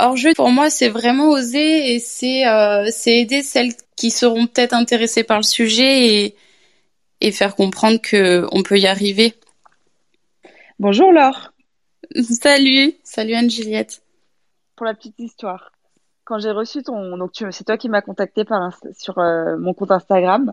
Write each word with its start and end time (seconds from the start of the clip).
Hors 0.00 0.16
jeu, 0.16 0.34
pour 0.34 0.50
moi, 0.50 0.70
c'est 0.70 0.88
vraiment 0.88 1.30
oser 1.30 1.94
et 1.94 1.98
c'est 1.98 2.46
euh, 2.46 2.88
c'est 2.90 3.20
aider 3.20 3.42
celles 3.42 3.72
qui 3.96 4.10
seront 4.10 4.46
peut-être 4.46 4.74
intéressées 4.74 5.24
par 5.24 5.38
le 5.38 5.44
sujet 5.44 6.06
et, 6.06 6.36
et 7.20 7.32
faire 7.32 7.54
comprendre 7.54 8.00
que 8.00 8.46
on 8.52 8.62
peut 8.62 8.78
y 8.78 8.86
arriver. 8.86 9.34
Bonjour 10.78 11.12
Laure. 11.12 11.52
Salut, 12.22 12.94
salut 13.02 13.34
Anne-Juliette. 13.34 14.02
Pour 14.76 14.84
la 14.84 14.94
petite 14.94 15.18
histoire, 15.18 15.72
quand 16.24 16.38
j'ai 16.38 16.50
reçu 16.50 16.82
ton, 16.82 17.16
donc 17.16 17.30
c'est 17.50 17.64
toi 17.64 17.78
qui 17.78 17.88
m'as 17.88 18.02
contacté 18.02 18.44
par 18.44 18.78
sur 18.98 19.18
euh, 19.18 19.56
mon 19.56 19.72
compte 19.72 19.90
Instagram, 19.90 20.52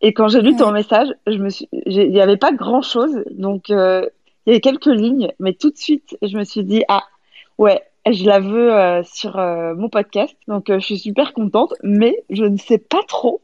et 0.00 0.12
quand 0.12 0.28
j'ai 0.28 0.40
lu 0.40 0.56
ton 0.56 0.72
message, 0.72 1.08
je 1.26 1.36
me 1.36 1.50
suis, 1.50 1.68
il 1.72 2.10
n'y 2.10 2.20
avait 2.20 2.36
pas 2.36 2.52
grand 2.52 2.82
chose, 2.82 3.22
donc 3.30 3.70
euh, 3.70 4.06
il 4.46 4.50
y 4.50 4.52
avait 4.52 4.60
quelques 4.60 4.86
lignes, 4.86 5.32
mais 5.38 5.52
tout 5.52 5.70
de 5.70 5.76
suite, 5.76 6.16
je 6.22 6.36
me 6.36 6.44
suis 6.44 6.64
dit 6.64 6.82
ah 6.88 7.04
ouais, 7.58 7.82
je 8.10 8.24
la 8.24 8.40
veux 8.40 8.72
euh, 8.74 9.02
sur 9.02 9.38
euh, 9.38 9.74
mon 9.74 9.88
podcast, 9.88 10.34
donc 10.48 10.70
euh, 10.70 10.80
je 10.80 10.86
suis 10.86 10.98
super 10.98 11.32
contente, 11.32 11.74
mais 11.82 12.24
je 12.30 12.44
ne 12.44 12.56
sais 12.56 12.78
pas 12.78 13.02
trop 13.06 13.42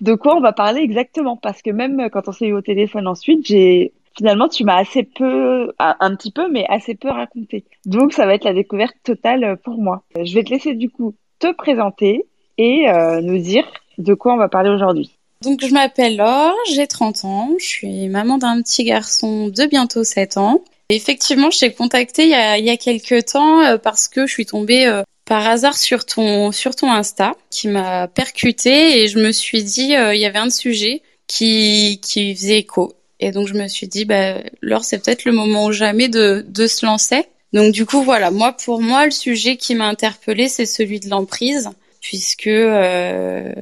de 0.00 0.14
quoi 0.14 0.36
on 0.36 0.40
va 0.40 0.52
parler 0.52 0.80
exactement, 0.80 1.36
parce 1.36 1.60
que 1.60 1.70
même 1.70 2.08
quand 2.10 2.28
on 2.28 2.32
s'est 2.32 2.46
eu 2.46 2.52
au 2.52 2.62
téléphone 2.62 3.06
ensuite, 3.06 3.46
j'ai 3.46 3.92
finalement 4.16 4.48
tu 4.48 4.64
m'as 4.64 4.76
assez 4.76 5.02
peu, 5.02 5.72
un 5.78 6.16
petit 6.16 6.30
peu, 6.30 6.48
mais 6.50 6.64
assez 6.68 6.94
peu 6.94 7.08
raconté. 7.08 7.64
Donc 7.84 8.12
ça 8.12 8.24
va 8.24 8.34
être 8.34 8.44
la 8.44 8.54
découverte 8.54 8.96
totale 9.02 9.58
pour 9.62 9.78
moi. 9.78 10.02
Je 10.20 10.34
vais 10.34 10.44
te 10.44 10.50
laisser 10.50 10.74
du 10.74 10.88
coup 10.88 11.14
te 11.40 11.52
présenter 11.52 12.26
et 12.58 12.86
nous 13.22 13.38
dire 13.38 13.64
de 13.98 14.14
quoi 14.14 14.34
on 14.34 14.38
va 14.38 14.48
parler 14.48 14.70
aujourd'hui. 14.70 15.17
Donc 15.42 15.64
je 15.64 15.72
m'appelle 15.72 16.16
Laure, 16.16 16.56
j'ai 16.72 16.88
30 16.88 17.24
ans, 17.24 17.50
je 17.58 17.64
suis 17.64 18.08
maman 18.08 18.38
d'un 18.38 18.60
petit 18.60 18.82
garçon 18.82 19.48
de 19.48 19.66
bientôt 19.66 20.02
7 20.02 20.36
ans. 20.36 20.62
Effectivement, 20.90 21.50
je 21.50 21.60
t'ai 21.60 21.72
contacté 21.72 22.24
il 22.24 22.30
y 22.30 22.34
a, 22.34 22.58
il 22.58 22.64
y 22.64 22.70
a 22.70 22.76
quelques 22.76 23.26
temps 23.26 23.62
euh, 23.62 23.78
parce 23.78 24.08
que 24.08 24.26
je 24.26 24.32
suis 24.32 24.46
tombée 24.46 24.86
euh, 24.86 25.02
par 25.26 25.46
hasard 25.46 25.76
sur 25.76 26.06
ton 26.06 26.50
sur 26.50 26.74
ton 26.74 26.90
Insta 26.90 27.36
qui 27.50 27.68
m'a 27.68 28.08
percuté 28.08 29.02
et 29.02 29.08
je 29.08 29.18
me 29.18 29.30
suis 29.30 29.62
dit 29.62 29.94
euh, 29.94 30.14
il 30.14 30.20
y 30.20 30.24
avait 30.24 30.38
un 30.38 30.50
sujet 30.50 31.02
qui 31.26 32.00
qui 32.02 32.34
faisait 32.34 32.58
écho 32.58 32.94
et 33.20 33.30
donc 33.30 33.46
je 33.46 33.54
me 33.54 33.68
suis 33.68 33.86
dit 33.86 34.06
bah 34.06 34.36
Laure 34.62 34.84
c'est 34.84 35.04
peut-être 35.04 35.24
le 35.24 35.32
moment 35.32 35.66
ou 35.66 35.72
jamais 35.72 36.08
de 36.08 36.44
de 36.48 36.66
se 36.66 36.84
lancer. 36.84 37.26
Donc 37.52 37.72
du 37.72 37.86
coup 37.86 38.02
voilà, 38.02 38.30
moi 38.30 38.52
pour 38.52 38.80
moi 38.80 39.04
le 39.04 39.10
sujet 39.12 39.56
qui 39.56 39.74
m'a 39.74 39.86
interpellée 39.86 40.48
c'est 40.48 40.66
celui 40.66 40.98
de 40.98 41.10
l'emprise 41.10 41.70
puisque 42.00 42.46
euh, 42.46 43.52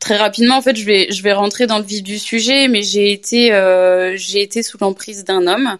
très 0.00 0.16
rapidement 0.16 0.56
en 0.56 0.62
fait 0.62 0.76
je 0.76 1.22
vais 1.22 1.32
rentrer 1.32 1.66
dans 1.66 1.78
le 1.78 1.84
vif 1.84 2.02
du 2.02 2.18
sujet 2.18 2.68
mais 2.68 2.82
j'ai 2.82 3.12
été 3.12 3.52
euh, 3.52 4.16
sous 4.16 4.78
l'emprise 4.80 5.24
d'un 5.24 5.46
homme 5.46 5.78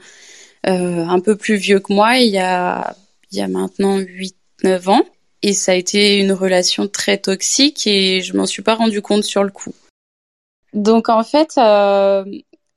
euh, 0.66 1.04
un 1.06 1.18
peu 1.18 1.36
plus 1.36 1.56
vieux 1.56 1.80
que 1.80 1.92
moi, 1.92 2.18
il 2.18 2.30
y 2.30 2.38
a, 2.38 2.94
maintenant 3.48 3.98
8-9 3.98 4.88
ans. 4.90 5.02
Et 5.44 5.54
ça 5.54 5.72
a 5.72 5.74
été 5.74 6.18
une 6.18 6.32
relation 6.32 6.86
très 6.86 7.18
toxique 7.18 7.86
et 7.88 8.20
je 8.20 8.36
m'en 8.36 8.46
suis 8.46 8.62
pas 8.62 8.76
rendu 8.76 9.02
compte 9.02 9.24
sur 9.24 9.42
le 9.42 9.50
coup. 9.50 9.74
Donc 10.72 11.08
en 11.08 11.24
fait, 11.24 11.58
euh, 11.58 12.24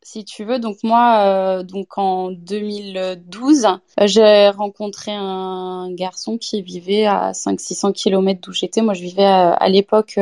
si 0.01 0.25
tu 0.25 0.43
veux, 0.45 0.57
donc 0.57 0.77
moi, 0.81 1.61
donc 1.61 1.99
en 1.99 2.31
2012, 2.31 3.67
j'ai 4.05 4.49
rencontré 4.49 5.11
un 5.13 5.93
garçon 5.93 6.39
qui 6.39 6.63
vivait 6.63 7.05
à 7.05 7.33
500-600 7.33 7.93
km 7.93 8.41
d'où 8.41 8.51
j'étais. 8.51 8.81
Moi, 8.81 8.95
je 8.95 9.01
vivais 9.01 9.25
à, 9.25 9.69
l'époque 9.69 10.19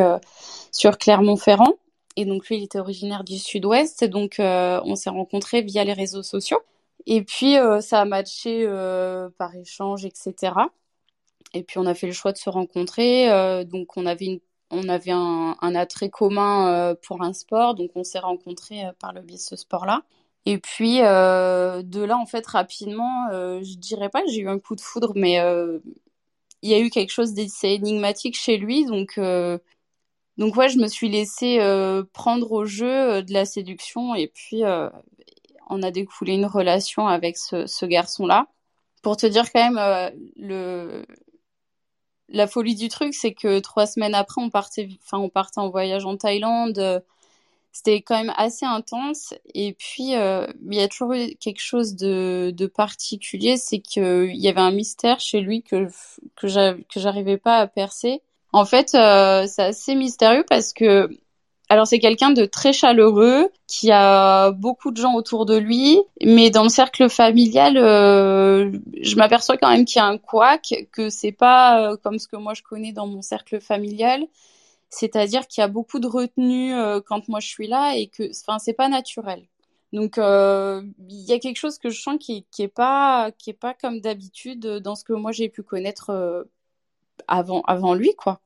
sur 0.73 0.97
Clermont-Ferrand. 0.97 1.77
Et 2.16 2.25
donc 2.25 2.47
lui, 2.49 2.57
il 2.57 2.63
était 2.63 2.79
originaire 2.79 3.23
du 3.23 3.38
sud-ouest. 3.38 4.03
Et 4.03 4.07
donc, 4.09 4.39
euh, 4.39 4.81
on 4.83 4.95
s'est 4.95 5.09
rencontrés 5.09 5.61
via 5.61 5.83
les 5.83 5.93
réseaux 5.93 6.23
sociaux. 6.23 6.59
Et 7.05 7.23
puis, 7.23 7.57
euh, 7.57 7.81
ça 7.81 8.02
a 8.02 8.05
matché 8.05 8.66
euh, 8.67 9.29
par 9.38 9.56
échange, 9.56 10.06
etc. 10.06 10.53
Et 11.53 11.63
puis, 11.63 11.79
on 11.79 11.85
a 11.85 11.94
fait 11.94 12.07
le 12.07 12.13
choix 12.13 12.31
de 12.31 12.38
se 12.38 12.50
rencontrer. 12.50 13.28
Donc, 13.66 13.97
on 13.97 14.06
avait, 14.06 14.41
on 14.72 14.89
avait 14.89 15.11
un, 15.11 15.56
un 15.61 15.75
attrait 15.75 16.09
commun 16.09 16.95
pour 17.05 17.22
un 17.22 17.34
sport. 17.34 17.75
Donc, 17.75 17.91
on 17.95 18.03
s'est 18.03 18.19
rencontrés 18.19 18.84
par 19.00 19.13
le 19.13 19.22
biais 19.22 19.38
de 19.38 19.41
ce 19.41 19.55
sport-là. 19.55 20.01
Et 20.45 20.57
puis, 20.57 20.97
de 21.00 22.03
là, 22.03 22.17
en 22.17 22.25
fait, 22.25 22.45
rapidement, 22.47 23.28
je 23.31 23.78
dirais 23.78 24.09
pas 24.09 24.23
que 24.23 24.29
j'ai 24.29 24.41
eu 24.41 24.50
un 24.50 24.57
coup 24.59 24.75
de 24.75 24.81
foudre, 24.81 25.13
mais 25.16 25.35
il 26.63 26.69
y 26.69 26.73
a 26.73 26.79
eu 26.79 26.90
quelque 26.90 27.11
chose 27.11 27.34
d'assez 27.34 27.69
énigmatique 27.69 28.35
chez 28.35 28.57
lui. 28.57 28.85
Donc, 28.85 29.19
donc 30.38 30.55
ouais, 30.55 30.69
je 30.69 30.77
me 30.79 30.88
suis 30.88 31.09
laissée 31.09 31.59
prendre 32.13 32.51
au 32.51 32.66
jeu 32.66 33.21
de 33.23 33.33
la 33.33 33.45
séduction. 33.45 34.16
Et 34.16 34.27
puis, 34.27 34.63
on 35.69 35.83
a 35.83 35.91
découlé 35.91 36.33
une 36.33 36.45
relation 36.45 37.07
avec 37.07 37.38
ce, 37.38 37.85
garçon-là. 37.85 38.47
Pour 39.01 39.17
te 39.17 39.25
dire 39.25 39.51
quand 39.51 39.63
même, 39.63 39.77
euh, 39.77 40.09
le... 40.38 41.05
la 42.29 42.47
folie 42.47 42.75
du 42.75 42.88
truc, 42.89 43.13
c'est 43.13 43.33
que 43.33 43.59
trois 43.59 43.85
semaines 43.85 44.16
après, 44.16 44.41
on 44.41 44.49
partait, 44.49 44.89
enfin, 45.03 45.17
on 45.19 45.29
partait 45.29 45.59
en 45.59 45.69
voyage 45.69 46.05
en 46.05 46.17
Thaïlande. 46.17 47.03
C'était 47.72 48.01
quand 48.01 48.17
même 48.17 48.33
assez 48.38 48.66
intense. 48.66 49.33
Et 49.53 49.73
puis, 49.73 50.16
euh, 50.16 50.47
il 50.69 50.75
y 50.75 50.81
a 50.81 50.88
toujours 50.88 51.13
eu 51.13 51.35
quelque 51.35 51.61
chose 51.61 51.95
de, 51.95 52.67
particulier, 52.75 53.57
c'est 53.57 53.79
qu'il 53.79 54.35
y 54.35 54.47
avait 54.47 54.61
un 54.61 54.72
mystère 54.72 55.19
chez 55.19 55.41
lui 55.41 55.63
que, 55.63 55.88
que 56.35 56.47
j'arrivais 56.47 57.38
pas 57.38 57.57
à 57.57 57.67
percer. 57.67 58.22
En 58.53 58.66
fait, 58.66 58.96
euh, 58.96 59.46
c'est 59.47 59.64
assez 59.64 59.96
mystérieux 59.96 60.46
parce 60.47 60.74
que 60.74 61.09
alors 61.69 61.88
c'est 61.88 61.97
quelqu'un 62.00 62.30
de 62.31 62.46
très 62.46 62.72
chaleureux, 62.72 63.50
qui 63.68 63.91
a 63.91 64.52
beaucoup 64.52 64.91
de 64.91 64.97
gens 64.97 65.16
autour 65.16 65.46
de 65.47 65.58
lui, 65.58 66.00
mais 66.24 66.52
dans 66.52 66.62
le 66.62 66.69
cercle 66.69 67.09
familial, 67.09 67.78
euh, 67.78 68.72
je 69.02 69.16
m'aperçois 69.16 69.58
quand 69.58 69.72
même 69.72 69.86
qu'il 69.86 69.97
y 70.00 70.02
a 70.02 70.06
un 70.06 70.19
couac, 70.19 70.88
que 70.91 71.09
c'est 71.09 71.31
pas 71.31 71.94
euh, 71.94 71.97
comme 71.97 72.19
ce 72.19 72.28
que 72.28 72.36
moi 72.36 72.53
je 72.53 72.62
connais 72.62 72.91
dans 72.91 73.08
mon 73.08 73.24
cercle 73.24 73.59
familial. 73.59 74.28
C'est-à-dire 74.90 75.47
qu'il 75.47 75.62
y 75.62 75.66
a 75.66 75.68
beaucoup 75.68 76.00
de 76.00 76.08
retenue 76.08 76.75
euh, 76.75 77.02
quand 77.02 77.28
moi 77.28 77.40
je 77.40 77.47
suis 77.47 77.68
là 77.68 77.96
et 77.96 78.08
que, 78.08 78.24
enfin, 78.46 78.59
c'est 78.59 78.74
pas 78.74 78.90
naturel. 78.90 79.47
Donc 79.94 80.18
il 80.18 81.25
y 81.28 81.34
a 81.34 81.40
quelque 81.40 81.58
chose 81.58 81.80
que 81.80 81.90
je 81.90 82.02
sens 82.02 82.18
qui, 82.20 82.46
qui 82.52 82.64
est 82.64 82.68
pas 82.68 83.31
qui 83.38 83.52
est 83.52 83.53
pas 83.53 83.74
comme 83.74 84.00
d'habitude 84.02 84.59
dans 84.59 84.96
ce 84.96 85.03
que 85.03 85.14
moi 85.14 85.31
j'ai 85.31 85.50
pu 85.50 85.64
connaître 85.64 86.46
avant 87.38 87.94
lui 87.94 88.13
quoi. 88.16 88.41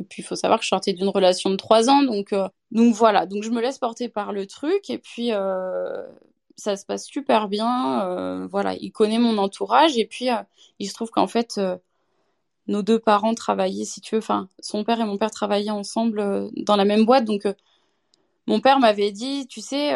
Et 0.00 0.04
puis, 0.04 0.22
il 0.22 0.24
faut 0.24 0.36
savoir 0.36 0.58
que 0.58 0.64
je 0.64 0.68
sortais 0.68 0.92
d'une 0.92 1.08
relation 1.08 1.50
de 1.50 1.56
trois 1.56 1.88
ans. 1.88 2.02
Donc, 2.02 2.32
euh, 2.32 2.48
donc 2.70 2.94
voilà. 2.94 3.26
Donc, 3.26 3.42
je 3.42 3.50
me 3.50 3.60
laisse 3.60 3.78
porter 3.78 4.08
par 4.08 4.32
le 4.32 4.46
truc. 4.46 4.90
Et 4.90 4.98
puis, 4.98 5.32
euh, 5.32 6.02
ça 6.56 6.76
se 6.76 6.84
passe 6.84 7.06
super 7.06 7.48
bien. 7.48 8.06
Euh, 8.06 8.46
voilà. 8.46 8.74
Il 8.74 8.92
connaît 8.92 9.18
mon 9.18 9.38
entourage. 9.38 9.96
Et 9.98 10.06
puis, 10.06 10.28
il 10.78 10.88
se 10.88 10.94
trouve 10.94 11.10
qu'en 11.10 11.26
fait, 11.26 11.60
nos 12.66 12.82
deux 12.82 12.98
parents 12.98 13.34
travaillaient, 13.34 13.84
si 13.84 14.00
tu 14.00 14.14
veux. 14.14 14.20
Enfin, 14.20 14.48
son 14.60 14.84
père 14.84 15.00
et 15.00 15.04
mon 15.04 15.18
père 15.18 15.30
travaillaient 15.30 15.70
ensemble 15.70 16.50
dans 16.56 16.76
la 16.76 16.84
même 16.84 17.04
boîte. 17.04 17.24
Donc, 17.24 17.46
mon 18.46 18.60
père 18.60 18.80
m'avait 18.80 19.12
dit, 19.12 19.46
tu 19.46 19.60
sais, 19.60 19.90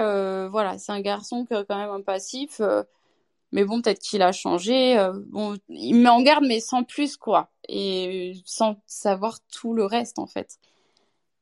voilà, 0.49 0.79
c'est 0.79 0.93
un 0.93 1.01
garçon 1.01 1.47
quand 1.49 1.77
même 1.77 1.91
un 1.91 2.03
passif. 2.03 2.61
Mais 3.53 3.65
bon, 3.65 3.81
peut-être 3.83 4.01
qu'il 4.01 4.23
a 4.23 4.33
changé. 4.33 4.97
bon, 5.29 5.57
il 5.69 5.95
me 5.95 6.03
met 6.03 6.09
en 6.09 6.23
garde, 6.23 6.45
mais 6.47 6.61
sans 6.61 6.85
plus, 6.85 7.17
quoi 7.17 7.51
et 7.69 8.35
sans 8.45 8.77
savoir 8.87 9.39
tout 9.53 9.75
le 9.75 9.85
reste 9.85 10.19
en 10.19 10.27
fait. 10.27 10.59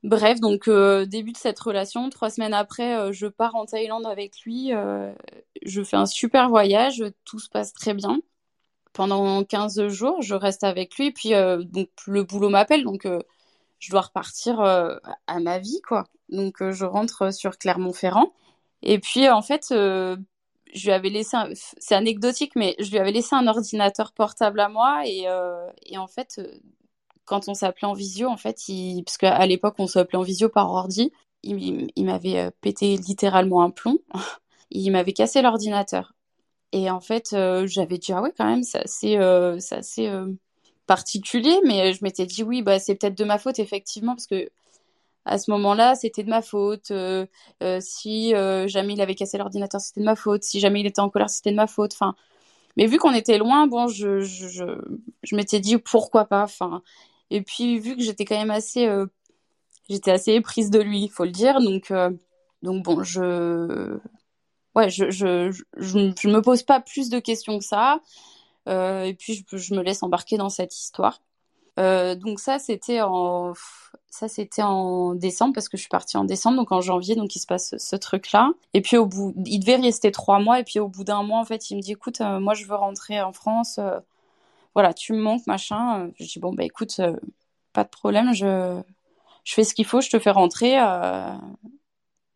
Bref, 0.02 0.40
donc 0.40 0.68
euh, 0.68 1.06
début 1.06 1.32
de 1.32 1.38
cette 1.38 1.58
relation, 1.58 2.10
trois 2.10 2.30
semaines 2.30 2.52
après, 2.52 2.98
euh, 2.98 3.12
je 3.12 3.26
pars 3.26 3.54
en 3.54 3.64
Thaïlande 3.64 4.06
avec 4.06 4.40
lui, 4.42 4.74
euh, 4.74 5.12
je 5.64 5.82
fais 5.82 5.96
un 5.96 6.06
super 6.06 6.50
voyage, 6.50 7.02
tout 7.24 7.38
se 7.38 7.48
passe 7.48 7.72
très 7.72 7.94
bien. 7.94 8.20
Pendant 8.92 9.42
15 9.44 9.88
jours, 9.88 10.22
je 10.22 10.34
reste 10.34 10.62
avec 10.62 10.96
lui, 10.96 11.10
puis 11.10 11.30
donc 11.30 11.88
le 12.06 12.22
boulot 12.22 12.48
m'appelle, 12.48 12.84
donc 12.84 13.08
je 13.80 13.90
dois 13.90 14.02
repartir 14.02 14.60
à 14.60 15.40
ma 15.40 15.58
vie, 15.58 15.80
quoi. 15.80 16.04
Donc 16.28 16.62
je 16.70 16.84
rentre 16.84 17.34
sur 17.34 17.58
Clermont-Ferrand. 17.58 18.32
Et 18.82 19.00
puis 19.00 19.28
en 19.28 19.42
fait, 19.42 19.74
je 20.74 20.84
lui 20.86 20.92
avais 20.92 21.08
laissé, 21.08 21.36
c'est 21.54 21.94
anecdotique, 21.94 22.52
mais 22.56 22.74
je 22.78 22.90
lui 22.90 22.98
avais 22.98 23.12
laissé 23.12 23.34
un 23.34 23.46
ordinateur 23.46 24.12
portable 24.12 24.60
à 24.60 24.68
moi 24.68 25.06
et, 25.06 25.28
euh, 25.28 25.70
en 25.96 26.06
fait, 26.06 26.36
euh, 26.38 26.58
quand 27.24 27.48
on 27.48 27.54
s'appelait 27.54 27.86
en 27.86 27.94
visio, 27.94 28.28
en 28.28 28.36
fait, 28.36 28.58
parce 29.04 29.16
qu'à 29.16 29.46
l'époque 29.46 29.76
on 29.78 29.86
s'appelait 29.86 30.18
en 30.18 30.22
visio 30.22 30.48
par 30.48 30.70
ordi, 30.70 31.12
il, 31.42 31.90
m'avait 32.04 32.38
euh, 32.38 32.50
pété 32.60 32.96
littéralement 32.96 33.62
un 33.62 33.70
plomb, 33.70 33.98
il 34.70 34.90
m'avait 34.90 35.12
cassé 35.12 35.42
l'ordinateur. 35.42 36.14
Et 36.72 36.90
en 36.90 37.00
fait, 37.00 37.36
j'avais 37.66 37.98
dit 37.98 38.12
ah 38.12 38.20
ouais 38.20 38.32
quand 38.36 38.46
même, 38.46 38.64
c'est 38.64 38.80
assez, 38.80 39.16
assez 39.16 40.10
particulier, 40.86 41.60
mais 41.64 41.92
je 41.92 42.02
m'étais 42.02 42.26
dit 42.26 42.42
oui, 42.42 42.62
bah 42.62 42.80
c'est 42.80 42.96
peut-être 42.96 43.16
de 43.16 43.24
ma 43.24 43.38
faute 43.38 43.60
effectivement 43.60 44.14
parce 44.16 44.26
que 44.26 44.50
à 45.24 45.38
ce 45.38 45.50
moment-là, 45.52 45.94
c'était 45.94 46.22
de 46.22 46.28
ma 46.30 46.42
faute. 46.42 46.90
Euh, 46.90 47.26
euh, 47.62 47.78
si 47.80 48.34
euh, 48.34 48.68
jamais 48.68 48.94
il 48.94 49.00
avait 49.00 49.14
cassé 49.14 49.38
l'ordinateur, 49.38 49.80
c'était 49.80 50.00
de 50.00 50.04
ma 50.04 50.16
faute. 50.16 50.42
Si 50.42 50.60
jamais 50.60 50.80
il 50.80 50.86
était 50.86 51.00
en 51.00 51.08
colère, 51.10 51.30
c'était 51.30 51.50
de 51.50 51.56
ma 51.56 51.66
faute. 51.66 51.92
Enfin, 51.94 52.14
mais 52.76 52.86
vu 52.86 52.98
qu'on 52.98 53.14
était 53.14 53.38
loin, 53.38 53.66
bon, 53.66 53.88
je, 53.88 54.20
je, 54.20 54.78
je, 55.22 55.36
m'étais 55.36 55.60
dit 55.60 55.78
pourquoi 55.78 56.26
pas. 56.26 56.42
Enfin, 56.44 56.82
et 57.30 57.42
puis 57.42 57.78
vu 57.78 57.96
que 57.96 58.02
j'étais 58.02 58.24
quand 58.24 58.36
même 58.38 58.50
assez, 58.50 58.88
j'étais 59.88 60.10
assez 60.12 60.32
éprise 60.32 60.70
de 60.70 60.80
lui, 60.80 61.02
il 61.04 61.10
faut 61.10 61.24
le 61.24 61.30
dire. 61.30 61.60
Donc, 61.60 61.92
Donc 62.62 62.84
bon, 62.84 63.02
je 63.02 63.98
ouais, 64.74 64.90
je, 64.90 65.10
je, 65.10 65.52
je, 65.76 66.28
me 66.28 66.40
pose 66.40 66.62
pas 66.64 66.80
plus 66.80 67.08
de 67.10 67.18
questions 67.20 67.58
que 67.58 67.64
ça. 67.64 68.00
Et 68.66 69.14
puis 69.18 69.44
je, 69.52 69.74
me 69.74 69.82
laisse 69.82 70.02
embarquer 70.02 70.36
dans 70.38 70.50
cette 70.50 70.76
histoire. 70.76 71.22
Donc 71.78 72.40
ça 72.40 72.58
c'était 72.58 73.00
en 73.02 73.54
ça 74.14 74.28
c'était 74.28 74.62
en 74.62 75.16
décembre 75.16 75.54
parce 75.54 75.68
que 75.68 75.76
je 75.76 75.82
suis 75.82 75.88
partie 75.88 76.16
en 76.16 76.22
décembre 76.22 76.56
donc 76.56 76.70
en 76.70 76.80
janvier 76.80 77.16
donc 77.16 77.34
il 77.34 77.40
se 77.40 77.46
passe 77.48 77.76
ce, 77.76 77.96
truc 77.96 78.30
là 78.30 78.52
et 78.72 78.80
puis 78.80 78.96
au 78.96 79.06
bout 79.06 79.34
il 79.44 79.58
devait 79.58 79.74
rester 79.74 80.12
trois 80.12 80.38
mois 80.38 80.60
et 80.60 80.64
puis 80.64 80.78
au 80.78 80.86
bout 80.86 81.02
d'un 81.02 81.24
mois 81.24 81.40
en 81.40 81.44
fait 81.44 81.68
il 81.70 81.76
me 81.76 81.82
dit 81.82 81.92
écoute 81.92 82.20
euh, 82.20 82.38
moi 82.38 82.54
je 82.54 82.64
veux 82.64 82.76
rentrer 82.76 83.20
en 83.20 83.32
France 83.32 83.78
euh, 83.78 83.98
voilà 84.74 84.94
tu 84.94 85.14
me 85.14 85.18
manques 85.18 85.46
machin. 85.48 86.10
Je 86.20 86.26
dis 86.26 86.38
bon 86.38 86.52
bah 86.54 86.62
écoute 86.62 87.00
euh, 87.00 87.16
pas 87.72 87.82
de 87.82 87.88
problème 87.88 88.32
je 88.34 88.80
je 89.42 89.54
fais 89.54 89.64
ce 89.64 89.74
qu'il 89.74 89.84
faut 89.84 90.00
je 90.00 90.10
te 90.10 90.20
fais 90.20 90.30
rentrer 90.30 90.76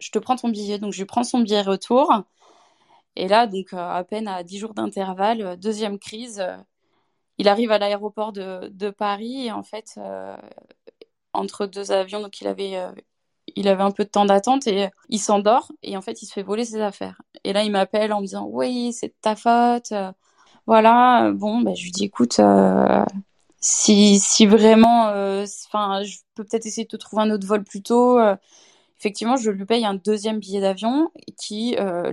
je 0.01 0.11
te 0.11 0.19
prends 0.19 0.37
ton 0.37 0.49
billet. 0.49 0.79
Donc 0.79 0.93
je 0.93 0.99
lui 0.99 1.07
prends 1.07 1.25
son 1.25 1.41
billet 1.41 1.63
retour. 1.63 2.13
Et 3.17 3.29
là 3.29 3.47
donc 3.47 3.73
à 3.73 4.03
peine 4.05 4.29
à 4.29 4.43
dix 4.43 4.59
jours 4.59 4.75
d'intervalle 4.75 5.57
deuxième 5.59 5.99
crise 5.99 6.43
il 7.39 7.49
arrive 7.49 7.71
à 7.71 7.79
l'aéroport 7.79 8.33
de, 8.33 8.69
de, 8.69 8.91
Paris 8.91 9.47
et 9.47 9.53
en 9.53 9.63
fait, 9.63 9.95
euh, 9.97 10.37
entre 11.39 11.67
deux 11.67 11.93
avions, 11.93 12.21
donc 12.21 12.41
il 12.41 12.47
avait, 12.47 12.77
euh, 12.77 12.93
il 13.57 13.69
avait 13.69 13.83
un 13.83 13.91
peu 13.91 14.05
de 14.05 14.11
temps 14.11 14.25
d'attente 14.25 14.67
et 14.67 14.89
il 15.09 15.19
s'endort 15.19 15.73
et 15.83 15.97
en 15.97 16.03
fait, 16.03 16.23
il 16.23 16.27
se 16.27 16.33
fait 16.33 16.43
voler 16.43 16.65
ses 16.65 16.81
affaires. 16.81 17.21
Et 17.45 17.53
là, 17.53 17.65
il 17.65 17.71
m'appelle 17.73 18.13
en 18.13 18.21
me 18.21 18.27
disant 18.27 18.47
Oui, 18.47 18.93
c'est 18.93 19.09
de 19.09 19.15
ta 19.21 19.37
faute. 19.37 19.93
Voilà, 20.67 21.33
bon, 21.35 21.61
ben, 21.61 21.75
je 21.75 21.85
lui 21.85 21.93
dis 21.93 22.05
Écoute, 22.05 22.39
euh, 22.41 23.05
si, 23.61 24.19
si 24.19 24.47
vraiment, 24.47 25.07
enfin, 25.67 26.03
je 26.05 26.19
peux 26.35 26.45
peut-être 26.45 26.67
essayer 26.67 26.85
de 26.85 26.89
te 26.91 26.97
trouver 26.97 27.23
un 27.23 27.31
autre 27.31 27.47
vol 27.47 27.65
plus 27.65 27.83
tôt 27.83 28.19
effectivement, 28.99 29.37
je 29.37 29.51
lui 29.51 29.65
paye 29.65 29.85
un 29.85 29.95
deuxième 29.95 30.41
billet 30.41 30.61
d'avion 30.61 31.11
qui 31.37 31.77
euh, 31.79 32.13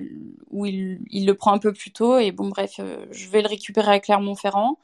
où 0.51 0.65
il, 0.65 0.99
il, 1.09 1.25
le 1.25 1.33
prend 1.33 1.53
un 1.53 1.57
peu 1.57 1.73
plus 1.73 1.91
tôt 1.91 2.17
et 2.19 2.31
bon 2.31 2.49
bref, 2.49 2.79
je 3.11 3.29
vais 3.29 3.41
le 3.41 3.47
récupérer 3.47 3.91
à 3.91 3.99
Clermont-Ferrand. 3.99 4.77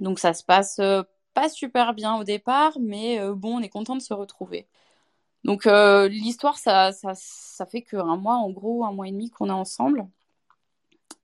Donc 0.00 0.18
ça 0.18 0.34
se 0.34 0.42
passe 0.44 0.78
euh, 0.80 1.02
pas 1.34 1.48
super 1.48 1.94
bien 1.94 2.16
au 2.16 2.24
départ, 2.24 2.74
mais 2.80 3.20
euh, 3.20 3.34
bon, 3.34 3.58
on 3.58 3.60
est 3.60 3.68
content 3.68 3.96
de 3.96 4.02
se 4.02 4.14
retrouver. 4.14 4.68
Donc 5.44 5.66
euh, 5.66 6.08
l'histoire, 6.08 6.58
ça, 6.58 6.92
fait 7.70 7.82
qu'un 7.82 8.16
mois, 8.16 8.36
en 8.36 8.50
gros, 8.50 8.84
un 8.84 8.92
mois 8.92 9.08
et 9.08 9.12
demi 9.12 9.30
qu'on 9.30 9.48
est 9.48 9.52
ensemble. 9.52 10.06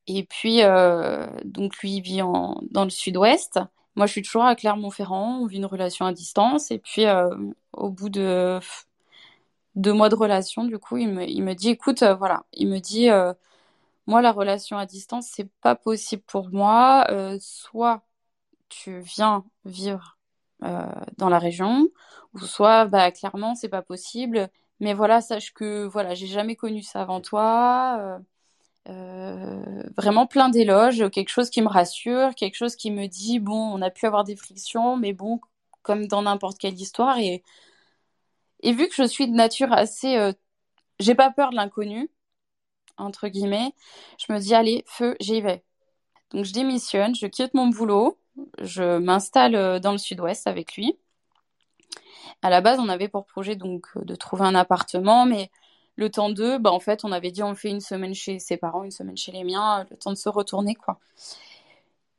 Et 0.07 0.25
puis, 0.25 0.61
donc 1.45 1.77
lui, 1.79 1.97
il 1.97 2.01
vit 2.03 2.23
en, 2.23 2.61
dans 2.71 2.85
le 2.85 2.91
sud-ouest. 2.91 3.61
Moi, 3.97 4.07
je 4.07 4.13
suis 4.13 4.23
toujours 4.23 4.45
à 4.45 4.57
Clermont-Ferrand. 4.57 5.41
On 5.43 5.47
vit 5.47 5.59
une 5.59 5.67
relation 5.67 6.07
à 6.07 6.13
distance. 6.13 6.71
Et 6.71 6.79
puis, 6.79 7.05
au 7.73 7.91
bout 7.91 8.09
de 8.09 8.59
deux 9.77 9.93
mois 9.93 10.09
de 10.09 10.17
relation, 10.17 10.65
du 10.65 10.79
coup, 10.79 10.97
il 10.97 11.09
me, 11.09 11.29
il 11.29 11.43
me 11.43 11.55
dit, 11.55 11.71
écoute, 11.71 12.03
voilà, 12.03 12.45
il 12.53 12.69
me 12.69 12.79
dit, 12.81 13.09
moi, 14.07 14.23
la 14.23 14.33
relation 14.33 14.79
à 14.79 14.87
distance, 14.87 15.29
c'est 15.31 15.49
pas 15.63 15.77
possible 15.77 16.23
pour 16.27 16.51
moi. 16.51 17.07
soit 17.41 18.03
tu 18.71 19.01
viens 19.01 19.45
vivre 19.67 20.19
euh, 20.65 20.87
dans 21.19 21.29
la 21.31 21.39
région, 21.39 21.89
ou 22.35 22.41
soit 22.41 22.87
bah 22.87 23.11
clairement 23.13 23.55
c'est 23.55 23.69
pas 23.69 23.83
possible. 23.83 24.51
Mais 24.81 24.95
voilà, 24.95 25.21
sache 25.21 25.53
que 25.55 25.87
voilà, 25.87 26.15
j'ai 26.15 26.27
jamais 26.29 26.57
connu 26.57 26.83
ça 26.83 27.03
avant 27.03 27.21
toi. 27.21 27.99
Euh, 28.01 28.19
euh, 28.91 29.83
vraiment 29.97 30.27
plein 30.27 30.49
d'éloges, 30.51 31.11
quelque 31.11 31.29
chose 31.31 31.51
qui 31.51 31.63
me 31.63 31.69
rassure, 31.69 32.35
quelque 32.35 32.57
chose 32.57 32.77
qui 32.77 32.91
me 32.91 33.07
dit 33.09 33.39
bon, 33.41 33.55
on 33.75 33.83
a 33.83 33.91
pu 33.91 34.07
avoir 34.07 34.25
des 34.25 34.37
frictions, 34.37 34.97
mais 34.97 35.13
bon, 35.13 35.41
comme 35.83 36.07
dans 36.09 36.23
n'importe 36.23 36.59
quelle 36.59 36.81
histoire. 36.81 37.19
Et, 37.19 37.43
et 38.63 38.73
vu 38.73 38.89
que 38.89 38.95
je 38.95 39.05
suis 39.05 39.29
de 39.29 39.35
nature 39.35 39.73
assez, 39.73 40.33
j'ai 41.01 41.15
pas 41.15 41.31
peur 41.31 41.51
de 41.51 41.57
l'inconnu 41.57 42.11
entre 43.01 43.29
guillemets, 43.29 43.75
je 44.19 44.33
me 44.33 44.39
dis 44.39 44.55
allez 44.55 44.85
feu, 44.87 45.17
j'y 45.21 45.41
vais. 45.41 45.65
Donc 46.33 46.45
je 46.45 46.53
démissionne, 46.53 47.15
je 47.15 47.27
quitte 47.27 47.55
mon 47.55 47.69
boulot, 47.69 48.19
je 48.61 48.99
m'installe 48.99 49.55
euh, 49.55 49.79
dans 49.79 49.93
le 49.93 49.99
sud-ouest 49.99 50.47
avec 50.47 50.77
lui. 50.77 50.97
À 52.43 52.51
la 52.51 52.61
base, 52.61 52.79
on 52.79 52.89
avait 52.89 53.09
pour 53.09 53.27
projet 53.27 53.57
donc 53.57 53.87
euh, 53.97 54.05
de 54.05 54.15
trouver 54.15 54.45
un 54.45 54.55
appartement, 54.55 55.27
mais 55.27 55.51
le 55.97 56.11
temps 56.11 56.31
d'eux, 56.31 56.59
bah, 56.59 56.73
en 56.73 56.81
fait, 56.81 57.05
on 57.05 57.13
avait 57.13 57.31
dit 57.31 57.43
on 57.43 57.55
fait 57.55 57.71
une 57.71 57.81
semaine 57.81 58.15
chez 58.15 58.39
ses 58.39 58.57
parents, 58.57 58.85
une 58.85 58.91
semaine 58.91 59.17
chez 59.17 59.33
les 59.33 59.45
miens, 59.45 59.87
le 59.91 59.97
temps 59.97 60.11
de 60.11 60.17
se 60.17 60.29
retourner, 60.29 60.75
quoi. 60.75 60.99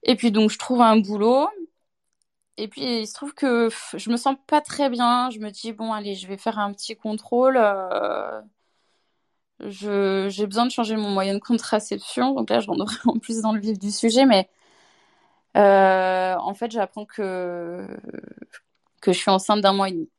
Et 0.04 0.16
puis 0.16 0.32
donc, 0.32 0.50
je 0.50 0.58
trouve 0.58 0.82
un 0.82 0.98
boulot. 0.98 1.48
Et 2.58 2.68
puis, 2.68 2.82
il 3.02 3.08
se 3.08 3.14
trouve 3.14 3.34
que 3.34 3.70
je 3.96 4.10
me 4.12 4.18
sens 4.18 4.36
pas 4.48 4.62
très 4.62 4.90
bien. 4.90 5.30
Je 5.32 5.40
me 5.40 5.50
dis, 5.50 5.74
bon, 5.74 5.94
allez, 5.94 6.16
je 6.16 6.28
vais 6.28 6.38
faire 6.38 6.60
un 6.60 6.74
petit 6.74 6.96
contrôle. 6.96 7.58
Euh, 7.58 8.42
j'ai 9.60 10.46
besoin 10.46 10.66
de 10.66 10.72
changer 10.72 10.96
mon 10.96 11.10
moyen 11.10 11.34
de 11.34 11.40
contraception. 11.40 12.34
Donc 12.34 12.50
là, 12.50 12.60
je 12.60 12.68
rentrerai 12.68 12.96
en 13.06 13.20
plus 13.20 13.42
dans 13.42 13.54
le 13.54 13.60
vif 13.60 13.80
du 13.80 13.92
sujet, 13.92 14.26
mais 14.26 14.50
euh, 15.58 16.36
en 16.36 16.54
fait, 16.54 16.72
j'apprends 16.72 17.06
que, 17.06 17.86
que 19.02 19.14
je 19.14 19.18
suis 19.18 19.32
enceinte 19.32 19.62
d'un 19.62 19.74
mois 19.74 19.90
et 19.90 19.94
demi. 19.94 20.10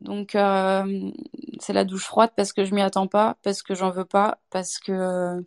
Donc, 0.00 0.34
euh, 0.34 1.10
c'est 1.60 1.72
la 1.72 1.84
douche 1.84 2.04
froide 2.04 2.30
parce 2.36 2.52
que 2.52 2.64
je 2.64 2.74
m'y 2.74 2.82
attends 2.82 3.06
pas, 3.06 3.36
parce 3.42 3.62
que 3.62 3.74
j'en 3.74 3.90
veux 3.90 4.04
pas, 4.04 4.38
parce 4.50 4.78
que, 4.78 5.44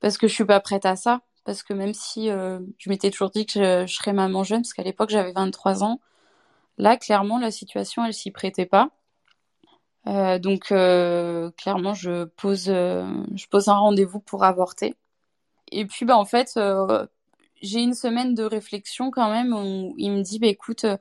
parce 0.00 0.18
que 0.18 0.28
je 0.28 0.34
suis 0.34 0.44
pas 0.44 0.60
prête 0.60 0.86
à 0.86 0.96
ça. 0.96 1.20
Parce 1.44 1.62
que 1.62 1.72
même 1.74 1.94
si 1.94 2.30
euh, 2.30 2.60
je 2.78 2.90
m'étais 2.90 3.10
toujours 3.10 3.30
dit 3.30 3.46
que 3.46 3.52
je, 3.86 3.92
serais 3.92 4.12
maman 4.12 4.44
jeune, 4.44 4.62
parce 4.62 4.74
qu'à 4.74 4.82
l'époque 4.82 5.10
j'avais 5.10 5.32
23 5.32 5.84
ans, 5.84 6.00
là, 6.78 6.96
clairement, 6.96 7.38
la 7.38 7.50
situation, 7.50 8.04
elle 8.04 8.14
s'y 8.14 8.30
prêtait 8.30 8.66
pas. 8.66 8.90
Euh, 10.06 10.38
donc, 10.38 10.72
euh, 10.72 11.50
clairement, 11.56 11.94
je 11.94 12.24
pose, 12.24 12.66
je 12.66 13.46
pose 13.50 13.68
un 13.68 13.74
rendez-vous 13.74 14.20
pour 14.20 14.44
avorter. 14.44 14.96
Et 15.72 15.86
puis, 15.86 16.04
bah, 16.06 16.16
en 16.16 16.24
fait, 16.24 16.58
j'ai 17.62 17.80
une 17.80 17.94
semaine 17.94 18.34
de 18.34 18.44
réflexion 18.44 19.10
quand 19.10 19.30
même 19.30 19.52
où 19.52 19.94
il 19.98 20.12
me 20.12 20.22
dit 20.22 20.38
bah, 20.38 20.46
écoute, 20.46 20.84
euh, 20.84 20.96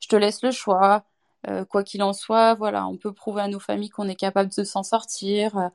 je 0.00 0.08
te 0.08 0.16
laisse 0.16 0.42
le 0.42 0.50
choix. 0.50 1.04
Euh, 1.48 1.64
quoi 1.64 1.82
qu'il 1.84 2.02
en 2.02 2.12
soit, 2.12 2.54
voilà, 2.54 2.86
on 2.86 2.98
peut 2.98 3.12
prouver 3.12 3.40
à 3.42 3.48
nos 3.48 3.60
familles 3.60 3.88
qu'on 3.88 4.08
est 4.08 4.14
capable 4.14 4.50
de 4.54 4.64
s'en 4.64 4.82
sortir. 4.82 5.56
Euh, 5.56 5.68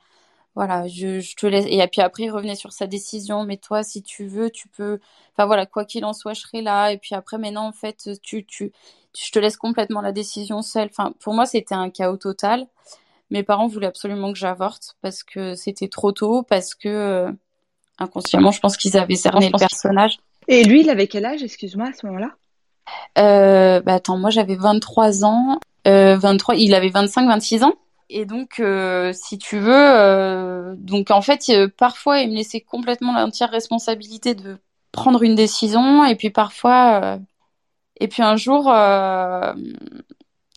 voilà, 0.55 0.87
je, 0.87 1.19
je, 1.19 1.35
te 1.35 1.47
laisse. 1.47 1.65
Et 1.67 1.85
puis 1.87 2.01
après, 2.01 2.23
il 2.23 2.31
revenait 2.31 2.55
sur 2.55 2.71
sa 2.71 2.87
décision. 2.87 3.43
Mais 3.45 3.57
toi, 3.57 3.83
si 3.83 4.03
tu 4.03 4.27
veux, 4.27 4.49
tu 4.51 4.67
peux. 4.69 4.99
Enfin 5.33 5.45
voilà, 5.47 5.65
quoi 5.65 5.85
qu'il 5.85 6.05
en 6.05 6.13
soit, 6.13 6.33
je 6.33 6.41
serai 6.41 6.61
là. 6.61 6.91
Et 6.91 6.97
puis 6.97 7.15
après, 7.15 7.37
maintenant, 7.37 7.67
en 7.67 7.71
fait, 7.73 8.09
tu, 8.21 8.45
tu, 8.45 8.71
je 9.17 9.31
te 9.31 9.39
laisse 9.39 9.57
complètement 9.57 10.01
la 10.01 10.11
décision 10.11 10.61
seule. 10.61 10.89
Enfin, 10.91 11.13
pour 11.19 11.33
moi, 11.33 11.45
c'était 11.45 11.75
un 11.75 11.89
chaos 11.89 12.17
total. 12.17 12.67
Mes 13.31 13.43
parents 13.43 13.67
voulaient 13.67 13.87
absolument 13.87 14.31
que 14.33 14.37
j'avorte 14.39 14.97
parce 15.01 15.23
que 15.23 15.55
c'était 15.55 15.89
trop 15.89 16.11
tôt, 16.11 16.43
parce 16.43 16.75
que 16.75 17.33
inconsciemment, 17.97 18.51
je 18.51 18.59
pense 18.59 18.77
qu'ils 18.77 18.97
avaient 18.97 19.15
cerné 19.15 19.49
le 19.49 19.57
personnage. 19.57 20.19
Et 20.47 20.63
lui, 20.63 20.81
il 20.81 20.89
avait 20.89 21.07
quel 21.07 21.25
âge, 21.25 21.43
excuse-moi, 21.43 21.87
à 21.89 21.93
ce 21.93 22.05
moment-là? 22.05 22.31
Euh, 23.17 23.79
bah 23.81 23.95
attends, 23.95 24.17
moi 24.17 24.29
j'avais 24.29 24.55
23 24.55 25.25
ans, 25.25 25.59
euh, 25.87 26.17
23, 26.17 26.55
il 26.55 26.73
avait 26.75 26.89
25, 26.89 27.27
26 27.27 27.63
ans. 27.63 27.73
Et 28.09 28.25
donc, 28.25 28.59
euh, 28.59 29.11
si 29.13 29.37
tu 29.37 29.57
veux, 29.57 29.73
euh, 29.73 30.75
donc 30.77 31.09
en 31.09 31.21
fait, 31.21 31.41
euh, 31.49 31.67
parfois 31.67 32.19
il 32.19 32.29
me 32.29 32.35
laissait 32.35 32.61
complètement 32.61 33.13
l'entière 33.13 33.49
responsabilité 33.49 34.35
de 34.35 34.57
prendre 34.91 35.23
une 35.23 35.35
décision, 35.35 36.05
et 36.05 36.15
puis 36.15 36.29
parfois, 36.29 37.01
euh, 37.03 37.17
et 37.99 38.07
puis 38.07 38.21
un 38.21 38.35
jour, 38.35 38.71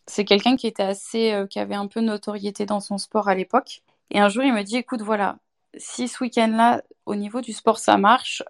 c'est 0.06 0.24
quelqu'un 0.24 0.56
qui 0.56 0.66
était 0.66 0.82
assez, 0.82 1.44
qui 1.50 1.58
avait 1.58 1.74
un 1.74 1.86
peu 1.86 2.00
notoriété 2.00 2.66
dans 2.66 2.80
son 2.80 2.98
sport 2.98 3.28
à 3.28 3.34
l'époque. 3.34 3.82
Et 4.10 4.20
un 4.20 4.28
jour, 4.28 4.42
il 4.42 4.52
me 4.52 4.62
dit, 4.62 4.76
écoute, 4.76 5.02
voilà, 5.02 5.36
si 5.76 6.08
ce 6.08 6.22
week-end-là, 6.22 6.82
au 7.06 7.14
niveau 7.14 7.40
du 7.40 7.52
sport, 7.52 7.78
ça 7.78 7.96
marche, 7.96 8.42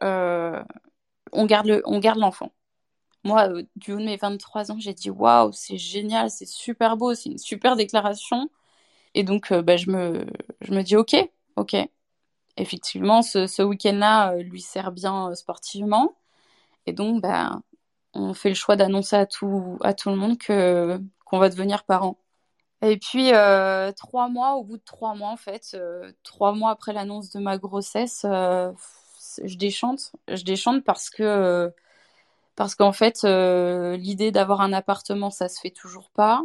on 1.32 1.46
garde 1.46 1.66
le, 1.66 1.82
on 1.86 1.98
garde 1.98 2.18
l'enfant. 2.18 2.52
Moi, 3.24 3.48
euh, 3.50 3.62
du 3.76 3.92
haut 3.92 3.98
de 3.98 4.04
mes 4.04 4.16
23 4.16 4.72
ans, 4.72 4.78
j'ai 4.80 4.94
dit 4.94 5.10
waouh, 5.10 5.52
c'est 5.52 5.78
génial, 5.78 6.30
c'est 6.30 6.46
super 6.46 6.96
beau, 6.96 7.14
c'est 7.14 7.30
une 7.30 7.38
super 7.38 7.76
déclaration. 7.76 8.50
Et 9.14 9.24
donc, 9.24 9.52
euh, 9.52 9.62
bah, 9.62 9.76
je 9.78 9.90
me, 9.90 10.26
je 10.62 10.72
me 10.74 10.82
dis 10.82 10.96
ok, 10.96 11.16
ok. 11.56 11.76
Effectivement, 12.56 13.22
ce, 13.22 13.46
ce 13.46 13.62
week-end-là 13.62 14.36
lui 14.38 14.60
sert 14.60 14.92
bien 14.92 15.34
sportivement. 15.34 16.16
Et 16.86 16.92
donc, 16.92 17.22
bah, 17.22 17.60
on 18.14 18.34
fait 18.34 18.48
le 18.50 18.54
choix 18.54 18.76
d'annoncer 18.76 19.16
à 19.16 19.26
tout, 19.26 19.78
à 19.82 19.94
tout 19.94 20.10
le 20.10 20.16
monde 20.16 20.38
que 20.38 21.00
qu'on 21.26 21.38
va 21.38 21.50
devenir 21.50 21.84
parents. 21.84 22.18
Et 22.82 22.98
puis, 22.98 23.32
euh, 23.34 23.92
trois 23.92 24.28
mois, 24.28 24.54
au 24.56 24.64
bout 24.64 24.78
de 24.78 24.82
trois 24.84 25.14
mois, 25.14 25.30
en 25.30 25.36
fait, 25.36 25.72
euh, 25.74 26.12
trois 26.24 26.52
mois 26.52 26.70
après 26.70 26.92
l'annonce 26.92 27.30
de 27.30 27.40
ma 27.40 27.58
grossesse, 27.58 28.24
euh, 28.24 28.72
je 29.44 29.56
déchante. 29.56 30.12
Je 30.28 30.44
déchante 30.44 30.84
parce 30.84 31.10
que, 31.10 31.72
parce 32.56 32.74
qu'en 32.74 32.92
fait, 32.92 33.24
l'idée 33.24 34.32
d'avoir 34.32 34.60
un 34.62 34.72
appartement, 34.72 35.30
ça 35.30 35.48
se 35.48 35.60
fait 35.60 35.70
toujours 35.70 36.10
pas. 36.10 36.44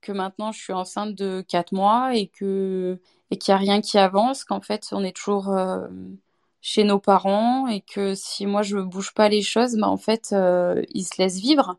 Que 0.00 0.12
maintenant, 0.12 0.52
je 0.52 0.60
suis 0.60 0.72
enceinte 0.72 1.14
de 1.14 1.42
quatre 1.48 1.72
mois 1.72 2.14
et 2.16 2.28
que 2.28 3.00
et 3.30 3.38
qu'il 3.38 3.52
n'y 3.52 3.56
a 3.56 3.58
rien 3.58 3.80
qui 3.82 3.98
avance, 3.98 4.44
qu'en 4.44 4.60
fait, 4.60 4.88
on 4.92 5.04
est 5.04 5.16
toujours 5.16 5.54
chez 6.60 6.84
nos 6.84 6.98
parents 7.00 7.66
et 7.68 7.80
que 7.80 8.14
si 8.14 8.46
moi 8.46 8.62
je 8.62 8.78
bouge 8.78 9.12
pas 9.14 9.28
les 9.28 9.42
choses, 9.42 9.76
bah 9.76 9.88
en 9.88 9.96
fait, 9.96 10.34
ils 10.94 11.04
se 11.04 11.20
laissent 11.20 11.38
vivre. 11.40 11.78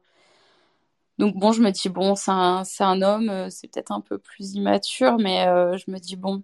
Donc 1.17 1.35
bon, 1.35 1.51
je 1.51 1.61
me 1.61 1.71
dis, 1.71 1.89
bon, 1.89 2.15
c'est 2.15 2.31
un, 2.31 2.63
un 2.79 3.01
homme, 3.01 3.49
c'est 3.49 3.67
peut-être 3.71 3.91
un 3.91 4.01
peu 4.01 4.17
plus 4.17 4.53
immature, 4.55 5.17
mais 5.17 5.45
je 5.77 5.91
me 5.91 5.99
dis, 5.99 6.15
bon. 6.15 6.43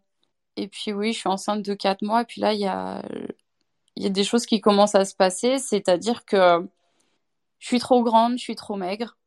Et 0.58 0.68
puis 0.70 0.94
oui, 0.94 1.14
je 1.14 1.20
suis 1.20 1.30
enceinte 1.30 1.64
de 1.64 1.74
4 1.76 2.04
mois, 2.04 2.24
et 2.24 2.26
puis 2.26 2.42
là, 2.42 2.54
il 2.54 2.60
y 2.62 2.68
a, 2.68 3.04
il 3.96 4.04
y 4.04 4.08
a 4.08 4.10
des 4.10 4.24
choses 4.24 4.46
qui 4.46 4.62
commencent 4.62 4.96
à 4.96 5.06
se 5.06 5.16
passer, 5.16 5.58
c'est-à-dire 5.60 6.26
que 6.26 6.68
je 7.60 7.68
suis 7.68 7.80
trop 7.80 8.04
grande, 8.04 8.34
je 8.38 8.44
suis 8.44 8.56
trop 8.56 8.76
maigre, 8.76 9.18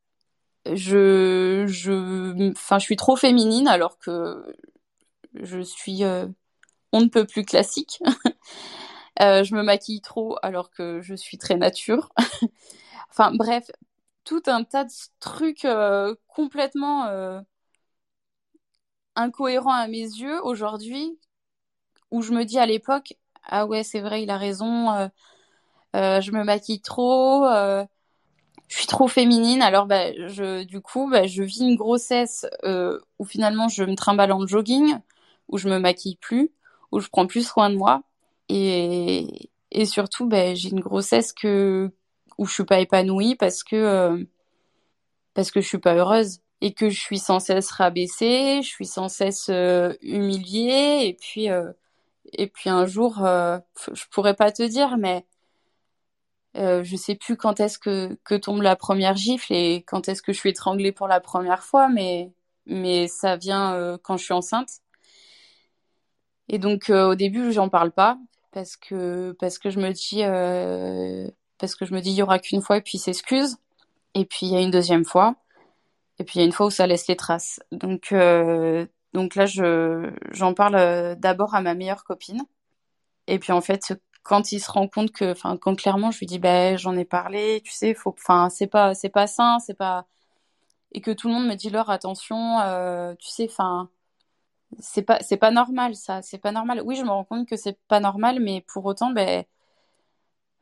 je, 0.71 1.65
je, 1.67 2.51
enfin, 2.51 2.79
je 2.79 2.85
suis 2.85 2.95
trop 2.97 3.15
féminine 3.15 3.67
alors 3.67 3.99
que 3.99 4.43
je 5.35 5.61
suis, 5.61 6.03
euh, 6.03 6.27
on 6.93 7.01
ne 7.01 7.07
peut 7.07 7.25
plus 7.25 7.45
classique. 7.45 8.01
euh, 9.21 9.43
je 9.43 9.55
me 9.55 9.63
maquille 9.63 10.01
trop 10.01 10.37
alors 10.43 10.71
que 10.71 11.01
je 11.01 11.15
suis 11.15 11.37
très 11.37 11.57
nature. 11.57 12.11
enfin 13.11 13.33
bref, 13.33 13.71
tout 14.23 14.43
un 14.47 14.63
tas 14.63 14.85
de 14.85 14.91
trucs 15.19 15.65
euh, 15.65 16.15
complètement 16.27 17.43
incohérents 19.15 19.73
à 19.73 19.87
mes 19.87 20.01
yeux 20.01 20.41
aujourd'hui, 20.43 21.19
où 22.11 22.21
je 22.21 22.33
me 22.33 22.45
dis 22.45 22.59
à 22.59 22.65
l'époque, 22.65 23.15
ah 23.49 23.65
ouais, 23.65 23.83
c'est 23.83 24.01
vrai, 24.01 24.23
il 24.23 24.29
a 24.29 24.37
raison, 24.37 24.91
euh, 24.91 25.07
euh, 25.95 26.21
je 26.21 26.31
me 26.31 26.43
maquille 26.43 26.81
trop, 26.81 27.45
euh, 27.45 27.85
je 28.67 28.77
suis 28.77 28.87
trop 28.87 29.07
féminine. 29.07 29.61
Alors, 29.61 29.87
bah, 29.87 30.13
je, 30.27 30.63
du 30.63 30.81
coup, 30.81 31.09
bah, 31.09 31.27
je 31.27 31.43
vis 31.43 31.61
une 31.61 31.75
grossesse 31.75 32.45
où 33.19 33.25
finalement 33.25 33.67
je 33.69 33.83
me 33.83 33.95
trimballe 33.95 34.31
en 34.31 34.45
jogging, 34.47 34.97
où 35.49 35.57
je 35.57 35.69
me 35.69 35.79
maquille 35.79 36.17
plus, 36.17 36.51
où 36.91 36.99
je 36.99 37.09
prends 37.09 37.27
plus 37.27 37.47
soin 37.47 37.69
de 37.69 37.75
moi. 37.75 38.03
Et, 38.49 39.49
et 39.71 39.85
surtout, 39.85 40.27
bah, 40.27 40.55
j'ai 40.55 40.69
une 40.69 40.81
grossesse 40.81 41.33
que, 41.33 41.91
où 42.37 42.45
je 42.45 42.53
suis 42.53 42.65
pas 42.65 42.79
épanouie 42.79 43.35
parce 43.35 43.63
que, 43.63 44.27
parce 45.33 45.51
que 45.51 45.61
je 45.61 45.67
suis 45.67 45.79
pas 45.79 45.95
heureuse 45.95 46.39
et 46.61 46.73
que 46.73 46.89
je 46.89 46.99
suis 46.99 47.19
sans 47.19 47.39
cesse 47.39 47.71
rabaissée, 47.71 48.61
je 48.61 48.67
suis 48.67 48.85
sans 48.85 49.09
cesse 49.09 49.49
humiliée 50.01 51.07
et 51.07 51.17
puis 51.19 51.49
et 52.33 52.47
puis 52.47 52.69
un 52.69 52.85
jour, 52.85 53.25
euh, 53.25 53.59
je 53.93 54.05
pourrais 54.11 54.35
pas 54.35 54.51
te 54.51 54.63
dire, 54.63 54.97
mais 54.97 55.25
euh, 56.57 56.83
je 56.83 56.95
sais 56.95 57.15
plus 57.15 57.37
quand 57.37 57.59
est-ce 57.59 57.77
que, 57.79 58.17
que 58.23 58.35
tombe 58.35 58.61
la 58.61 58.75
première 58.75 59.15
gifle 59.15 59.53
et 59.53 59.83
quand 59.83 60.09
est-ce 60.09 60.21
que 60.21 60.33
je 60.33 60.39
suis 60.39 60.49
étranglée 60.49 60.91
pour 60.91 61.07
la 61.07 61.19
première 61.19 61.63
fois, 61.63 61.89
mais, 61.89 62.33
mais 62.65 63.07
ça 63.07 63.37
vient 63.37 63.73
euh, 63.75 63.97
quand 64.01 64.17
je 64.17 64.23
suis 64.25 64.33
enceinte. 64.33 64.69
Et 66.49 66.57
donc 66.59 66.89
euh, 66.89 67.09
au 67.11 67.15
début, 67.15 67.51
j'en 67.51 67.69
parle 67.69 67.91
pas 67.91 68.17
parce 68.51 68.75
que 68.77 69.35
parce 69.39 69.59
que 69.59 69.69
je 69.69 69.79
me 69.79 69.91
dis 69.91 70.23
euh, 70.23 71.29
parce 71.59 71.75
que 71.75 71.85
je 71.85 71.93
me 71.93 72.01
dis 72.01 72.11
il 72.11 72.15
y 72.15 72.23
aura 72.23 72.39
qu'une 72.39 72.61
fois 72.61 72.77
et 72.77 72.81
puis 72.81 72.97
s'excuse. 72.97 73.57
Et 74.15 74.25
puis 74.25 74.47
il 74.47 74.53
y 74.53 74.57
a 74.57 74.61
une 74.61 74.71
deuxième 74.71 75.05
fois. 75.05 75.35
Et 76.19 76.23
puis 76.23 76.39
il 76.39 76.41
y 76.41 76.43
a 76.43 76.45
une 76.45 76.51
fois 76.51 76.67
où 76.67 76.71
ça 76.71 76.87
laisse 76.87 77.07
les 77.07 77.15
traces. 77.15 77.59
Donc 77.71 78.13
donc 79.13 79.35
là, 79.35 79.45
je, 79.45 80.11
j'en 80.31 80.53
parle 80.53 80.75
euh, 80.75 81.15
d'abord 81.15 81.55
à 81.55 81.61
ma 81.61 81.73
meilleure 81.75 82.03
copine. 82.03 82.43
Et 83.27 83.39
puis 83.39 83.51
en 83.53 83.61
fait, 83.61 83.93
quand 84.23 84.51
il 84.51 84.59
se 84.61 84.71
rend 84.71 84.87
compte 84.87 85.11
que, 85.11 85.31
enfin, 85.31 85.57
quand 85.57 85.75
clairement 85.75 86.11
je 86.11 86.19
lui 86.19 86.25
dis, 86.27 86.39
ben, 86.39 86.77
j'en 86.77 86.97
ai 86.97 87.05
parlé, 87.05 87.61
tu 87.63 87.71
sais, 87.71 87.93
faut, 87.93 88.15
enfin, 88.17 88.49
c'est 88.49 88.67
pas, 88.67 88.93
c'est 88.95 89.09
pas 89.09 89.27
sain, 89.27 89.59
c'est 89.59 89.75
pas, 89.75 90.07
et 90.93 91.01
que 91.01 91.11
tout 91.11 91.27
le 91.29 91.35
monde 91.35 91.47
me 91.47 91.55
dit 91.55 91.69
leur 91.69 91.89
attention, 91.91 92.59
euh, 92.61 93.15
tu 93.19 93.29
sais, 93.29 93.47
enfin, 93.49 93.89
c'est 94.79 95.03
pas, 95.03 95.19
c'est 95.21 95.37
pas 95.37 95.51
normal 95.51 95.95
ça, 95.95 96.21
c'est 96.21 96.37
pas 96.39 96.51
normal. 96.51 96.81
Oui, 96.85 96.95
je 96.97 97.03
me 97.03 97.09
rends 97.09 97.25
compte 97.25 97.47
que 97.49 97.57
c'est 97.57 97.79
pas 97.87 97.99
normal, 98.01 98.39
mais 98.41 98.61
pour 98.67 98.85
autant, 98.85 99.11
ben, 99.11 99.45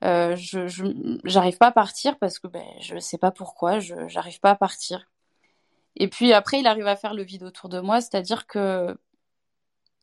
euh, 0.04 0.36
je, 0.36 0.68
j'arrive 1.26 1.58
pas 1.58 1.68
à 1.68 1.72
partir 1.72 2.18
parce 2.20 2.40
que 2.40 2.48
ben, 2.48 2.66
je 2.82 3.00
sais 3.00 3.18
pas 3.18 3.32
pourquoi, 3.32 3.80
je, 3.80 4.08
j'arrive 4.08 4.40
pas 4.40 4.52
à 4.52 4.56
partir. 4.56 5.08
Et 5.98 6.08
puis 6.08 6.32
après, 6.34 6.60
il 6.60 6.68
arrive 6.68 6.88
à 6.88 6.96
faire 6.96 7.14
le 7.14 7.24
vide 7.24 7.44
autour 7.44 7.70
de 7.70 7.80
moi, 7.80 8.02
c'est-à-dire 8.02 8.48
que 8.48 8.96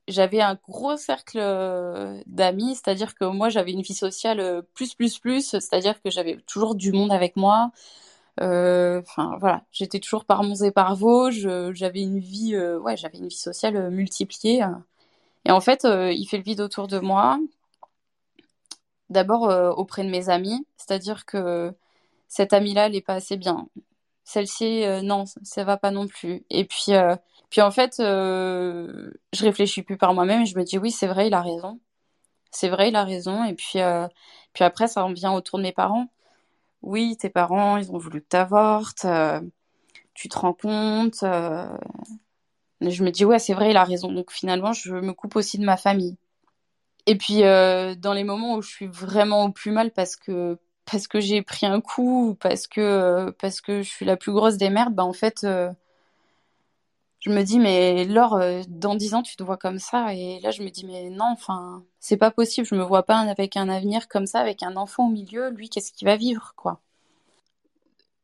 j'avais 0.09 0.41
un 0.41 0.55
gros 0.57 0.97
cercle 0.97 1.39
euh, 1.41 2.21
d'amis, 2.27 2.75
c'est-à-dire 2.75 3.15
que 3.15 3.25
moi 3.25 3.49
j'avais 3.49 3.73
une 3.73 3.81
vie 3.83 3.95
sociale 3.95 4.41
euh, 4.41 4.63
plus 4.75 4.95
plus 4.95 5.19
plus, 5.19 5.51
c'est-à-dire 5.51 6.01
que 6.03 6.11
j'avais 6.11 6.37
toujours 6.47 6.75
du 6.75 6.93
monde 6.93 7.13
avec 7.13 7.37
moi. 7.37 7.71
Euh, 8.41 9.01
Enfin 9.03 9.37
voilà, 9.41 9.65
j'étais 9.73 10.01
toujours 10.01 10.25
par 10.25 10.43
Mons 10.45 10.63
et 10.65 10.73
par 10.73 10.97
Vosges, 10.97 11.49
j'avais 11.75 12.03
une 12.03 12.19
vie, 12.21 12.57
ouais, 12.59 12.97
j'avais 12.97 13.19
une 13.19 13.29
vie 13.29 13.37
sociale 13.37 13.91
multipliée. 13.91 14.65
Et 15.47 15.51
en 15.53 15.61
fait, 15.61 15.85
il 15.87 16.27
fait 16.27 16.39
le 16.39 16.43
vide 16.45 16.61
autour 16.61 16.89
de 16.89 16.99
moi. 16.99 17.39
D'abord 19.11 19.43
auprès 19.79 20.05
de 20.05 20.11
mes 20.11 20.29
amis, 20.31 20.67
c'est-à-dire 20.77 21.25
que 21.27 21.73
cette 22.29 22.53
amie-là, 22.53 22.87
elle 22.87 22.97
est 22.97 23.01
pas 23.03 23.15
assez 23.15 23.37
bien 23.37 23.69
celle-ci 24.25 24.85
euh, 24.85 25.03
non 25.03 25.25
ça 25.43 25.65
va 25.65 25.77
pas 25.77 25.91
non 25.91 26.09
plus. 26.09 26.45
Et 26.51 26.65
puis 26.65 26.95
euh, 26.95 27.17
puis 27.51 27.61
en 27.61 27.71
fait 27.71 28.01
euh, 28.01 29.11
je 29.33 29.45
réfléchis 29.45 29.83
plus 29.83 29.99
par 29.99 30.15
moi-même 30.15 30.43
et 30.43 30.47
je 30.47 30.59
me 30.59 30.65
dis 30.65 30.79
oui 30.79 30.91
c'est 30.91 31.07
vrai 31.07 31.29
il 31.29 31.35
a 31.35 31.43
raison. 31.43 31.81
C'est 32.51 32.69
vrai 32.71 32.89
il 32.89 32.97
a 32.97 33.05
raison. 33.05 33.45
Et 33.45 33.55
puis 33.55 33.79
puis 34.55 34.65
après 34.65 34.89
ça 34.89 35.05
en 35.05 35.13
vient 35.13 35.33
autour 35.35 35.59
de 35.59 35.65
mes 35.65 35.73
parents. 35.73 36.09
Oui 36.83 37.17
tes 37.19 37.31
parents 37.31 37.77
ils 37.79 37.91
ont 37.93 37.99
voulu 37.99 38.23
que 38.23 38.29
t'avortes 38.29 39.07
tu 40.15 40.29
te 40.29 40.39
rends 40.39 40.55
compte 40.55 41.25
je 42.81 43.03
me 43.03 43.11
dis 43.11 43.25
ouais 43.25 43.39
c'est 43.39 43.55
vrai 43.55 43.71
il 43.71 43.77
a 43.77 43.85
raison. 43.85 44.13
Donc 44.13 44.31
finalement 44.33 44.73
je 44.73 44.95
me 44.95 45.13
coupe 45.13 45.37
aussi 45.37 45.59
de 45.59 45.65
ma 45.65 45.77
famille. 45.77 46.17
Et 47.07 47.17
puis 47.17 47.41
dans 47.43 48.15
les 48.15 48.25
moments 48.25 48.55
où 48.57 48.63
je 48.63 48.71
suis 48.71 48.87
vraiment 48.87 49.45
au 49.45 49.53
plus 49.53 49.71
mal 49.73 49.93
parce 49.93 50.17
que 50.17 50.59
parce 50.91 51.09
que 51.09 51.21
j'ai 51.21 51.43
pris 51.43 51.67
un 51.67 51.81
coup 51.81 52.31
ou 52.31 52.35
parce 52.35 52.67
que 52.67 53.31
parce 53.41 53.61
que 53.61 53.83
je 53.83 53.89
suis 53.91 54.05
la 54.07 54.17
plus 54.17 54.33
grosse 54.33 54.57
des 54.57 54.71
merdes, 54.71 54.95
bah 54.95 55.05
en 55.05 55.13
fait 55.13 55.45
euh, 55.45 55.71
je 57.21 57.31
me 57.31 57.43
dis 57.43 57.59
mais 57.59 58.05
Laure 58.05 58.35
euh, 58.35 58.63
dans 58.69 58.95
dix 58.95 59.15
ans 59.15 59.23
tu 59.23 59.37
te 59.37 59.43
vois 59.43 59.57
comme 59.57 59.79
ça 59.79 60.15
et 60.15 60.41
là 60.41 60.51
je 60.51 60.63
me 60.63 60.69
dis 60.71 60.85
mais 60.87 61.11
non 61.11 61.27
enfin 61.33 61.83
c'est 62.01 62.17
pas 62.19 62.31
possible, 62.31 62.67
je 62.67 62.75
me 62.75 62.83
vois 62.83 63.05
pas 63.05 63.19
avec 63.19 63.57
un 63.57 63.69
avenir 63.69 64.09
comme 64.09 64.27
ça 64.27 64.41
avec 64.41 64.63
un 64.63 64.77
enfant 64.77 65.09
au 65.09 65.11
milieu, 65.11 65.51
lui 65.51 65.69
qu'est-ce 65.71 65.93
qu'il 65.93 66.07
va 66.07 66.17
vivre 66.17 66.53
quoi? 66.57 66.81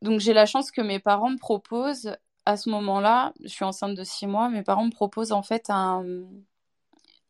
Donc 0.02 0.20
j'ai 0.20 0.32
la 0.32 0.46
chance 0.46 0.70
que 0.70 0.80
mes 0.80 0.98
parents 0.98 1.30
me 1.30 1.38
proposent 1.38 2.16
à 2.46 2.56
ce 2.56 2.70
moment-là, 2.70 3.32
je 3.42 3.48
suis 3.48 3.64
enceinte 3.64 3.94
de 3.94 4.04
six 4.04 4.26
mois, 4.26 4.48
mes 4.48 4.62
parents 4.62 4.84
me 4.86 4.90
proposent 4.90 5.32
en 5.32 5.42
fait 5.42 5.70
un 5.70 6.04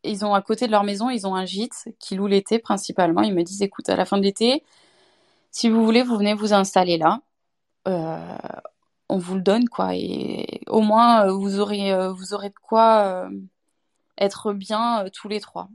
ils 0.03 0.25
ont 0.25 0.33
à 0.33 0.41
côté 0.41 0.65
de 0.65 0.71
leur 0.71 0.83
maison, 0.83 1.09
ils 1.09 1.27
ont 1.27 1.35
un 1.35 1.45
gîte 1.45 1.89
qui 1.99 2.15
loue 2.15 2.27
l'été 2.27 2.59
principalement. 2.59 3.21
Ils 3.21 3.33
me 3.33 3.43
disent 3.43 3.61
écoute 3.61 3.89
à 3.89 3.95
la 3.95 4.05
fin 4.05 4.17
de 4.17 4.23
l'été 4.23 4.63
si 5.51 5.69
vous 5.69 5.83
voulez, 5.85 6.03
vous 6.03 6.17
venez 6.17 6.33
vous 6.33 6.53
installer 6.53 6.97
là. 6.97 7.21
Euh, 7.87 8.37
on 9.09 9.17
vous 9.17 9.35
le 9.35 9.41
donne, 9.41 9.69
quoi. 9.69 9.95
Et 9.95 10.61
au 10.67 10.81
moins, 10.81 11.27
euh, 11.27 11.33
vous 11.33 11.59
aurez, 11.59 11.93
euh, 11.93 12.11
vous 12.13 12.33
aurez 12.33 12.49
de 12.49 12.55
quoi 12.61 13.29
être 14.17 14.53
bien 14.53 15.05
tous 15.13 15.27
les 15.29 15.39
trois. 15.41 15.69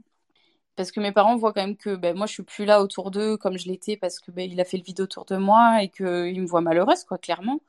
Parce 0.75 0.91
que 0.91 0.99
mes 0.99 1.11
parents 1.11 1.37
voient 1.37 1.53
quand 1.53 1.61
même 1.61 1.77
que 1.77 1.95
ben, 1.95 2.15
moi, 2.17 2.27
je 2.27 2.33
suis 2.33 2.43
plus 2.43 2.65
là 2.65 2.81
autour 2.81 3.11
d'eux 3.11 3.37
comme 3.37 3.57
je 3.57 3.67
l'étais 3.67 3.97
parce 3.97 4.19
que 4.19 4.31
ben, 4.31 4.49
il 4.49 4.59
a 4.61 4.65
fait 4.65 4.77
le 4.77 4.83
vide 4.83 5.01
autour 5.01 5.25
de 5.25 5.37
moi 5.37 5.83
et 5.83 5.89
qu'ils 5.89 6.41
me 6.41 6.47
voient 6.47 6.61
malheureuse, 6.61 7.03
quoi, 7.05 7.17
clairement. 7.17 7.61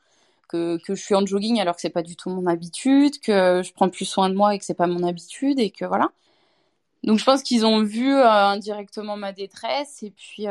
Que, 0.49 0.79
je 0.87 0.95
suis 0.95 1.15
en 1.15 1.25
jogging 1.25 1.59
alors 1.61 1.75
que 1.75 1.81
c'est 1.81 1.89
pas 1.91 2.03
du 2.03 2.15
tout 2.15 2.29
mon 2.29 2.47
habitude, 2.47 3.19
que 3.19 3.61
je 3.63 3.73
prends 3.73 3.89
plus 3.89 4.05
soin 4.05 4.29
de 4.29 4.35
moi 4.35 4.55
et 4.55 4.59
que 4.59 4.65
c'est 4.65 4.73
pas 4.73 4.87
mon 4.87 5.03
habitude 5.03 5.59
et 5.59 5.71
que 5.71 5.85
voilà. 5.85 6.11
Donc 7.03 7.19
je 7.19 7.25
pense 7.25 7.43
qu'ils 7.43 7.65
ont 7.65 7.83
vu 7.83 8.13
indirectement 8.13 9.17
ma 9.17 9.31
détresse 9.31 10.03
et 10.03 10.11
puis 10.11 10.47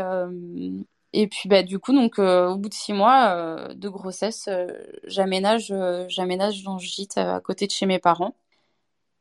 et 1.12 1.26
puis 1.26 1.48
bah 1.48 1.62
du 1.62 1.78
coup 1.78 1.92
donc 1.92 2.18
euh, 2.18 2.48
au 2.48 2.56
bout 2.58 2.68
de 2.68 2.74
six 2.74 2.92
mois 2.92 3.30
euh, 3.30 3.74
de 3.74 3.88
grossesse, 3.88 4.46
euh, 4.48 4.66
j'aménage 5.04 5.72
j'aménage 6.08 6.62
dans 6.64 6.74
le 6.74 6.80
gîte 6.80 7.16
à 7.18 7.40
côté 7.40 7.66
de 7.66 7.72
chez 7.72 7.86
mes 7.86 7.98
parents. 7.98 8.34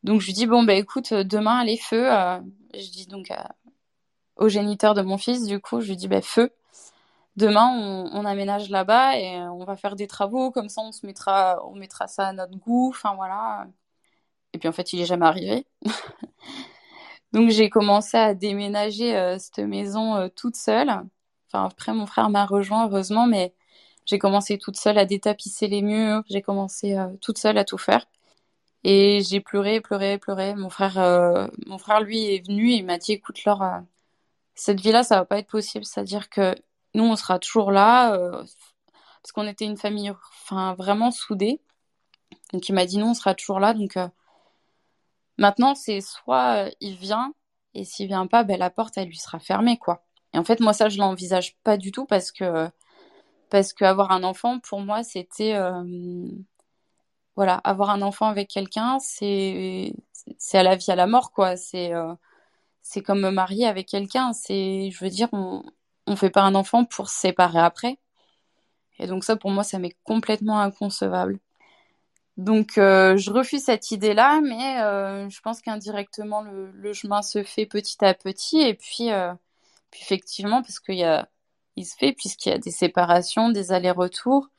Donc 0.03 0.21
je 0.21 0.27
lui 0.27 0.33
dis 0.33 0.47
bon 0.47 0.63
bah 0.63 0.73
écoute 0.75 1.13
demain 1.13 1.59
allez 1.59 1.77
feu. 1.77 2.09
je 2.73 2.91
dis 2.91 3.07
donc 3.07 3.31
au 4.37 4.49
géniteur 4.49 4.93
de 4.95 5.01
mon 5.01 5.17
fils 5.17 5.45
du 5.45 5.59
coup 5.61 5.81
je 5.81 5.89
lui 5.89 5.97
dis 5.97 6.07
bah 6.07 6.21
feu. 6.21 6.51
Demain 7.37 7.67
on, 7.71 8.09
on 8.13 8.25
aménage 8.25 8.69
là-bas 8.69 9.17
et 9.19 9.37
on 9.49 9.63
va 9.65 9.75
faire 9.75 9.95
des 9.95 10.07
travaux 10.07 10.51
comme 10.51 10.69
ça 10.69 10.81
on 10.81 10.91
se 10.91 11.05
mettra 11.05 11.65
on 11.67 11.75
mettra 11.75 12.07
ça 12.07 12.27
à 12.29 12.33
notre 12.33 12.57
goût. 12.57 12.89
Enfin 12.89 13.15
voilà. 13.15 13.67
Et 14.53 14.59
puis 14.59 14.69
en 14.69 14.73
fait 14.73 14.93
il 14.93 15.01
est 15.01 15.05
jamais 15.05 15.25
arrivé. 15.25 15.65
donc 17.33 17.49
j'ai 17.51 17.69
commencé 17.69 18.17
à 18.17 18.33
déménager 18.35 19.37
cette 19.39 19.59
maison 19.59 20.29
toute 20.35 20.55
seule. 20.55 21.03
Enfin, 21.47 21.65
après, 21.65 21.93
mon 21.93 22.05
frère 22.05 22.29
m'a 22.29 22.45
rejoint, 22.45 22.87
heureusement, 22.87 23.25
mais 23.27 23.53
j'ai 24.05 24.19
commencé 24.19 24.57
toute 24.57 24.77
seule 24.77 24.97
à 24.97 25.05
détapisser 25.05 25.67
les 25.67 25.81
murs, 25.81 26.23
j'ai 26.29 26.41
commencé 26.41 26.95
euh, 26.97 27.07
toute 27.21 27.37
seule 27.37 27.57
à 27.57 27.65
tout 27.65 27.77
faire. 27.77 28.05
Et 28.83 29.21
j'ai 29.21 29.41
pleuré, 29.41 29.81
pleuré, 29.81 30.17
pleuré. 30.17 30.55
Mon 30.55 30.69
frère, 30.69 30.97
euh, 30.99 31.47
mon 31.67 31.77
frère, 31.77 32.01
lui, 32.01 32.35
est 32.35 32.45
venu 32.47 32.71
et 32.71 32.75
il 32.77 32.85
m'a 32.85 32.97
dit, 32.97 33.13
écoute, 33.13 33.43
Laure, 33.45 33.63
euh, 33.63 33.79
cette 34.55 34.81
vie-là, 34.81 35.03
ça 35.03 35.17
va 35.17 35.25
pas 35.25 35.39
être 35.39 35.49
possible. 35.49 35.85
C'est-à-dire 35.85 36.29
que 36.29 36.55
nous, 36.95 37.03
on 37.05 37.15
sera 37.15 37.39
toujours 37.39 37.71
là, 37.71 38.17
parce 39.21 39.31
qu'on 39.33 39.47
était 39.47 39.65
une 39.65 39.77
famille, 39.77 40.11
enfin, 40.11 40.73
vraiment 40.75 41.11
soudée. 41.11 41.61
Donc, 42.53 42.67
il 42.69 42.73
m'a 42.73 42.85
dit, 42.85 42.97
nous, 42.97 43.07
on 43.07 43.13
sera 43.13 43.35
toujours 43.35 43.59
là. 43.59 43.73
Donc, 43.73 43.97
maintenant, 45.37 45.75
c'est 45.75 46.01
soit 46.01 46.69
il 46.81 46.95
vient, 46.97 47.33
et 47.73 47.85
s'il 47.85 48.07
vient 48.07 48.27
pas, 48.27 48.43
ben, 48.43 48.57
la 48.57 48.69
porte, 48.69 48.97
elle 48.97 49.07
lui 49.09 49.17
sera 49.17 49.39
fermée, 49.39 49.77
quoi. 49.77 50.06
Et 50.33 50.37
en 50.37 50.43
fait, 50.43 50.59
moi, 50.59 50.73
ça, 50.73 50.89
je 50.89 50.97
l'envisage 50.99 51.55
pas 51.63 51.77
du 51.77 51.91
tout 51.91 52.05
parce 52.05 52.31
que 52.31 52.69
parce 53.49 53.73
qu'avoir 53.73 54.11
un 54.11 54.23
enfant, 54.23 54.59
pour 54.59 54.81
moi, 54.81 55.03
c'était 55.03 55.57
voilà, 57.35 57.55
avoir 57.63 57.91
un 57.91 58.01
enfant 58.01 58.27
avec 58.27 58.49
quelqu'un, 58.49 58.99
c'est 58.99 59.93
c'est 60.37 60.57
à 60.57 60.63
la 60.63 60.75
vie 60.75 60.91
à 60.91 60.95
la 60.95 61.07
mort 61.07 61.31
quoi. 61.31 61.55
C'est 61.57 61.91
c'est 62.81 63.01
comme 63.01 63.21
me 63.21 63.31
marier 63.31 63.67
avec 63.67 63.87
quelqu'un. 63.87 64.33
C'est, 64.33 64.91
je 64.91 65.03
veux 65.03 65.09
dire, 65.09 65.29
on 65.33 65.63
on 66.07 66.15
fait 66.15 66.29
pas 66.29 66.43
un 66.43 66.55
enfant 66.55 66.85
pour 66.85 67.09
se 67.09 67.19
séparer 67.19 67.59
après. 67.59 67.99
Et 68.99 69.07
donc 69.07 69.23
ça, 69.23 69.35
pour 69.35 69.51
moi, 69.51 69.63
ça 69.63 69.79
m'est 69.79 69.95
complètement 70.03 70.59
inconcevable. 70.59 71.39
Donc 72.37 72.77
euh, 72.77 73.17
je 73.17 73.31
refuse 73.31 73.63
cette 73.63 73.91
idée-là, 73.91 74.41
mais 74.41 74.81
euh, 74.81 75.29
je 75.29 75.41
pense 75.41 75.61
qu'indirectement 75.61 76.43
le, 76.43 76.93
chemin 76.93 77.21
se 77.23 77.43
fait 77.43 77.65
petit 77.65 78.03
à 78.05 78.13
petit 78.13 78.59
et 78.59 78.75
puis, 78.75 79.11
euh, 79.11 79.33
puis 79.91 80.01
effectivement 80.03 80.61
parce 80.61 80.79
qu'il 80.79 81.27
il 81.75 81.85
se 81.85 81.95
fait 81.95 82.13
puisqu'il 82.13 82.49
y 82.49 82.53
a 82.53 82.57
des 82.57 82.71
séparations, 82.71 83.49
des 83.49 83.71
allers-retours, 83.71 84.49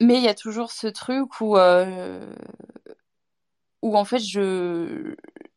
mais 0.00 0.16
il 0.16 0.22
y 0.24 0.28
a 0.28 0.34
toujours 0.34 0.72
ce 0.72 0.86
truc 0.88 1.40
où 1.40 1.56
où 3.82 3.96
en 3.96 4.04
fait 4.04 4.18
je 4.20 5.14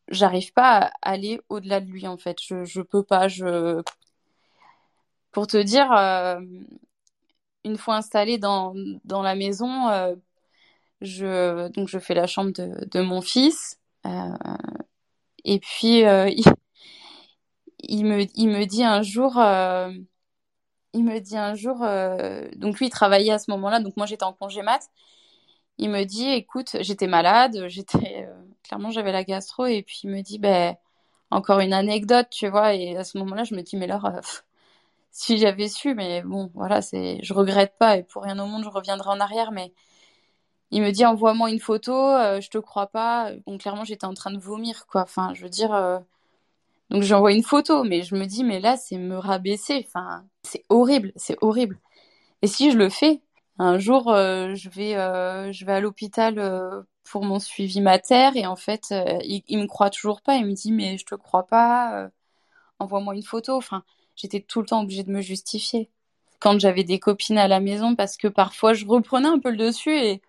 j'arrive 0.08 0.52
pas 0.52 0.78
à 1.02 1.10
aller 1.10 1.40
au-delà 1.48 1.80
de 1.80 1.86
lui 1.90 2.06
en 2.06 2.16
fait. 2.18 2.38
Je 2.42 2.64
je 2.64 2.82
peux 2.82 3.02
pas. 3.02 3.28
Je 3.28 3.82
pour 5.32 5.46
te 5.46 5.58
dire, 5.58 5.92
euh, 5.92 6.40
une 7.64 7.76
fois 7.76 7.96
installée 7.96 8.38
dans 8.38 8.74
dans 9.04 9.22
la 9.22 9.34
maison, 9.34 9.88
euh, 9.88 10.14
je 11.00 11.68
donc 11.70 11.88
je 11.88 11.98
fais 11.98 12.14
la 12.14 12.26
chambre 12.26 12.52
de 12.52 12.86
de 12.86 13.00
mon 13.02 13.20
fils 13.22 13.78
euh, 14.06 14.10
et 15.44 15.60
puis 15.60 16.00
il, 16.00 16.44
il, 17.88 18.04
me 18.04 18.64
dit 18.64 18.84
un 18.84 19.02
jour 19.02 19.36
il 20.92 21.04
me 21.04 21.18
dit 21.20 21.36
un 21.36 21.54
jour 21.54 21.78
donc 22.56 22.78
lui 22.78 22.86
il 22.86 22.90
travaillait 22.90 23.32
à 23.32 23.38
ce 23.38 23.50
moment-là 23.50 23.80
donc 23.80 23.96
moi 23.96 24.06
j'étais 24.06 24.24
en 24.24 24.32
congé 24.32 24.62
mat. 24.62 24.88
Il 25.78 25.90
me 25.90 26.04
dit 26.04 26.28
écoute 26.28 26.76
j'étais 26.80 27.06
malade 27.06 27.66
j'étais 27.68 28.28
clairement 28.62 28.90
j'avais 28.90 29.12
la 29.12 29.24
gastro 29.24 29.66
et 29.66 29.82
puis 29.82 30.00
il 30.04 30.10
me 30.10 30.22
dit 30.22 30.38
ben 30.38 30.76
encore 31.30 31.60
une 31.60 31.72
anecdote 31.72 32.28
tu 32.30 32.48
vois 32.48 32.74
et 32.74 32.96
à 32.96 33.04
ce 33.04 33.18
moment-là 33.18 33.44
je 33.44 33.54
me 33.54 33.62
dis 33.62 33.76
mais 33.76 33.86
alors 33.86 34.06
euh, 34.06 34.20
si 35.10 35.38
j'avais 35.38 35.68
su 35.68 35.94
mais 35.94 36.22
bon 36.22 36.50
voilà 36.54 36.82
c'est 36.82 37.18
je 37.22 37.34
regrette 37.34 37.74
pas 37.78 37.96
et 37.98 38.02
pour 38.04 38.22
rien 38.24 38.38
au 38.38 38.46
monde 38.46 38.64
je 38.64 38.68
reviendrai 38.68 39.10
en 39.10 39.20
arrière 39.20 39.52
mais 39.52 39.72
il 40.70 40.82
me 40.82 40.90
dit 40.92 41.06
envoie-moi 41.06 41.50
une 41.50 41.60
photo 41.60 41.92
euh, 41.94 42.40
je 42.40 42.50
te 42.50 42.58
crois 42.58 42.88
pas. 42.88 43.32
Bon 43.46 43.58
clairement 43.58 43.84
j'étais 43.84 44.06
en 44.06 44.14
train 44.14 44.32
de 44.32 44.38
vomir 44.38 44.86
quoi. 44.86 45.02
Enfin 45.02 45.32
je 45.34 45.42
veux 45.42 45.48
dire 45.48 45.72
euh, 45.74 45.98
donc 46.90 47.02
j'envoie 47.02 47.32
une 47.32 47.42
photo 47.42 47.84
mais 47.84 48.02
je 48.02 48.14
me 48.14 48.26
dis 48.26 48.44
mais 48.44 48.60
là 48.60 48.76
c'est 48.76 48.98
me 48.98 49.18
rabaisser. 49.18 49.84
Enfin 49.88 50.24
c'est 50.42 50.64
horrible 50.68 51.12
c'est 51.16 51.36
horrible. 51.40 51.78
Et 52.42 52.46
si 52.46 52.70
je 52.70 52.78
le 52.78 52.88
fais 52.90 53.20
un 53.58 53.78
jour 53.78 54.04
je 54.14 54.68
vais 54.70 54.92
je 55.52 55.64
vais 55.64 55.72
à 55.72 55.80
l'hôpital 55.80 56.38
pour 57.06 57.24
mon 57.24 57.38
suivi 57.38 57.80
mater 57.80 58.30
et 58.34 58.46
en 58.46 58.56
fait 58.56 58.88
euh, 58.92 59.18
il, 59.24 59.42
il, 59.48 59.58
me 59.58 59.66
croit 59.66 59.90
toujours 59.90 60.22
pas. 60.22 60.36
Il 60.36 60.46
me 60.46 60.52
dit 60.52 60.72
mais 60.72 60.98
je 60.98 61.06
te 61.06 61.14
crois 61.14 61.46
pas 61.46 62.04
euh, 62.04 62.08
envoie-moi 62.78 63.14
une 63.14 63.22
photo. 63.22 63.56
Enfin 63.56 63.84
j'étais 64.16 64.40
tout 64.40 64.60
le 64.60 64.66
temps 64.66 64.82
obligée 64.82 65.04
de 65.04 65.12
me 65.12 65.22
justifier. 65.22 65.90
Quand 66.40 66.58
j'avais 66.60 66.84
des 66.84 66.98
copines 66.98 67.38
à 67.38 67.48
la 67.48 67.60
maison 67.60 67.96
parce 67.96 68.16
que 68.16 68.28
parfois 68.28 68.74
je 68.74 68.86
reprenais 68.86 69.28
un 69.28 69.38
peu 69.38 69.50
le 69.50 69.56
dessus 69.56 69.96
et 69.96 70.22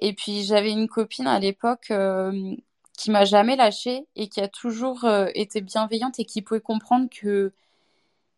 et 0.00 0.12
puis 0.14 0.44
j'avais 0.44 0.72
une 0.72 0.88
copine 0.88 1.26
à 1.26 1.38
l'époque 1.38 1.90
euh, 1.90 2.56
qui 2.96 3.10
m'a 3.10 3.24
jamais 3.24 3.56
lâchée 3.56 4.06
et 4.16 4.28
qui 4.28 4.40
a 4.40 4.48
toujours 4.48 5.04
été 5.34 5.60
bienveillante 5.60 6.18
et 6.20 6.24
qui 6.24 6.42
pouvait 6.42 6.60
comprendre 6.60 7.08
que 7.10 7.52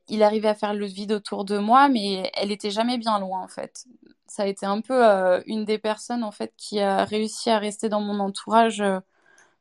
il 0.08 0.22
arrivait 0.22 0.48
à 0.48 0.54
faire 0.54 0.74
le 0.74 0.86
vide 0.86 1.12
autour 1.12 1.44
de 1.44 1.58
moi, 1.58 1.88
mais 1.88 2.30
elle 2.34 2.52
était 2.52 2.70
jamais 2.70 2.98
bien 2.98 3.18
loin 3.18 3.42
en 3.42 3.48
fait. 3.48 3.86
Ça 4.26 4.44
a 4.44 4.46
été 4.46 4.66
un 4.66 4.80
peu 4.80 5.04
euh, 5.06 5.40
une 5.46 5.64
des 5.64 5.78
personnes 5.78 6.24
en 6.24 6.30
fait 6.30 6.52
qui 6.56 6.80
a 6.80 7.04
réussi 7.04 7.50
à 7.50 7.58
rester 7.58 7.88
dans 7.88 8.00
mon 8.00 8.20
entourage 8.20 8.80
euh, 8.80 9.00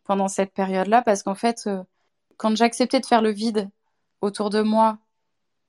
pendant 0.05 0.27
cette 0.27 0.53
période-là, 0.53 1.01
parce 1.03 1.23
qu'en 1.23 1.35
fait, 1.35 1.65
euh, 1.67 1.83
quand 2.37 2.55
j'acceptais 2.57 2.99
de 2.99 3.05
faire 3.05 3.21
le 3.21 3.31
vide 3.31 3.69
autour 4.21 4.49
de 4.49 4.61
moi 4.61 4.99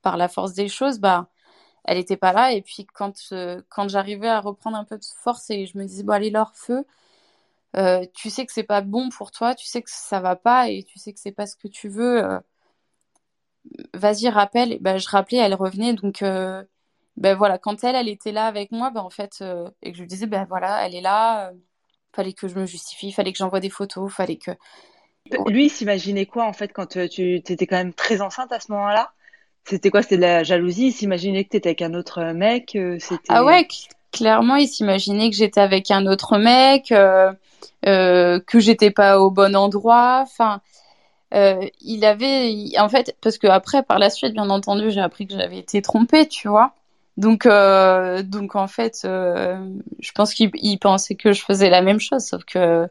par 0.03 0.17
la 0.17 0.29
force 0.29 0.55
des 0.55 0.69
choses, 0.69 0.99
bah 1.01 1.29
elle 1.85 1.99
était 1.99 2.17
pas 2.19 2.33
là. 2.33 2.53
Et 2.53 2.63
puis 2.63 2.87
quand 2.87 3.15
quand 3.71 3.89
j'arrivais 3.89 4.29
à 4.29 4.41
reprendre 4.41 4.77
un 4.79 4.85
peu 4.85 4.99
de 4.99 5.05
force 5.23 5.51
et 5.51 5.67
je 5.67 5.79
me 5.79 5.85
disais 5.87 6.03
bon 6.05 6.15
allez 6.15 6.31
leur 6.31 6.57
feu, 6.57 6.85
tu 8.15 8.31
sais 8.31 8.47
que 8.47 8.53
c'est 8.53 8.63
pas 8.63 8.81
bon 8.81 9.11
pour 9.11 9.31
toi, 9.31 9.55
tu 9.55 9.67
sais 9.67 9.83
que 9.83 9.91
ça 9.91 10.21
va 10.21 10.37
pas 10.37 10.69
et 10.71 10.83
tu 10.85 10.99
sais 10.99 11.13
que 11.13 11.21
c'est 11.21 11.33
pas 11.33 11.47
ce 11.47 11.57
que 11.57 11.69
tu 11.69 11.89
veux 11.89 12.41
vas-y 13.95 14.29
rappelle. 14.29 14.79
Ben, 14.81 14.99
je 14.99 15.09
rappelais 15.09 15.39
elle 15.39 15.55
revenait 15.55 15.95
donc 15.95 16.23
euh, 16.23 16.63
ben 17.17 17.35
voilà. 17.37 17.59
Quand 17.59 17.83
elle 17.85 17.97
elle 17.97 18.09
était 18.09 18.33
là 18.33 18.47
avec 18.47 18.73
moi 18.73 18.91
ben 18.91 19.01
en 19.01 19.11
fait 19.11 19.39
euh, 19.41 19.69
et 19.83 19.91
que 19.91 19.97
je 19.97 20.03
lui 20.03 20.09
disais 20.09 20.27
ben 20.27 20.45
voilà 20.49 20.87
elle 20.87 20.95
est 20.95 21.01
là 21.01 21.49
euh, 21.49 21.53
fallait 22.15 22.33
que 22.33 22.49
je 22.49 22.55
me 22.59 22.67
justifie 22.67 23.13
fallait 23.13 23.33
que 23.33 23.39
j'envoie 23.39 23.61
des 23.61 23.71
photos 23.71 24.13
fallait 24.13 24.37
que 24.37 24.53
lui 25.49 25.67
il 25.67 25.71
s'imaginait 25.71 26.27
quoi 26.27 26.45
en 26.45 26.53
fait 26.53 26.73
quand 26.73 26.87
tu 27.09 27.35
étais 27.37 27.67
quand 27.67 27.77
même 27.77 27.95
très 27.95 28.21
enceinte 28.21 28.53
à 28.53 28.61
ce 28.61 28.71
moment-là? 28.73 29.13
C'était 29.69 29.91
quoi 29.91 30.03
c'était 30.03 30.17
de 30.17 30.23
la 30.23 30.45
jalousie? 30.45 30.89
Il 30.89 30.93
s'imaginait 30.93 31.45
que 31.45 31.51
tu 31.51 31.57
étais 31.57 31.71
avec 31.71 31.83
un 31.83 31.95
autre 31.95 32.23
mec 32.33 32.79
ah 33.29 33.45
ouais 33.45 33.67
clairement 34.17 34.57
il 34.57 34.67
s'imaginait 34.67 35.31
que 35.31 35.37
j'étais 35.37 35.61
avec 35.61 35.91
un 35.91 36.07
autre 36.07 36.39
mec 36.39 36.87
que 36.89 38.59
j'étais 38.59 38.91
pas 38.91 39.21
au 39.21 39.31
bon 39.31 39.55
endroit 39.55 40.21
enfin 40.23 40.61
euh, 41.35 41.67
il 41.81 42.05
avait, 42.05 42.79
en 42.79 42.89
fait, 42.89 43.17
parce 43.21 43.39
que 43.39 43.47
après, 43.47 43.83
par 43.83 43.99
la 43.99 44.11
suite, 44.11 44.33
bien 44.33 44.49
entendu, 44.51 44.91
j'ai 44.91 45.01
appris 45.01 45.27
que 45.27 45.35
j'avais 45.35 45.59
été 45.59 45.83
trompée, 45.83 46.27
tu 46.29 46.49
vois. 46.49 46.73
Donc, 47.17 47.47
euh, 47.47 48.23
donc 48.23 48.57
en 48.57 48.69
fait, 48.69 49.03
euh, 49.05 49.59
je 50.01 50.13
pense 50.13 50.35
qu'il 50.35 50.79
pensait 50.79 51.15
que 51.15 51.33
je 51.33 51.43
faisais 51.43 51.71
la 51.71 51.83
même 51.83 51.99
chose, 51.99 52.25
sauf 52.25 52.45
que 52.45 52.87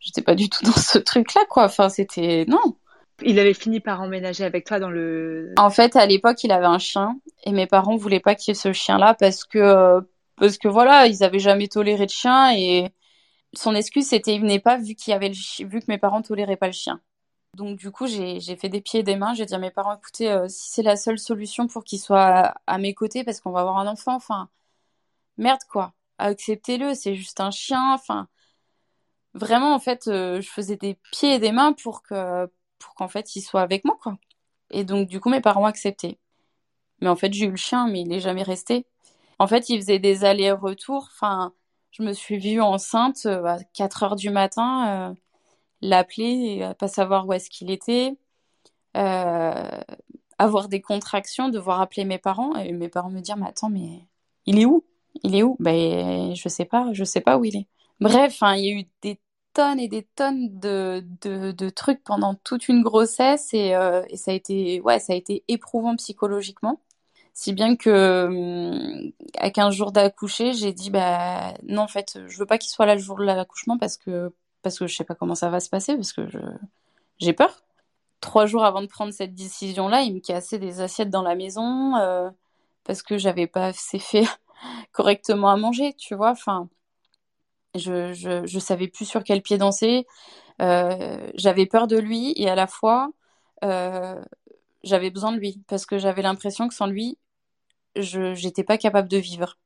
j'étais 0.00 0.22
pas 0.22 0.34
du 0.34 0.50
tout 0.50 0.64
dans 0.64 0.72
ce 0.72 0.98
truc-là, 0.98 1.42
quoi. 1.48 1.64
Enfin, 1.64 1.88
c'était 1.88 2.44
non. 2.48 2.76
Il 3.22 3.40
avait 3.40 3.54
fini 3.54 3.80
par 3.80 4.00
emménager 4.00 4.44
avec 4.44 4.64
toi 4.64 4.78
dans 4.78 4.90
le. 4.90 5.52
En 5.56 5.70
fait, 5.70 5.96
à 5.96 6.06
l'époque, 6.06 6.44
il 6.44 6.52
avait 6.52 6.66
un 6.66 6.78
chien 6.78 7.16
et 7.44 7.50
mes 7.50 7.66
parents 7.66 7.96
voulaient 7.96 8.20
pas 8.20 8.36
qu'il 8.36 8.52
y 8.52 8.56
ait 8.56 8.60
ce 8.60 8.72
chien-là 8.72 9.14
parce 9.14 9.44
que 9.44 10.00
parce 10.38 10.58
que 10.58 10.68
voilà, 10.68 11.06
ils 11.06 11.24
avaient 11.24 11.38
jamais 11.38 11.68
toléré 11.68 12.06
de 12.06 12.10
chien 12.10 12.52
et 12.56 12.88
son 13.54 13.74
excuse 13.74 14.08
c'était 14.08 14.34
il 14.34 14.42
venait 14.42 14.60
pas 14.60 14.76
vu 14.78 14.94
qu'il 14.94 15.12
avait 15.14 15.30
le 15.30 15.66
vu 15.66 15.80
que 15.80 15.86
mes 15.88 15.98
parents 15.98 16.22
toléraient 16.22 16.56
pas 16.56 16.66
le 16.68 16.72
chien. 16.72 17.00
Donc 17.54 17.78
du 17.78 17.90
coup, 17.90 18.06
j'ai 18.06 18.40
fait 18.56 18.68
des 18.68 18.80
pieds 18.80 19.00
et 19.00 19.02
des 19.02 19.16
mains. 19.16 19.34
J'ai 19.34 19.46
dit 19.46 19.54
à 19.54 19.58
mes 19.58 19.70
parents, 19.70 19.96
écoutez, 19.96 20.30
euh, 20.30 20.48
si 20.48 20.70
c'est 20.70 20.82
la 20.82 20.96
seule 20.96 21.18
solution 21.18 21.66
pour 21.66 21.84
qu'ils 21.84 21.98
soient 22.00 22.54
à, 22.66 22.78
mes 22.78 22.94
côtés 22.94 23.24
parce 23.24 23.40
qu'on 23.40 23.50
va 23.52 23.60
avoir 23.60 23.78
un 23.78 23.86
enfant, 23.86 24.14
enfin, 24.14 24.48
merde 25.38 25.60
quoi, 25.70 25.94
acceptez-le, 26.18 26.94
c'est 26.94 27.14
juste 27.16 27.40
un 27.40 27.50
chien. 27.50 27.94
Enfin, 27.94 28.28
vraiment, 29.34 29.74
en 29.74 29.80
fait, 29.80 30.08
euh, 30.08 30.40
je 30.40 30.48
faisais 30.50 30.76
des 30.76 30.98
pieds 31.12 31.34
et 31.34 31.38
des 31.40 31.52
mains 31.52 31.72
pour 31.72 32.02
que 32.02 32.46
pour 32.78 32.94
qu'en 32.94 33.08
fait, 33.08 33.36
il 33.36 33.42
soit 33.42 33.62
avec 33.62 33.84
moi 33.84 33.98
quoi. 34.02 34.18
Et 34.70 34.84
donc 34.84 35.08
du 35.08 35.20
coup, 35.20 35.30
mes 35.30 35.40
parents 35.40 35.62
ont 35.62 35.66
accepté. 35.66 36.18
Mais 37.00 37.08
en 37.08 37.16
fait, 37.16 37.32
j'ai 37.32 37.46
eu 37.46 37.50
le 37.50 37.56
chien, 37.56 37.88
mais 37.88 38.00
il 38.02 38.08
n'est 38.08 38.20
jamais 38.20 38.42
resté. 38.42 38.86
En 39.38 39.46
fait, 39.46 39.68
il 39.68 39.80
faisait 39.80 39.98
des 39.98 40.24
allers-retours. 40.24 41.08
Enfin, 41.12 41.52
je 41.90 42.02
me 42.02 42.12
suis 42.12 42.38
vue 42.38 42.60
enceinte 42.60 43.26
euh, 43.26 43.44
à 43.44 43.58
4 43.74 44.02
heures 44.02 44.16
du 44.16 44.30
matin 44.30 45.14
l'appeler, 45.80 46.60
et 46.60 46.74
pas 46.78 46.88
savoir 46.88 47.26
où 47.26 47.32
est-ce 47.32 47.50
qu'il 47.50 47.70
était, 47.70 48.16
euh, 48.96 49.80
avoir 50.38 50.68
des 50.68 50.80
contractions, 50.80 51.48
devoir 51.48 51.80
appeler 51.80 52.04
mes 52.04 52.18
parents 52.18 52.54
et 52.56 52.72
mes 52.72 52.88
parents 52.88 53.10
me 53.10 53.20
dire 53.20 53.36
mais 53.36 53.48
attends 53.48 53.70
mais 53.70 54.04
il 54.46 54.58
est 54.58 54.64
où? 54.64 54.84
Il 55.22 55.34
est 55.34 55.42
où? 55.42 55.56
Ben 55.58 56.34
je 56.34 56.48
sais 56.48 56.64
pas, 56.64 56.92
je 56.92 57.04
sais 57.04 57.20
pas 57.20 57.38
où 57.38 57.44
il 57.44 57.56
est. 57.56 57.66
Bref, 58.00 58.42
hein, 58.42 58.54
il 58.56 58.64
y 58.64 58.70
a 58.70 58.80
eu 58.80 58.84
des 59.02 59.20
tonnes 59.52 59.80
et 59.80 59.88
des 59.88 60.04
tonnes 60.14 60.58
de, 60.58 61.04
de, 61.22 61.70
trucs 61.70 62.02
pendant 62.04 62.34
toute 62.34 62.68
une 62.68 62.82
grossesse 62.82 63.52
et, 63.52 63.74
euh, 63.74 64.02
et, 64.08 64.16
ça 64.16 64.30
a 64.30 64.34
été 64.34 64.80
ouais 64.82 65.00
ça 65.00 65.14
a 65.14 65.16
été 65.16 65.42
éprouvant 65.48 65.96
psychologiquement 65.96 66.80
si 67.38 67.52
bien 67.52 67.76
que 67.76 68.26
hum, 68.26 69.12
à 69.38 69.50
15 69.50 69.74
jours 69.74 69.92
d'accoucher 69.92 70.52
j'ai 70.54 70.72
dit 70.72 70.90
bah 70.90 71.54
non 71.64 71.82
en 71.82 71.88
fait 71.88 72.18
je 72.26 72.38
veux 72.38 72.46
pas 72.46 72.58
qu'il 72.58 72.70
soit 72.70 72.86
là 72.86 72.94
le 72.94 73.00
jour 73.00 73.18
de 73.18 73.24
l'accouchement 73.24 73.78
parce 73.78 73.96
que 73.96 74.32
parce 74.62 74.78
que 74.78 74.86
je 74.86 74.96
sais 74.96 75.04
pas 75.04 75.14
comment 75.14 75.34
ça 75.34 75.50
va 75.50 75.60
se 75.60 75.68
passer, 75.70 75.94
parce 75.96 76.12
que 76.12 76.26
j'ai 77.18 77.32
peur. 77.32 77.62
Trois 78.20 78.46
jours 78.46 78.64
avant 78.64 78.82
de 78.82 78.86
prendre 78.86 79.12
cette 79.12 79.34
décision-là, 79.34 80.02
il 80.02 80.14
me 80.14 80.20
cassait 80.20 80.58
des 80.58 80.80
assiettes 80.80 81.10
dans 81.10 81.22
la 81.22 81.36
maison 81.36 81.96
euh, 81.96 82.30
parce 82.84 83.02
que 83.02 83.18
j'avais 83.18 83.46
pas 83.46 83.66
assez 83.66 83.98
fait 83.98 84.26
correctement 84.92 85.50
à 85.50 85.56
manger, 85.56 85.94
tu 85.94 86.14
vois. 86.14 86.30
Enfin, 86.30 86.68
je, 87.74 88.12
je, 88.12 88.46
je 88.46 88.58
savais 88.58 88.88
plus 88.88 89.04
sur 89.06 89.24
quel 89.24 89.42
pied 89.42 89.58
danser. 89.58 90.06
Euh, 90.60 91.30
j'avais 91.34 91.66
peur 91.66 91.86
de 91.86 91.98
lui 91.98 92.32
et 92.36 92.50
à 92.50 92.56
la 92.56 92.66
fois, 92.66 93.10
euh, 93.64 94.20
j'avais 94.82 95.10
besoin 95.10 95.32
de 95.32 95.38
lui 95.38 95.62
parce 95.68 95.86
que 95.86 95.98
j'avais 95.98 96.22
l'impression 96.22 96.68
que 96.68 96.74
sans 96.74 96.86
lui, 96.86 97.18
je 97.96 98.34
j'étais 98.34 98.64
pas 98.64 98.78
capable 98.78 99.08
de 99.08 99.18
vivre. 99.18 99.58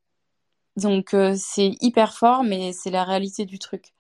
Donc 0.77 1.15
c'est 1.37 1.77
hyper 1.81 2.15
fort, 2.15 2.45
mais 2.45 2.73
c'est 2.73 2.91
la 2.91 3.05
réalité 3.05 3.47
du 3.47 3.59
truc. 3.59 3.93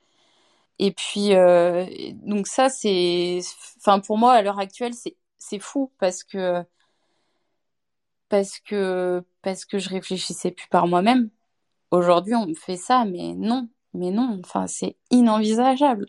Et 0.79 0.93
puis, 0.93 1.35
euh, 1.35 1.87
donc 2.25 2.47
ça, 2.49 2.69
c'est, 2.69 3.41
enfin, 3.79 4.01
pour 4.01 4.19
moi, 4.19 4.33
à 4.35 4.43
l'heure 4.43 4.59
actuelle, 4.59 4.95
c'est, 4.95 5.17
c'est 5.39 5.61
fou 5.61 5.93
parce 5.99 6.25
que, 6.25 6.65
parce 8.29 8.59
que 8.61 9.23
parce 9.43 9.65
que 9.65 9.79
je 9.79 9.89
réfléchissais 9.91 10.51
plus 10.53 10.69
par 10.69 10.87
moi-même. 10.87 11.31
Aujourd'hui, 11.93 12.35
on 12.37 12.47
me 12.49 12.55
fait 12.55 12.77
ça, 12.77 13.05
mais 13.07 13.35
non, 13.35 13.69
mais 13.95 14.11
non, 14.13 14.41
enfin, 14.45 14.67
c'est 14.69 14.97
inenvisageable. 15.11 16.07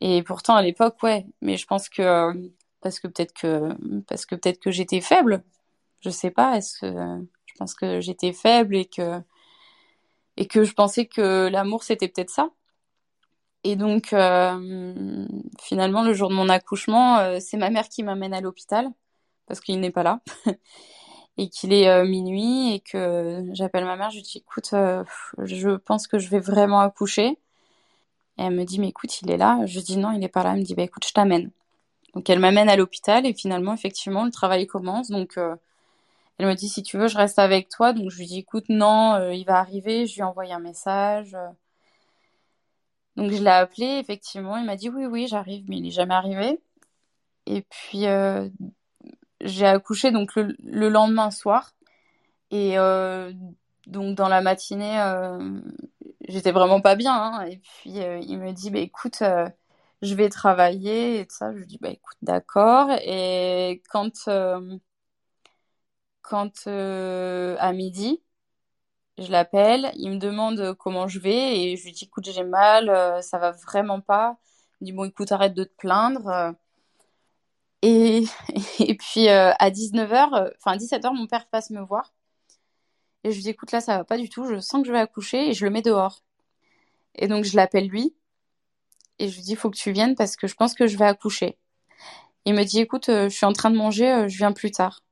Et 0.00 0.22
pourtant, 0.22 0.56
à 0.56 0.62
l'époque, 0.62 1.02
ouais, 1.02 1.26
mais 1.42 1.56
je 1.58 1.66
pense 1.66 1.88
que, 1.90 2.32
parce 2.82 3.00
que 3.00 3.08
peut-être 3.08 3.34
que, 3.34 3.74
parce 4.08 4.26
que 4.26 4.36
peut-être 4.36 4.60
que 4.60 4.70
j'étais 4.72 5.00
faible. 5.02 5.44
Je 6.02 6.10
sais 6.10 6.30
pas, 6.32 6.56
est-ce 6.58 6.80
que, 6.80 7.26
je 7.54 7.58
pense 7.58 7.74
que 7.74 8.00
j'étais 8.00 8.32
faible 8.32 8.76
et 8.76 8.84
que, 8.86 9.20
et 10.36 10.46
que 10.46 10.64
je 10.64 10.72
pensais 10.74 11.06
que 11.06 11.48
l'amour, 11.48 11.84
c'était 11.84 12.08
peut-être 12.08 12.30
ça. 12.30 12.50
Et 13.64 13.76
donc, 13.76 14.12
euh, 14.12 15.26
finalement, 15.60 16.02
le 16.02 16.12
jour 16.12 16.28
de 16.28 16.34
mon 16.34 16.48
accouchement, 16.50 17.18
euh, 17.18 17.38
c'est 17.40 17.56
ma 17.56 17.70
mère 17.70 17.88
qui 17.88 18.02
m'amène 18.02 18.34
à 18.34 18.40
l'hôpital 18.40 18.88
parce 19.46 19.60
qu'il 19.60 19.80
n'est 19.80 19.90
pas 19.90 20.02
là 20.02 20.20
et 21.38 21.48
qu'il 21.48 21.72
est 21.72 21.88
euh, 21.88 22.04
minuit 22.04 22.74
et 22.74 22.80
que 22.80 23.42
j'appelle 23.52 23.84
ma 23.84 23.96
mère. 23.96 24.10
Je 24.10 24.16
lui 24.16 24.22
dis, 24.22 24.38
écoute, 24.38 24.70
je 24.72 25.76
pense 25.76 26.06
que 26.06 26.18
je 26.18 26.28
vais 26.28 26.40
vraiment 26.40 26.80
accoucher. 26.80 27.38
Et 28.38 28.42
elle 28.42 28.54
me 28.54 28.64
dit, 28.64 28.80
mais 28.80 28.88
écoute, 28.88 29.22
il 29.22 29.30
est 29.30 29.36
là. 29.38 29.64
Je 29.66 29.80
dis, 29.80 29.96
non, 29.96 30.12
il 30.12 30.18
n'est 30.18 30.28
pas 30.28 30.42
là. 30.44 30.52
Elle 30.52 30.60
me 30.60 30.64
dit, 30.64 30.74
bah 30.74 30.82
écoute, 30.82 31.06
je 31.06 31.12
t'amène. 31.12 31.50
Donc, 32.14 32.28
elle 32.30 32.40
m'amène 32.40 32.68
à 32.68 32.76
l'hôpital 32.76 33.26
et 33.26 33.34
finalement, 33.34 33.74
effectivement, 33.74 34.24
le 34.24 34.30
travail 34.30 34.66
commence. 34.66 35.08
Donc, 35.10 35.38
elle 36.38 36.46
me 36.46 36.54
dit, 36.54 36.68
si 36.68 36.82
tu 36.82 36.98
veux, 36.98 37.08
je 37.08 37.16
reste 37.16 37.38
avec 37.38 37.68
toi. 37.68 37.92
Donc, 37.92 38.10
je 38.10 38.18
lui 38.18 38.26
dis, 38.26 38.38
écoute, 38.40 38.66
non, 38.68 39.30
il 39.30 39.44
va 39.44 39.58
arriver. 39.58 40.06
Je 40.06 40.16
lui 40.16 40.22
envoie 40.22 40.44
un 40.52 40.60
message. 40.60 41.36
Donc 43.16 43.30
je 43.32 43.42
l'ai 43.42 43.50
appelé, 43.50 43.86
effectivement, 43.98 44.56
il 44.56 44.66
m'a 44.66 44.76
dit 44.76 44.88
oui, 44.88 45.06
oui, 45.06 45.26
j'arrive, 45.28 45.64
mais 45.68 45.76
il 45.76 45.82
n'est 45.82 45.90
jamais 45.90 46.14
arrivé. 46.14 46.60
Et 47.46 47.62
puis 47.62 48.06
euh, 48.06 48.48
j'ai 49.42 49.66
accouché 49.66 50.10
donc 50.12 50.34
le, 50.36 50.88
lendemain 50.88 51.30
soir. 51.30 51.72
Et 52.50 52.78
euh, 52.78 53.32
donc 53.86 54.16
dans 54.16 54.28
la 54.28 54.42
matinée, 54.42 55.00
euh, 55.00 55.60
j'étais 56.28 56.52
vraiment 56.52 56.80
pas 56.80 56.96
bien. 56.96 57.14
Hein. 57.14 57.46
et 57.46 57.58
puis 57.58 57.92
il 57.94 58.38
me 58.38 58.52
dit, 58.52 58.70
bah, 58.70 58.80
écoute, 58.80 59.22
je 60.02 60.14
vais 60.14 60.28
travailler 60.30 61.20
et 61.20 61.26
tout 61.26 61.36
ça. 61.36 61.52
Je 61.52 61.58
lui 61.58 61.66
dis, 61.66 61.78
bah 61.80 61.90
écoute, 61.90 62.16
d'accord. 62.22 62.90
Et 63.04 63.82
quand, 63.90 64.28
quand 66.24 66.66
à 66.66 67.72
midi, 67.72 68.20
je 69.18 69.30
l'appelle, 69.30 69.92
il 69.96 70.10
me 70.10 70.18
demande 70.18 70.74
comment 70.78 71.06
je 71.08 71.18
vais 71.20 71.60
et 71.60 71.76
je 71.76 71.84
lui 71.84 71.92
dis 71.92 72.04
écoute 72.04 72.28
j'ai 72.30 72.44
mal, 72.44 72.88
euh, 72.90 73.22
ça 73.22 73.38
va 73.38 73.52
vraiment 73.52 74.00
pas. 74.00 74.38
Il 74.80 74.84
me 74.84 74.86
dit 74.86 74.92
bon 74.92 75.04
écoute 75.04 75.30
arrête 75.32 75.54
de 75.54 75.64
te 75.64 75.74
plaindre. 75.76 76.54
Et, 77.82 78.24
puis 78.98 79.28
euh, 79.28 79.52
à 79.58 79.70
19h, 79.70 80.52
enfin 80.56 80.72
à 80.72 80.76
17h 80.78 81.14
mon 81.14 81.26
père 81.26 81.46
passe 81.48 81.68
me 81.70 81.82
voir 81.82 82.14
et 83.24 83.30
je 83.30 83.36
lui 83.36 83.42
dis 83.42 83.50
écoute 83.50 83.72
là 83.72 83.80
ça 83.82 83.98
va 83.98 84.04
pas 84.04 84.16
du 84.16 84.30
tout, 84.30 84.46
je 84.46 84.58
sens 84.58 84.82
que 84.82 84.88
je 84.88 84.92
vais 84.92 85.00
accoucher 85.00 85.50
et 85.50 85.52
je 85.54 85.64
le 85.66 85.70
mets 85.70 85.82
dehors. 85.82 86.22
Et 87.14 87.28
donc 87.28 87.44
je 87.44 87.56
l'appelle 87.56 87.88
lui 87.88 88.14
et 89.18 89.28
je 89.28 89.36
lui 89.36 89.42
dis 89.42 89.56
faut 89.56 89.70
que 89.70 89.76
tu 89.76 89.92
viennes 89.92 90.14
parce 90.16 90.36
que 90.36 90.46
je 90.46 90.54
pense 90.54 90.74
que 90.74 90.86
je 90.86 90.96
vais 90.96 91.04
accoucher. 91.06 91.58
Il 92.46 92.54
me 92.54 92.64
dit 92.64 92.80
écoute 92.80 93.10
euh, 93.10 93.28
je 93.28 93.36
suis 93.36 93.46
en 93.46 93.52
train 93.52 93.70
de 93.70 93.76
manger, 93.76 94.28
je 94.28 94.38
viens 94.38 94.52
plus 94.52 94.70
tard. 94.70 95.03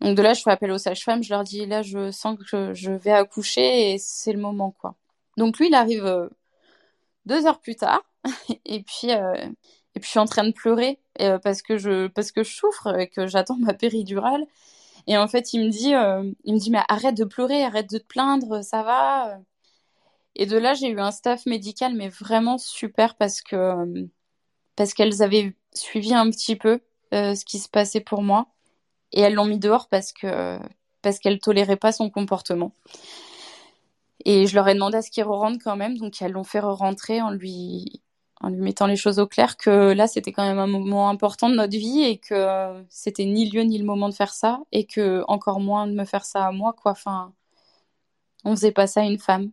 Donc 0.00 0.16
de 0.16 0.22
là, 0.22 0.34
je 0.34 0.42
fais 0.42 0.50
appel 0.50 0.70
aux 0.70 0.78
sages-femmes, 0.78 1.22
je 1.22 1.30
leur 1.32 1.44
dis 1.44 1.66
là, 1.66 1.82
je 1.82 2.10
sens 2.10 2.36
que 2.50 2.74
je 2.74 2.92
vais 2.92 3.12
accoucher 3.12 3.92
et 3.92 3.98
c'est 3.98 4.32
le 4.32 4.38
moment 4.40 4.72
quoi. 4.72 4.96
Donc 5.36 5.58
lui, 5.58 5.68
il 5.68 5.74
arrive 5.74 6.04
euh, 6.06 6.28
deux 7.26 7.46
heures 7.46 7.60
plus 7.60 7.76
tard 7.76 8.02
et 8.66 8.82
puis 8.82 9.12
euh, 9.12 9.34
et 9.94 10.00
puis 10.00 10.04
je 10.04 10.10
suis 10.10 10.18
en 10.18 10.26
train 10.26 10.44
de 10.44 10.52
pleurer 10.52 11.00
euh, 11.20 11.38
parce 11.38 11.62
que 11.62 11.78
je 11.78 12.08
parce 12.08 12.32
que 12.32 12.42
je 12.44 12.52
souffre 12.54 12.98
et 12.98 13.08
que 13.08 13.26
j'attends 13.26 13.56
ma 13.56 13.74
péridurale. 13.74 14.46
Et 15.06 15.18
en 15.18 15.28
fait, 15.28 15.52
il 15.52 15.64
me 15.66 15.70
dit 15.70 15.90
il 16.44 16.54
me 16.54 16.58
dit 16.58 16.70
mais 16.70 16.82
arrête 16.88 17.16
de 17.16 17.24
pleurer, 17.24 17.64
arrête 17.64 17.90
de 17.90 17.98
te 17.98 18.06
plaindre, 18.06 18.64
ça 18.64 18.82
va. 18.82 19.38
Et 20.36 20.46
de 20.46 20.56
là, 20.58 20.74
j'ai 20.74 20.88
eu 20.88 21.00
un 21.00 21.10
staff 21.12 21.46
médical 21.46 21.94
mais 21.94 22.08
vraiment 22.08 22.58
super 22.58 23.16
parce 23.16 23.40
que 23.42 24.08
parce 24.76 24.94
qu'elles 24.94 25.22
avaient 25.22 25.56
suivi 25.74 26.14
un 26.14 26.30
petit 26.30 26.56
peu 26.56 26.80
ce 27.12 27.44
qui 27.44 27.58
se 27.58 27.68
passait 27.68 28.00
pour 28.00 28.22
moi 28.22 28.53
et 29.14 29.20
elles 29.20 29.34
l'ont 29.34 29.46
mis 29.46 29.58
dehors 29.58 29.88
parce 29.88 30.12
que 30.12 30.58
parce 31.02 31.18
qu'elle 31.18 31.38
tolérait 31.38 31.76
pas 31.76 31.92
son 31.92 32.10
comportement. 32.10 32.72
Et 34.24 34.46
je 34.46 34.54
leur 34.54 34.68
ai 34.68 34.74
demandé 34.74 34.96
à 34.98 35.02
ce 35.02 35.10
qu'ils 35.10 35.24
re-rentrent 35.24 35.62
quand 35.62 35.76
même, 35.76 35.98
donc 35.98 36.20
elles 36.20 36.32
l'ont 36.32 36.44
fait 36.44 36.60
re-rentrer 36.60 37.22
en 37.22 37.30
lui 37.30 38.02
en 38.40 38.48
lui 38.50 38.60
mettant 38.60 38.86
les 38.86 38.96
choses 38.96 39.18
au 39.20 39.26
clair 39.26 39.56
que 39.56 39.92
là 39.92 40.06
c'était 40.06 40.32
quand 40.32 40.46
même 40.46 40.58
un 40.58 40.66
moment 40.66 41.08
important 41.08 41.48
de 41.48 41.54
notre 41.54 41.76
vie 41.78 42.02
et 42.02 42.18
que 42.18 42.84
c'était 42.90 43.24
ni 43.24 43.48
lieu 43.48 43.62
ni 43.62 43.78
le 43.78 43.84
moment 43.84 44.08
de 44.08 44.14
faire 44.14 44.34
ça 44.34 44.60
et 44.72 44.84
que 44.86 45.24
encore 45.28 45.60
moins 45.60 45.86
de 45.86 45.92
me 45.94 46.04
faire 46.04 46.24
ça 46.24 46.46
à 46.46 46.52
moi 46.52 46.74
quoi. 46.74 46.92
Enfin, 46.92 47.32
on 48.44 48.50
faisait 48.56 48.72
pas 48.72 48.86
ça 48.86 49.00
à 49.00 49.04
une 49.04 49.18
femme. 49.18 49.50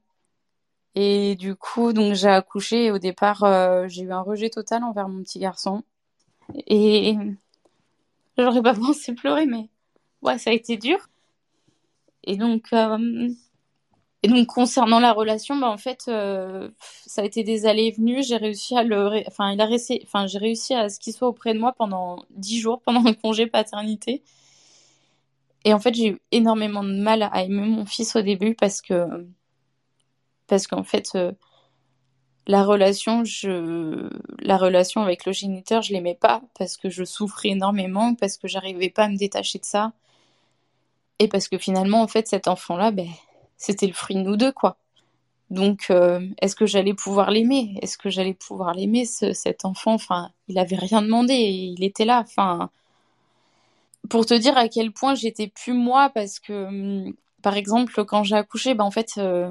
Et 0.95 1.35
du 1.35 1.55
coup, 1.55 1.93
donc 1.93 2.15
j'ai 2.15 2.27
accouché 2.27 2.85
et 2.85 2.91
au 2.91 2.99
départ, 2.99 3.43
euh, 3.43 3.87
j'ai 3.87 4.03
eu 4.03 4.11
un 4.11 4.21
rejet 4.21 4.49
total 4.49 4.83
envers 4.83 5.07
mon 5.07 5.23
petit 5.23 5.39
garçon. 5.39 5.83
Et 6.67 7.17
J'aurais 8.43 8.61
pas 8.61 8.73
pensé 8.75 9.13
pleurer, 9.13 9.45
mais 9.45 9.69
ouais, 10.21 10.37
ça 10.37 10.49
a 10.49 10.53
été 10.53 10.77
dur. 10.77 11.09
Et 12.23 12.37
donc, 12.37 12.67
euh, 12.73 13.29
et 14.23 14.27
donc 14.27 14.47
concernant 14.47 14.99
la 14.99 15.13
relation, 15.13 15.55
bah 15.55 15.69
en 15.69 15.77
fait, 15.77 16.05
euh, 16.07 16.69
ça 17.07 17.23
a 17.23 17.25
été 17.25 17.43
des 17.43 17.65
allées 17.65 17.85
et 17.87 17.91
venues. 17.91 18.23
J'ai 18.23 18.37
réussi 18.37 18.75
à 18.77 18.83
le, 18.83 19.23
enfin, 19.27 19.51
il 19.51 19.61
a 19.61 19.65
réussi, 19.65 20.01
enfin, 20.03 20.27
j'ai 20.27 20.37
réussi 20.37 20.73
à 20.75 20.89
ce 20.89 20.99
qu'il 20.99 21.13
soit 21.13 21.27
auprès 21.27 21.53
de 21.53 21.59
moi 21.59 21.73
pendant 21.73 22.23
dix 22.31 22.59
jours, 22.59 22.81
pendant 22.85 23.05
un 23.05 23.13
congé 23.13 23.47
paternité. 23.47 24.23
Et 25.65 25.73
en 25.73 25.79
fait, 25.79 25.93
j'ai 25.93 26.07
eu 26.09 26.19
énormément 26.31 26.83
de 26.83 26.93
mal 26.93 27.23
à 27.23 27.43
aimer 27.43 27.65
mon 27.65 27.85
fils 27.85 28.15
au 28.15 28.21
début 28.21 28.55
parce 28.55 28.81
que, 28.81 29.27
parce 30.47 30.67
qu'en 30.67 30.83
fait, 30.83 31.09
euh, 31.15 31.31
la 32.47 32.63
relation, 32.63 33.23
je, 33.23 34.09
la 34.39 34.57
relation 34.57 35.01
avec 35.01 35.25
le 35.25 35.31
géniteur, 35.31 35.81
je 35.81 35.93
l'aimais 35.93 36.17
pas 36.19 36.41
parce 36.57 36.77
que 36.77 36.89
je 36.89 37.03
souffrais 37.03 37.49
énormément, 37.49 38.15
parce 38.15 38.37
que 38.37 38.47
j'arrivais 38.47 38.89
pas 38.89 39.05
à 39.05 39.09
me 39.09 39.17
détacher 39.17 39.59
de 39.59 39.65
ça, 39.65 39.93
et 41.19 41.27
parce 41.27 41.47
que 41.47 41.57
finalement, 41.57 42.01
en 42.01 42.07
fait, 42.07 42.27
cet 42.27 42.47
enfant-là, 42.47 42.91
ben, 42.91 43.07
c'était 43.57 43.87
le 43.87 43.93
fruit 43.93 44.15
de 44.15 44.21
nous 44.21 44.37
deux, 44.37 44.51
quoi. 44.51 44.77
Donc, 45.51 45.87
euh, 45.91 46.25
est-ce 46.41 46.55
que 46.55 46.65
j'allais 46.65 46.93
pouvoir 46.95 47.29
l'aimer? 47.29 47.77
Est-ce 47.81 47.97
que 47.97 48.09
j'allais 48.09 48.33
pouvoir 48.33 48.73
l'aimer, 48.73 49.05
cet 49.05 49.65
enfant? 49.65 49.93
Enfin, 49.93 50.31
il 50.47 50.57
avait 50.57 50.77
rien 50.77 51.01
demandé, 51.01 51.35
il 51.35 51.83
était 51.83 52.05
là. 52.05 52.21
Enfin, 52.25 52.71
pour 54.09 54.25
te 54.25 54.33
dire 54.33 54.57
à 54.57 54.67
quel 54.67 54.91
point 54.91 55.13
j'étais 55.15 55.47
plus 55.47 55.73
moi, 55.73 56.09
parce 56.09 56.39
que, 56.39 56.53
hum, 56.65 57.13
par 57.43 57.55
exemple, 57.57 58.03
quand 58.05 58.23
j'ai 58.23 58.35
accouché, 58.35 58.73
ben 58.75 58.85
en 58.85 58.91
fait, 58.91 59.13
euh, 59.17 59.49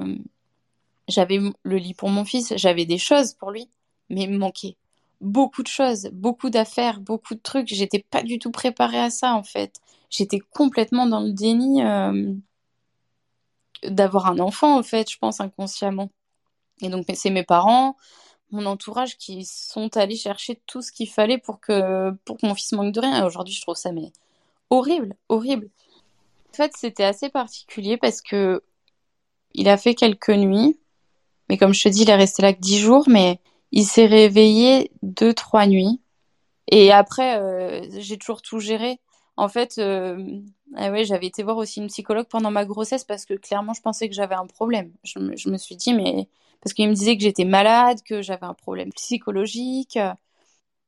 j'avais 1.11 1.39
le 1.63 1.77
lit 1.77 1.93
pour 1.93 2.09
mon 2.09 2.25
fils, 2.25 2.53
j'avais 2.55 2.85
des 2.85 2.97
choses 2.97 3.33
pour 3.33 3.51
lui, 3.51 3.69
mais 4.09 4.23
il 4.23 4.37
manquait 4.37 4.77
beaucoup 5.21 5.63
de 5.63 5.67
choses, 5.67 6.09
beaucoup 6.13 6.49
d'affaires, 6.49 6.99
beaucoup 6.99 7.35
de 7.35 7.39
trucs. 7.39 7.67
J'étais 7.67 8.05
pas 8.09 8.23
du 8.23 8.39
tout 8.39 8.51
préparée 8.51 8.99
à 8.99 9.09
ça 9.09 9.33
en 9.35 9.43
fait. 9.43 9.75
J'étais 10.09 10.39
complètement 10.39 11.05
dans 11.05 11.21
le 11.21 11.31
déni 11.31 11.83
euh, 11.83 12.33
d'avoir 13.83 14.27
un 14.27 14.39
enfant 14.39 14.77
en 14.77 14.83
fait, 14.83 15.09
je 15.09 15.17
pense 15.17 15.39
inconsciemment. 15.39 16.11
Et 16.81 16.89
donc 16.89 17.05
c'est 17.13 17.29
mes 17.29 17.43
parents, 17.43 17.97
mon 18.51 18.65
entourage 18.65 19.17
qui 19.17 19.45
sont 19.45 19.95
allés 19.97 20.15
chercher 20.15 20.61
tout 20.67 20.81
ce 20.81 20.91
qu'il 20.91 21.09
fallait 21.09 21.37
pour 21.37 21.61
que 21.61 22.11
pour 22.25 22.37
que 22.37 22.47
mon 22.47 22.55
fils 22.55 22.71
manque 22.73 22.93
de 22.93 22.99
rien. 22.99 23.23
Et 23.23 23.25
aujourd'hui, 23.25 23.53
je 23.53 23.61
trouve 23.61 23.75
ça 23.75 23.91
mais 23.91 24.11
horrible, 24.69 25.15
horrible. 25.29 25.69
En 26.51 26.53
fait, 26.55 26.73
c'était 26.77 27.05
assez 27.05 27.29
particulier 27.29 27.97
parce 27.97 28.21
que 28.21 28.63
il 29.53 29.69
a 29.69 29.77
fait 29.77 29.95
quelques 29.95 30.29
nuits 30.29 30.80
mais 31.51 31.57
comme 31.57 31.73
je 31.73 31.83
te 31.83 31.89
dis, 31.89 32.03
il 32.03 32.09
est 32.09 32.15
resté 32.15 32.41
là 32.41 32.53
que 32.53 32.61
dix 32.61 32.79
jours, 32.79 33.09
mais 33.09 33.41
il 33.73 33.83
s'est 33.83 34.05
réveillé 34.05 34.89
deux, 35.01 35.33
trois 35.33 35.67
nuits. 35.67 35.99
Et 36.69 36.93
après, 36.93 37.37
euh, 37.41 37.85
j'ai 37.99 38.17
toujours 38.17 38.41
tout 38.41 38.59
géré. 38.61 39.01
En 39.35 39.49
fait, 39.49 39.77
euh, 39.77 40.39
ah 40.77 40.91
ouais, 40.91 41.03
j'avais 41.03 41.27
été 41.27 41.43
voir 41.43 41.57
aussi 41.57 41.81
une 41.81 41.87
psychologue 41.87 42.27
pendant 42.29 42.51
ma 42.51 42.63
grossesse 42.63 43.03
parce 43.03 43.25
que 43.25 43.33
clairement, 43.33 43.73
je 43.73 43.81
pensais 43.81 44.07
que 44.07 44.15
j'avais 44.15 44.35
un 44.35 44.47
problème. 44.47 44.93
Je 45.03 45.19
me, 45.19 45.57
suis 45.57 45.75
dit, 45.75 45.93
mais 45.93 46.29
parce 46.61 46.73
qu'il 46.73 46.87
me 46.87 46.93
disait 46.93 47.17
que 47.17 47.23
j'étais 47.23 47.43
malade, 47.43 47.99
que 48.05 48.21
j'avais 48.21 48.45
un 48.45 48.53
problème 48.53 48.93
psychologique. 48.93 49.99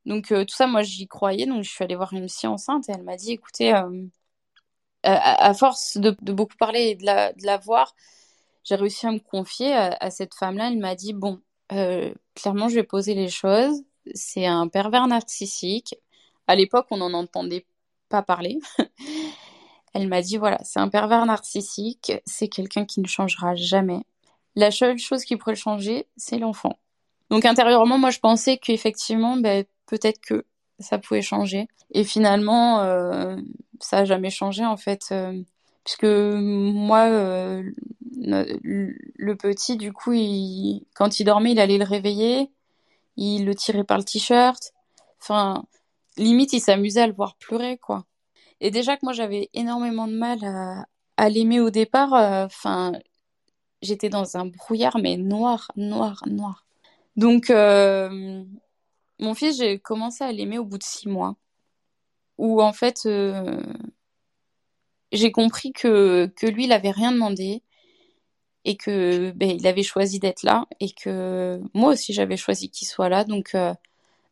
Donc 0.05 0.31
euh, 0.31 0.45
tout 0.45 0.55
ça, 0.55 0.65
moi, 0.65 0.81
j'y 0.81 1.09
croyais. 1.09 1.45
Donc 1.45 1.63
je 1.63 1.69
suis 1.71 1.83
allée 1.83 1.95
voir 1.97 2.13
une 2.13 2.27
psy 2.27 2.47
enceinte 2.47 2.87
et 2.87 2.93
elle 2.93 3.03
m'a 3.03 3.17
dit, 3.17 3.33
écoutez, 3.33 3.73
à, 5.03 5.53
force 5.55 5.97
de, 5.97 6.15
beaucoup 6.31 6.55
parler 6.57 6.91
et 6.91 6.95
de 6.95 7.05
la 7.05 7.57
voir, 7.57 7.93
j'ai 8.63 8.75
réussi 8.75 9.05
à 9.07 9.11
me 9.11 9.19
confier 9.19 9.73
à, 9.73 10.09
cette 10.09 10.33
femme-là. 10.35 10.69
Elle 10.69 10.79
m'a 10.79 10.95
dit, 10.95 11.13
bon, 11.13 11.41
euh, 11.71 12.13
clairement, 12.35 12.69
je 12.69 12.75
vais 12.75 12.83
poser 12.83 13.13
les 13.13 13.29
choses. 13.29 13.83
C'est 14.13 14.45
un 14.45 14.67
pervers 14.67 15.07
narcissique. 15.07 15.95
À 16.47 16.55
l'époque, 16.55 16.87
on 16.91 16.97
n'en 16.97 17.13
entendait 17.13 17.65
pas 18.09 18.21
parler. 18.21 18.59
Elle 19.93 20.07
m'a 20.07 20.21
dit, 20.21 20.37
voilà, 20.37 20.59
c'est 20.63 20.79
un 20.79 20.89
pervers 20.89 21.25
narcissique. 21.25 22.13
C'est 22.25 22.47
quelqu'un 22.47 22.85
qui 22.85 22.99
ne 22.99 23.07
changera 23.07 23.55
jamais. 23.55 24.01
La 24.55 24.71
seule 24.71 24.97
chose 24.97 25.23
qui 25.23 25.37
pourrait 25.37 25.53
le 25.53 25.57
changer, 25.57 26.07
c'est 26.17 26.37
l'enfant. 26.37 26.79
Donc 27.29 27.45
intérieurement, 27.45 27.97
moi, 27.97 28.09
je 28.09 28.19
pensais 28.19 28.57
qu'effectivement, 28.57 29.37
ben, 29.37 29.65
peut-être 29.87 30.19
que 30.19 30.45
ça 30.79 30.97
pouvait 30.97 31.21
changer. 31.21 31.67
Et 31.91 32.03
finalement, 32.03 32.81
euh, 32.81 33.37
ça 33.79 33.99
a 33.99 34.05
jamais 34.05 34.29
changé 34.29 34.65
en 34.65 34.77
fait. 34.77 35.01
Euh, 35.11 35.41
puisque 35.83 36.05
moi, 36.05 37.05
euh, 37.09 37.63
le 38.15 39.35
petit, 39.35 39.77
du 39.77 39.91
coup, 39.91 40.13
quand 40.95 41.19
il 41.19 41.25
dormait, 41.25 41.51
il 41.51 41.59
allait 41.59 41.77
le 41.77 41.83
réveiller, 41.83 42.49
il 43.17 43.45
le 43.45 43.55
tirait 43.55 43.83
par 43.83 43.97
le 43.97 44.03
t-shirt. 44.03 44.73
Enfin, 45.21 45.63
limite, 46.17 46.53
il 46.53 46.61
s'amusait 46.61 47.01
à 47.01 47.07
le 47.07 47.13
voir 47.13 47.35
pleurer, 47.37 47.77
quoi. 47.77 48.05
Et 48.61 48.71
déjà 48.71 48.95
que 48.95 49.01
moi, 49.03 49.13
j'avais 49.13 49.49
énormément 49.53 50.07
de 50.07 50.13
mal 50.13 50.39
à, 51.17 51.29
l'aimer 51.29 51.59
au 51.59 51.69
départ. 51.69 52.13
Euh, 52.13 52.45
enfin, 52.45 52.93
j'étais 53.81 54.09
dans 54.09 54.37
un 54.37 54.45
brouillard, 54.45 54.97
mais 54.99 55.17
noir, 55.17 55.71
noir, 55.75 56.23
noir. 56.27 56.65
Donc, 57.17 57.49
euh, 57.49 58.43
mon 59.19 59.33
fils, 59.33 59.57
j'ai 59.57 59.79
commencé 59.79 60.23
à 60.23 60.31
l'aimer 60.31 60.59
au 60.59 60.65
bout 60.65 60.77
de 60.77 60.83
six 60.83 61.09
mois, 61.09 61.35
où 62.37 62.61
en 62.61 62.73
fait, 62.73 63.07
j'ai 65.13 65.31
compris 65.31 65.71
que, 65.73 66.25
que 66.35 66.47
lui, 66.47 66.65
il 66.65 66.73
avait 66.73 66.91
rien 66.91 67.11
demandé 67.11 67.63
et 68.65 68.77
que 68.77 69.31
ben, 69.31 69.49
il 69.51 69.67
avait 69.67 69.83
choisi 69.83 70.19
d'être 70.19 70.43
là 70.43 70.65
et 70.79 70.91
que 70.91 71.61
moi 71.73 71.93
aussi 71.93 72.13
j'avais 72.13 72.37
choisi 72.37 72.69
qu'il 72.69 72.87
soit 72.87 73.09
là. 73.09 73.23
Donc 73.25 73.55
euh, 73.55 73.73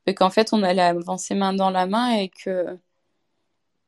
ben, 0.05 0.15
qu'en 0.15 0.29
fait 0.29 0.53
on 0.53 0.63
allait 0.63 0.81
avancer 0.81 1.35
main 1.35 1.53
dans 1.53 1.69
la 1.71 1.87
main 1.87 2.13
et 2.17 2.29
que 2.29 2.77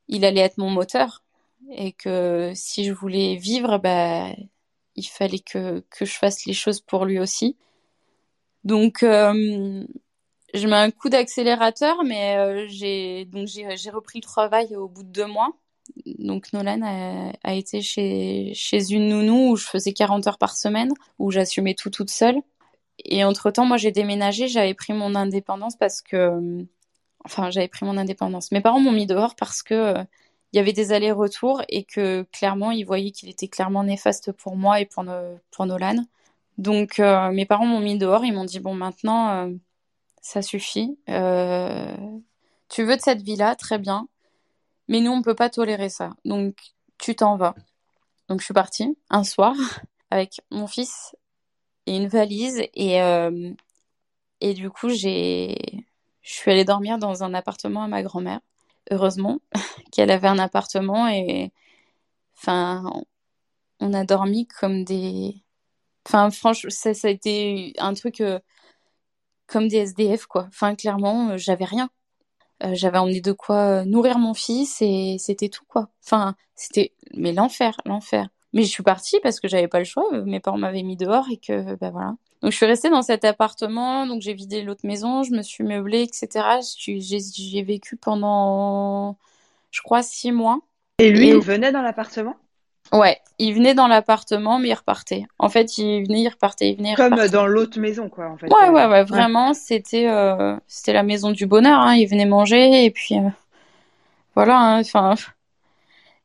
il 0.08 0.26
allait 0.26 0.42
être 0.42 0.58
mon 0.58 0.70
moteur. 0.70 1.24
Et 1.72 1.94
que 1.94 2.52
si 2.56 2.86
je 2.86 2.94
voulais 2.94 3.36
vivre 3.38 3.78
ben 3.80 4.36
il 4.96 5.06
fallait 5.08 5.40
que 5.40 5.82
que 5.92 6.06
je 6.06 6.14
fasse 6.16 6.46
les 6.46 6.54
choses 6.54 6.82
pour 6.82 7.06
lui 7.06 7.20
aussi. 7.20 7.58
Donc 8.64 9.04
euh, 9.04 9.86
je 10.54 10.68
mets 10.68 10.76
un 10.76 10.92
coup 10.92 11.10
d'accélérateur 11.10 12.04
mais 12.04 12.38
euh, 12.38 13.26
donc 13.26 13.48
j'ai 13.48 13.90
repris 13.92 14.20
le 14.20 14.24
travail 14.24 14.76
au 14.76 14.88
bout 14.88 15.04
de 15.04 15.10
deux 15.10 15.28
mois 15.28 15.54
donc 16.06 16.54
Nolan 16.54 16.82
a, 17.44 17.54
été 17.54 17.82
chez, 17.82 18.52
chez 18.54 18.92
une 18.92 19.10
nounou 19.10 19.52
où 19.52 19.56
je 19.56 19.66
faisais 19.66 19.94
40 19.94 20.28
heures 20.28 20.38
par 20.38 20.56
semaine, 20.56 20.92
où 21.20 21.32
j'assumais 21.32 21.76
tout 21.76 21.90
toute 21.90 22.10
seule. 22.10 22.42
Et 23.00 23.24
entre-temps, 23.24 23.66
moi 23.66 23.78
j'ai 23.78 23.92
déménagé, 23.92 24.48
j'avais 24.48 24.74
pris 24.74 24.94
mon 24.94 25.16
indépendance 25.16 25.76
parce 25.78 26.02
que... 26.02 26.66
Enfin, 27.26 27.50
j'avais 27.52 27.70
pris 27.70 27.86
mon 27.86 27.98
indépendance. 27.98 28.52
Mes 28.52 28.60
parents 28.62 28.82
m'ont 28.82 28.92
mis 28.92 29.06
dehors 29.06 29.36
parce 29.36 29.64
que 29.64 29.74
euh, 29.74 30.04
il 30.52 30.58
y 30.58 30.60
avait 30.60 30.74
des 30.74 30.92
allers-retours 30.92 31.62
et 31.70 31.86
que 31.86 32.24
clairement, 32.34 32.72
ils 32.72 32.84
voyaient 32.86 33.12
qu'il 33.12 33.30
était 33.30 33.48
clairement 33.48 33.84
néfaste 33.84 34.34
pour 34.34 34.58
moi 34.58 34.82
et 34.82 34.86
pour, 34.86 35.06
pour 35.52 35.66
Nolan. 35.66 36.06
Donc 36.58 37.00
euh, 37.00 37.32
mes 37.32 37.46
parents 37.46 37.66
m'ont 37.66 37.80
mis 37.80 37.98
dehors, 37.98 38.26
ils 38.26 38.34
m'ont 38.34 38.46
dit, 38.46 38.60
bon 38.60 38.76
maintenant, 38.76 39.48
euh, 39.48 39.54
ça 40.22 40.42
suffit. 40.42 40.98
tu 41.08 42.84
veux 42.84 42.96
de 42.98 43.02
cette 43.02 43.22
vie-là, 43.22 43.56
très 43.56 43.80
bien 43.80 44.08
mais 44.94 45.02
nous, 45.02 45.12
on 45.12 45.24
peut 45.24 45.34
pas 45.34 45.50
tolérer 45.50 45.90
ça. 45.90 46.12
Donc, 46.24 46.56
tu 47.00 47.16
t'en 47.16 47.36
vas. 47.36 47.56
Donc, 48.30 48.42
je 48.42 48.46
suis 48.46 48.54
partie 48.54 48.96
un 49.10 49.24
soir 49.24 49.56
avec 50.12 50.40
mon 50.52 50.68
fils 50.68 51.16
et 51.88 51.98
une 51.98 52.08
valise. 52.08 52.62
Et, 52.76 53.02
euh, 53.02 53.52
et 54.40 54.54
du 54.54 54.70
coup, 54.70 54.90
j'ai, 54.90 55.58
je 56.22 56.34
suis 56.34 56.52
allée 56.52 56.64
dormir 56.64 57.00
dans 57.00 57.24
un 57.24 57.34
appartement 57.34 57.82
à 57.82 57.88
ma 57.88 58.04
grand-mère. 58.04 58.40
Heureusement 58.92 59.40
qu'elle 59.92 60.12
avait 60.12 60.28
un 60.28 60.38
appartement 60.38 61.08
et, 61.08 61.52
enfin, 62.38 62.84
on 63.80 63.94
a 63.94 64.06
dormi 64.06 64.48
comme 64.48 64.84
des, 64.84 65.44
enfin, 66.08 66.30
franchement, 66.30 66.70
ça, 66.70 66.92
a 67.08 67.10
été 67.10 67.74
un 67.80 67.96
truc 67.96 68.22
euh, 68.22 68.40
comme 69.48 69.68
des 69.70 69.78
SDF, 69.78 70.28
quoi. 70.28 70.46
Enfin, 70.50 70.76
clairement, 70.76 71.32
euh, 71.32 71.38
j'avais 71.38 71.66
rien. 71.66 71.90
Euh, 72.64 72.72
j'avais 72.74 72.98
emmené 72.98 73.22
de 73.22 73.32
quoi 73.32 73.82
euh, 73.82 73.86
nourrir 73.86 74.18
mon 74.20 74.34
fils 74.34 74.82
et 74.82 75.18
c'était 75.20 75.50
tout 75.50 75.66
quoi. 75.68 75.90
Enfin, 76.04 76.36
c'était 76.56 76.94
mais 77.16 77.34
l'enfer, 77.34 77.76
l'enfer. 77.86 78.30
Mais 78.54 78.64
je 78.64 78.70
suis 78.70 78.84
partie 78.84 79.20
parce 79.22 79.40
que 79.40 79.48
j'avais 79.48 79.68
pas 79.68 79.80
le 79.80 79.86
choix. 79.86 80.06
Mes 80.26 80.40
parents 80.40 80.58
m'avaient 80.58 80.84
mis 80.84 80.96
dehors 80.96 81.26
et 81.32 81.38
que 81.38 81.76
ben 81.76 81.92
voilà. 81.92 82.16
Donc 82.42 82.52
je 82.52 82.58
suis 82.58 82.66
restée 82.66 82.90
dans 82.90 83.02
cet 83.02 83.26
appartement. 83.26 84.06
Donc 84.06 84.22
j'ai 84.22 84.34
vidé 84.34 84.62
l'autre 84.62 84.86
maison, 84.86 85.24
je 85.24 85.32
me 85.32 85.42
suis 85.42 85.64
meublée, 85.64 86.02
etc. 86.04 86.60
J'ai 86.78 87.64
vécu 87.64 87.98
pendant, 87.98 89.18
je 89.72 89.82
crois, 89.82 90.04
six 90.04 90.32
mois. 90.32 90.60
Et 91.00 91.10
lui, 91.10 91.30
il 91.30 91.40
venait 91.40 91.72
dans 91.72 91.82
l'appartement? 91.82 92.36
Ouais, 92.94 93.18
il 93.40 93.56
venait 93.56 93.74
dans 93.74 93.88
l'appartement, 93.88 94.60
mais 94.60 94.70
il 94.70 94.74
repartait. 94.76 95.26
En 95.40 95.50
fait, 95.50 95.80
il 95.80 96.06
venait, 96.06 96.22
il 96.22 96.30
repartait, 96.30 96.70
il 96.70 96.78
venait. 96.78 96.94
Comme 96.94 97.16
dans 97.28 97.48
l'autre 97.48 97.80
maison, 97.80 98.08
quoi. 98.08 98.30
En 98.30 98.38
fait. 98.38 98.48
Ouais, 98.54 98.70
ouais, 98.70 98.86
ouais, 98.86 99.04
vraiment, 99.04 99.56
c'était, 99.56 100.08
euh, 100.08 100.56
c'était 100.68 100.94
la 100.94 101.02
maison 101.02 101.32
du 101.32 101.48
bonheur. 101.48 101.80
Hein. 101.80 101.96
Il 101.96 102.06
venait 102.08 102.28
manger 102.28 102.86
et 102.86 102.92
puis 102.92 103.16
euh, 103.18 103.30
voilà. 104.36 104.60
Hein, 104.60 104.82
enfin, 104.82 105.16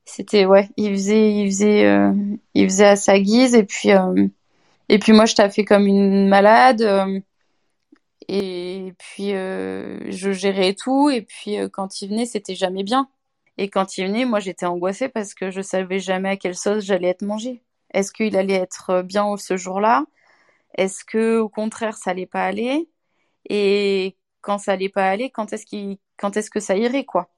c'était 0.05 0.45
ouais, 0.45 0.69
il 0.77 0.91
faisait, 0.91 1.33
il 1.33 1.47
faisait, 1.47 1.87
euh, 1.87 2.13
il 2.53 2.65
faisait 2.69 2.89
à 2.89 2.97
sa 2.97 3.19
guise 3.19 3.55
et 3.55 3.65
puis 3.65 3.89
et 4.91 4.99
puis 4.99 5.13
moi, 5.13 5.25
je 5.25 5.35
fait 5.35 5.65
comme 5.65 5.87
une 5.87 6.29
malade. 6.29 6.83
et 8.29 8.93
puis 8.99 9.31
je 9.31 10.33
gérais 10.33 10.75
tout 10.75 11.09
et 11.09 11.23
puis 11.23 11.57
quand 11.73 12.03
il 12.03 12.11
venait, 12.11 12.27
c'était 12.27 12.55
jamais 12.55 12.83
bien. 12.83 13.09
Et 13.59 13.69
quand 13.71 13.99
il 13.99 14.07
venait, 14.07 14.25
moi 14.25 14.41
j'étais 14.41 14.67
angoissée 14.67 15.09
parce 15.09 15.35
que 15.35 15.51
je 15.51 15.61
savais 15.63 15.99
jamais 16.01 16.31
à 16.31 16.37
quelle 16.37 16.57
sauce 16.57 16.85
j'allais 16.85 17.09
être 17.09 17.23
mangée. 17.23 17.63
Est-ce 17.93 18.13
qu'il 18.13 18.37
allait 18.37 18.55
être 18.55 19.03
bien 19.03 19.37
ce 19.37 19.57
jour-là? 19.57 20.05
Est-ce 20.77 21.05
que 21.05 21.39
au 21.39 21.49
contraire 21.49 21.97
ça 21.97 22.13
allait 22.13 22.27
pas 22.27 22.45
aller? 22.45 22.89
Et 23.51 24.17
quand 24.43 24.59
ça 24.59 24.73
allait 24.73 24.89
pas 24.89 25.09
aller, 25.11 25.31
quand 25.31 25.53
est-ce 25.53 25.67
qu'il, 25.67 25.99
quand 26.17 26.37
est-ce 26.37 26.51
que 26.51 26.61
ça 26.61 26.77
irait 26.77 27.05
quoi? 27.05 27.31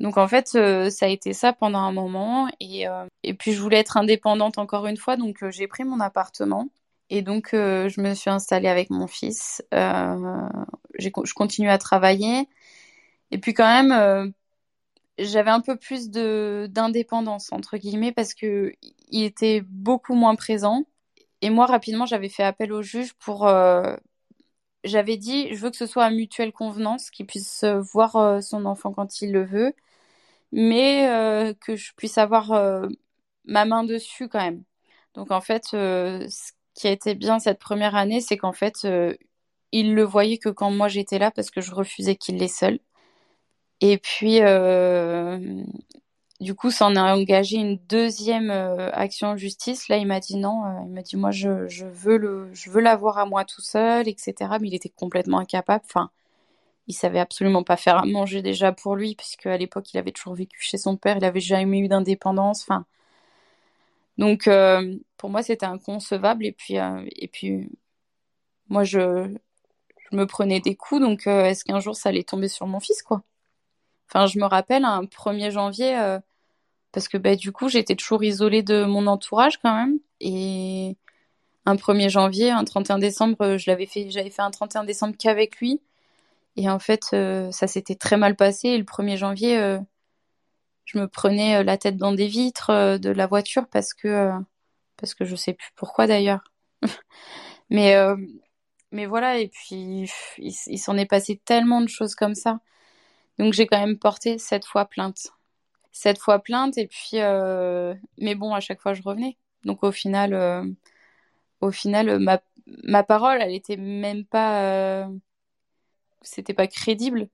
Donc 0.00 0.18
en 0.18 0.28
fait, 0.28 0.52
euh, 0.56 0.90
ça 0.90 1.06
a 1.06 1.08
été 1.08 1.32
ça 1.32 1.52
pendant 1.52 1.78
un 1.80 1.92
moment 1.92 2.48
et 2.60 2.86
euh, 2.88 3.06
et 3.22 3.34
puis 3.34 3.52
je 3.52 3.60
voulais 3.62 3.78
être 3.78 3.96
indépendante 3.96 4.58
encore 4.58 4.86
une 4.86 4.96
fois, 4.98 5.16
donc 5.16 5.42
euh, 5.42 5.50
j'ai 5.50 5.66
pris 5.68 5.84
mon 5.84 6.00
appartement. 6.00 6.68
Et 7.10 7.22
donc, 7.22 7.50
je 7.52 8.00
me 8.00 8.14
suis 8.14 8.30
installée 8.30 8.68
avec 8.68 8.90
mon 8.90 9.06
fils. 9.06 9.62
je 9.72 11.34
continue 11.34 11.70
à 11.70 11.78
travailler. 11.78 12.48
Et 13.30 13.38
puis 13.38 13.54
quand 13.54 13.66
même, 13.66 14.32
j'avais 15.18 15.50
un 15.50 15.60
peu 15.60 15.76
plus 15.76 16.10
de 16.10 16.68
d'indépendance 16.70 17.52
entre 17.52 17.76
guillemets 17.78 18.12
parce 18.12 18.34
que 18.34 18.72
il 19.08 19.24
était 19.24 19.62
beaucoup 19.62 20.14
moins 20.14 20.34
présent. 20.36 20.84
Et 21.42 21.50
moi 21.50 21.66
rapidement 21.66 22.06
j'avais 22.06 22.28
fait 22.28 22.42
appel 22.44 22.72
au 22.72 22.82
juge 22.82 23.14
pour 23.14 23.46
euh, 23.48 23.96
j'avais 24.84 25.16
dit 25.18 25.54
je 25.54 25.60
veux 25.60 25.70
que 25.70 25.76
ce 25.76 25.86
soit 25.86 26.04
à 26.04 26.10
mutuelle 26.10 26.52
convenance 26.52 27.10
qu'il 27.10 27.26
puisse 27.26 27.64
voir 27.92 28.16
euh, 28.16 28.40
son 28.40 28.64
enfant 28.66 28.92
quand 28.92 29.22
il 29.22 29.32
le 29.32 29.44
veut 29.44 29.74
mais 30.52 31.08
euh, 31.10 31.54
que 31.54 31.76
je 31.76 31.92
puisse 31.96 32.18
avoir 32.18 32.50
ma 33.44 33.64
main 33.64 33.84
dessus 33.84 34.28
quand 34.28 34.40
même. 34.40 34.64
Donc 35.14 35.30
en 35.30 35.40
fait 35.40 35.64
ce 35.66 36.52
qui 36.74 36.88
a 36.88 36.92
été 36.92 37.14
bien 37.14 37.38
cette 37.40 37.58
première 37.60 37.96
année 37.96 38.20
c'est 38.20 38.36
qu'en 38.38 38.52
fait 38.52 38.86
il 39.72 39.94
le 39.94 40.02
voyait 40.04 40.38
que 40.38 40.48
quand 40.50 40.70
moi 40.70 40.88
j'étais 40.88 41.18
là 41.18 41.30
parce 41.30 41.50
que 41.50 41.60
je 41.60 41.72
refusais 41.74 42.16
qu'il 42.16 42.38
l'ait 42.38 42.48
seul 42.48 42.80
et 43.80 43.98
puis, 43.98 44.40
euh, 44.42 45.38
du 46.40 46.54
coup, 46.54 46.70
ça 46.70 46.86
en 46.86 46.96
a 46.96 47.14
engagé 47.14 47.56
une 47.58 47.76
deuxième 47.88 48.50
euh, 48.50 48.90
action 48.92 49.28
en 49.28 49.36
justice. 49.36 49.88
Là, 49.88 49.98
il 49.98 50.06
m'a 50.06 50.20
dit 50.20 50.36
non. 50.36 50.64
Euh, 50.64 50.80
il 50.86 50.92
m'a 50.92 51.02
dit 51.02 51.16
moi, 51.16 51.30
je, 51.30 51.48
veux 51.84 52.16
le, 52.18 52.50
je 52.54 52.70
veux 52.70 52.80
l'avoir 52.80 53.18
à 53.18 53.26
moi 53.26 53.44
tout 53.44 53.60
seul, 53.62 54.08
etc. 54.08 54.58
Mais 54.60 54.68
il 54.68 54.74
était 54.74 54.88
complètement 54.90 55.38
incapable. 55.38 55.84
Enfin, 55.86 56.10
il 56.88 56.94
savait 56.94 57.20
absolument 57.20 57.64
pas 57.64 57.76
faire 57.76 57.98
à 57.98 58.06
manger 58.06 58.42
déjà 58.42 58.72
pour 58.72 58.96
lui, 58.96 59.16
puisque 59.16 59.46
à 59.46 59.58
l'époque, 59.58 59.92
il 59.94 59.98
avait 59.98 60.12
toujours 60.12 60.34
vécu 60.34 60.58
chez 60.62 60.78
son 60.78 60.96
père. 60.96 61.18
Il 61.18 61.24
avait 61.24 61.40
jamais 61.40 61.80
eu 61.80 61.88
d'indépendance. 61.88 62.62
Enfin, 62.62 62.86
donc 64.18 64.48
pour 65.16 65.30
moi, 65.30 65.42
c'était 65.42 65.66
inconcevable. 65.66 66.46
Et 66.46 66.52
puis, 66.52 66.76
et 67.16 67.28
puis, 67.28 67.68
moi, 68.68 68.84
je 68.84 69.28
me 70.12 70.26
prenais 70.26 70.60
des 70.60 70.76
coups. 70.76 71.00
Donc, 71.02 71.26
est-ce 71.26 71.64
qu'un 71.64 71.80
jour, 71.80 71.96
ça 71.96 72.10
allait 72.10 72.24
tomber 72.24 72.48
sur 72.48 72.66
mon 72.66 72.80
fils, 72.80 73.02
quoi? 73.02 73.22
Enfin, 74.08 74.26
je 74.26 74.38
me 74.38 74.44
rappelle 74.46 74.84
un 74.84 75.04
1er 75.04 75.50
janvier, 75.50 75.98
euh, 75.98 76.18
parce 76.92 77.08
que 77.08 77.18
bah, 77.18 77.36
du 77.36 77.52
coup, 77.52 77.68
j'étais 77.68 77.96
toujours 77.96 78.24
isolée 78.24 78.62
de 78.62 78.84
mon 78.84 79.06
entourage 79.06 79.58
quand 79.58 79.74
même. 79.74 79.98
Et 80.20 80.96
un 81.66 81.76
1er 81.76 82.08
janvier, 82.10 82.50
un 82.50 82.64
31 82.64 82.98
décembre, 82.98 83.36
euh, 83.42 83.58
je 83.58 83.70
l'avais 83.70 83.86
fait, 83.86 84.10
j'avais 84.10 84.30
fait 84.30 84.42
un 84.42 84.50
31 84.50 84.84
décembre 84.84 85.16
qu'avec 85.18 85.58
lui. 85.60 85.80
Et 86.56 86.70
en 86.70 86.78
fait, 86.78 87.02
euh, 87.14 87.50
ça 87.52 87.66
s'était 87.66 87.96
très 87.96 88.16
mal 88.16 88.36
passé. 88.36 88.68
Et 88.70 88.78
le 88.78 88.84
1er 88.84 89.16
janvier, 89.16 89.78
je 90.84 90.98
me 90.98 91.08
prenais 91.08 91.64
la 91.64 91.78
tête 91.78 91.96
dans 91.96 92.12
des 92.12 92.28
vitres 92.28 92.98
de 92.98 93.10
la 93.10 93.26
voiture 93.26 93.66
parce 93.68 93.94
que, 93.94 94.30
parce 94.96 95.14
que 95.14 95.24
je 95.24 95.36
sais 95.36 95.54
plus 95.54 95.70
pourquoi 95.76 96.06
d'ailleurs. 96.06 96.44
mais, 97.70 97.96
mais 98.92 99.06
voilà, 99.06 99.38
et 99.38 99.48
puis 99.48 100.08
il 100.38 100.78
s'en 100.78 100.96
est 100.96 101.06
passé 101.06 101.40
tellement 101.44 101.80
de 101.82 101.88
choses 101.88 102.14
comme 102.14 102.34
ça. 102.34 102.60
Donc 103.38 103.52
j'ai 103.52 103.66
quand 103.66 103.78
même 103.78 103.98
porté 103.98 104.38
sept 104.38 104.64
fois 104.64 104.86
plainte. 104.86 105.32
Sept 105.92 106.18
fois 106.18 106.38
plainte 106.38 106.78
et 106.78 106.86
puis 106.86 107.14
euh, 107.14 107.94
mais 108.18 108.34
bon 108.34 108.54
à 108.54 108.60
chaque 108.60 108.80
fois 108.80 108.94
je 108.94 109.02
revenais. 109.02 109.36
Donc 109.64 109.82
au 109.82 109.92
final 109.92 110.34
euh, 110.34 110.64
au 111.60 111.70
final 111.70 112.18
ma 112.18 112.40
ma 112.84 113.02
parole 113.02 113.38
elle 113.40 113.54
était 113.54 113.76
même 113.76 114.24
pas 114.24 114.62
euh, 114.62 115.06
c'était 116.22 116.54
pas 116.54 116.66
crédible. 116.66 117.28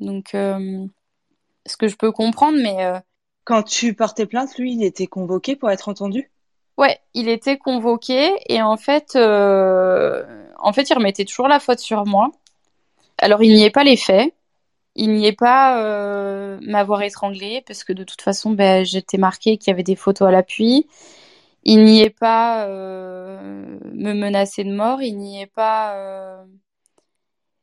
Donc 0.00 0.30
ce 0.32 1.76
que 1.78 1.88
je 1.88 1.96
peux 1.96 2.12
comprendre 2.12 2.58
mais 2.62 3.00
quand 3.46 3.62
tu 3.62 3.94
portais 3.94 4.26
plainte, 4.26 4.58
lui, 4.58 4.72
il 4.72 4.82
était 4.82 5.06
convoqué 5.06 5.54
pour 5.54 5.70
être 5.70 5.88
entendu? 5.88 6.30
Ouais, 6.76 6.98
il 7.14 7.28
était 7.28 7.56
convoqué 7.56 8.32
et 8.48 8.60
en 8.60 8.76
fait, 8.76 9.14
euh, 9.14 10.24
en 10.58 10.72
fait, 10.72 10.90
il 10.90 10.94
remettait 10.94 11.24
toujours 11.24 11.46
la 11.46 11.60
faute 11.60 11.78
sur 11.78 12.04
moi. 12.04 12.32
Alors, 13.18 13.44
il 13.44 13.54
n'y 13.54 13.64
est 13.64 13.70
pas 13.70 13.84
les 13.84 13.96
faits. 13.96 14.34
Il 14.98 15.12
n'y 15.12 15.26
est 15.26 15.32
pas 15.38 15.82
euh, 15.82 16.58
m'avoir 16.62 17.02
étranglé 17.02 17.62
parce 17.66 17.84
que 17.84 17.92
de 17.92 18.02
toute 18.04 18.22
façon, 18.22 18.52
ben, 18.52 18.84
j'étais 18.84 19.18
marqué 19.18 19.58
qu'il 19.58 19.70
y 19.70 19.74
avait 19.74 19.82
des 19.82 19.96
photos 19.96 20.28
à 20.28 20.30
l'appui. 20.32 20.88
Il 21.64 21.84
n'y 21.84 22.00
est 22.02 22.10
pas 22.10 22.66
euh, 22.68 23.78
me 23.92 24.14
menacer 24.14 24.64
de 24.64 24.72
mort. 24.72 25.02
Il 25.02 25.18
n'y 25.18 25.42
est 25.42 25.46
pas. 25.46 25.96
Euh, 25.96 26.44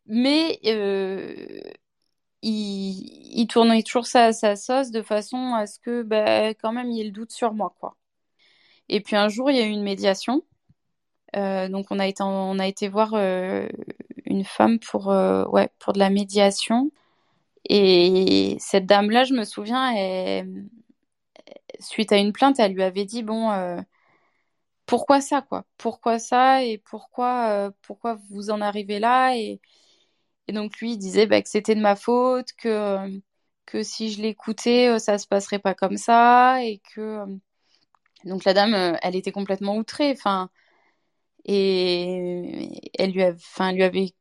mais 0.06 0.60
il, 0.64 1.74
il, 3.40 3.48
tournait 3.48 3.84
toujours 3.84 4.06
sa, 4.06 4.34
sa, 4.34 4.56
sauce 4.56 4.92
de 4.92 5.02
façon 5.02 5.54
à 5.56 5.66
ce 5.66 5.80
que, 5.80 6.04
ben, 6.04 6.54
quand 6.62 6.72
même, 6.74 6.90
il 6.92 6.98
y 6.98 7.02
ait 7.02 7.06
le 7.06 7.12
doute 7.12 7.32
sur 7.32 7.54
moi, 7.54 7.74
quoi. 7.80 7.96
Et 8.90 9.02
puis 9.02 9.16
un 9.16 9.30
jour, 9.30 9.50
il 9.52 9.58
y 9.58 9.62
a 9.62 9.66
eu 9.66 9.70
une 9.70 9.84
médiation. 9.84 10.44
Donc 11.36 11.88
on 11.90 12.00
a 12.00 12.08
été 12.08 12.24
on 12.24 12.60
a 12.60 12.68
été 12.68 12.90
voir 12.90 13.16
une 13.16 14.44
femme 14.46 14.80
pour 14.80 15.08
ouais 15.08 15.70
pour 15.80 15.94
de 15.94 16.00
la 16.00 16.10
médiation 16.12 16.92
et 17.66 18.58
cette 18.60 18.86
dame 18.86 19.10
là 19.10 19.24
je 19.24 19.34
me 19.34 19.44
souviens 19.44 19.94
suite 21.80 22.12
à 22.12 22.18
une 22.18 22.34
plainte 22.34 22.60
elle 22.60 22.74
lui 22.74 22.84
avait 22.84 23.06
dit 23.06 23.24
bon 23.24 23.52
euh, 23.52 23.80
pourquoi 24.86 25.22
ça 25.22 25.42
quoi? 25.42 25.66
Pourquoi 25.78 26.20
ça 26.20 26.64
et 26.64 26.78
pourquoi 26.78 27.50
euh, 27.50 27.72
pourquoi 27.82 28.18
vous 28.30 28.50
en 28.50 28.62
arrivez 28.62 29.00
là? 29.00 29.36
Et, 29.38 29.62
donc 30.50 30.78
lui 30.80 30.98
disait 30.98 31.26
bah, 31.28 31.42
que 31.42 31.50
c'était 31.50 31.76
de 31.76 31.82
ma 31.82 31.96
faute 31.96 32.50
que 33.66 33.82
si 33.82 34.12
je 34.12 34.22
l'écoutais 34.22 34.90
euh, 34.90 35.00
ça 35.00 35.18
se 35.18 35.28
passerait 35.28 35.60
pas 35.60 35.74
comme 35.74 35.98
ça 35.98 36.64
et 36.64 36.82
que 36.94 37.26
donc 38.26 38.44
la 38.46 38.54
dame 38.54 38.98
elle 39.02 39.16
était 39.16 39.32
complètement 39.32 39.78
outrée. 39.78 40.12
Enfin 40.12 40.50
et 41.46 42.70
elle 42.98 43.12
lui, 43.12 43.24
lui 43.74 43.84
avait, 43.84 44.14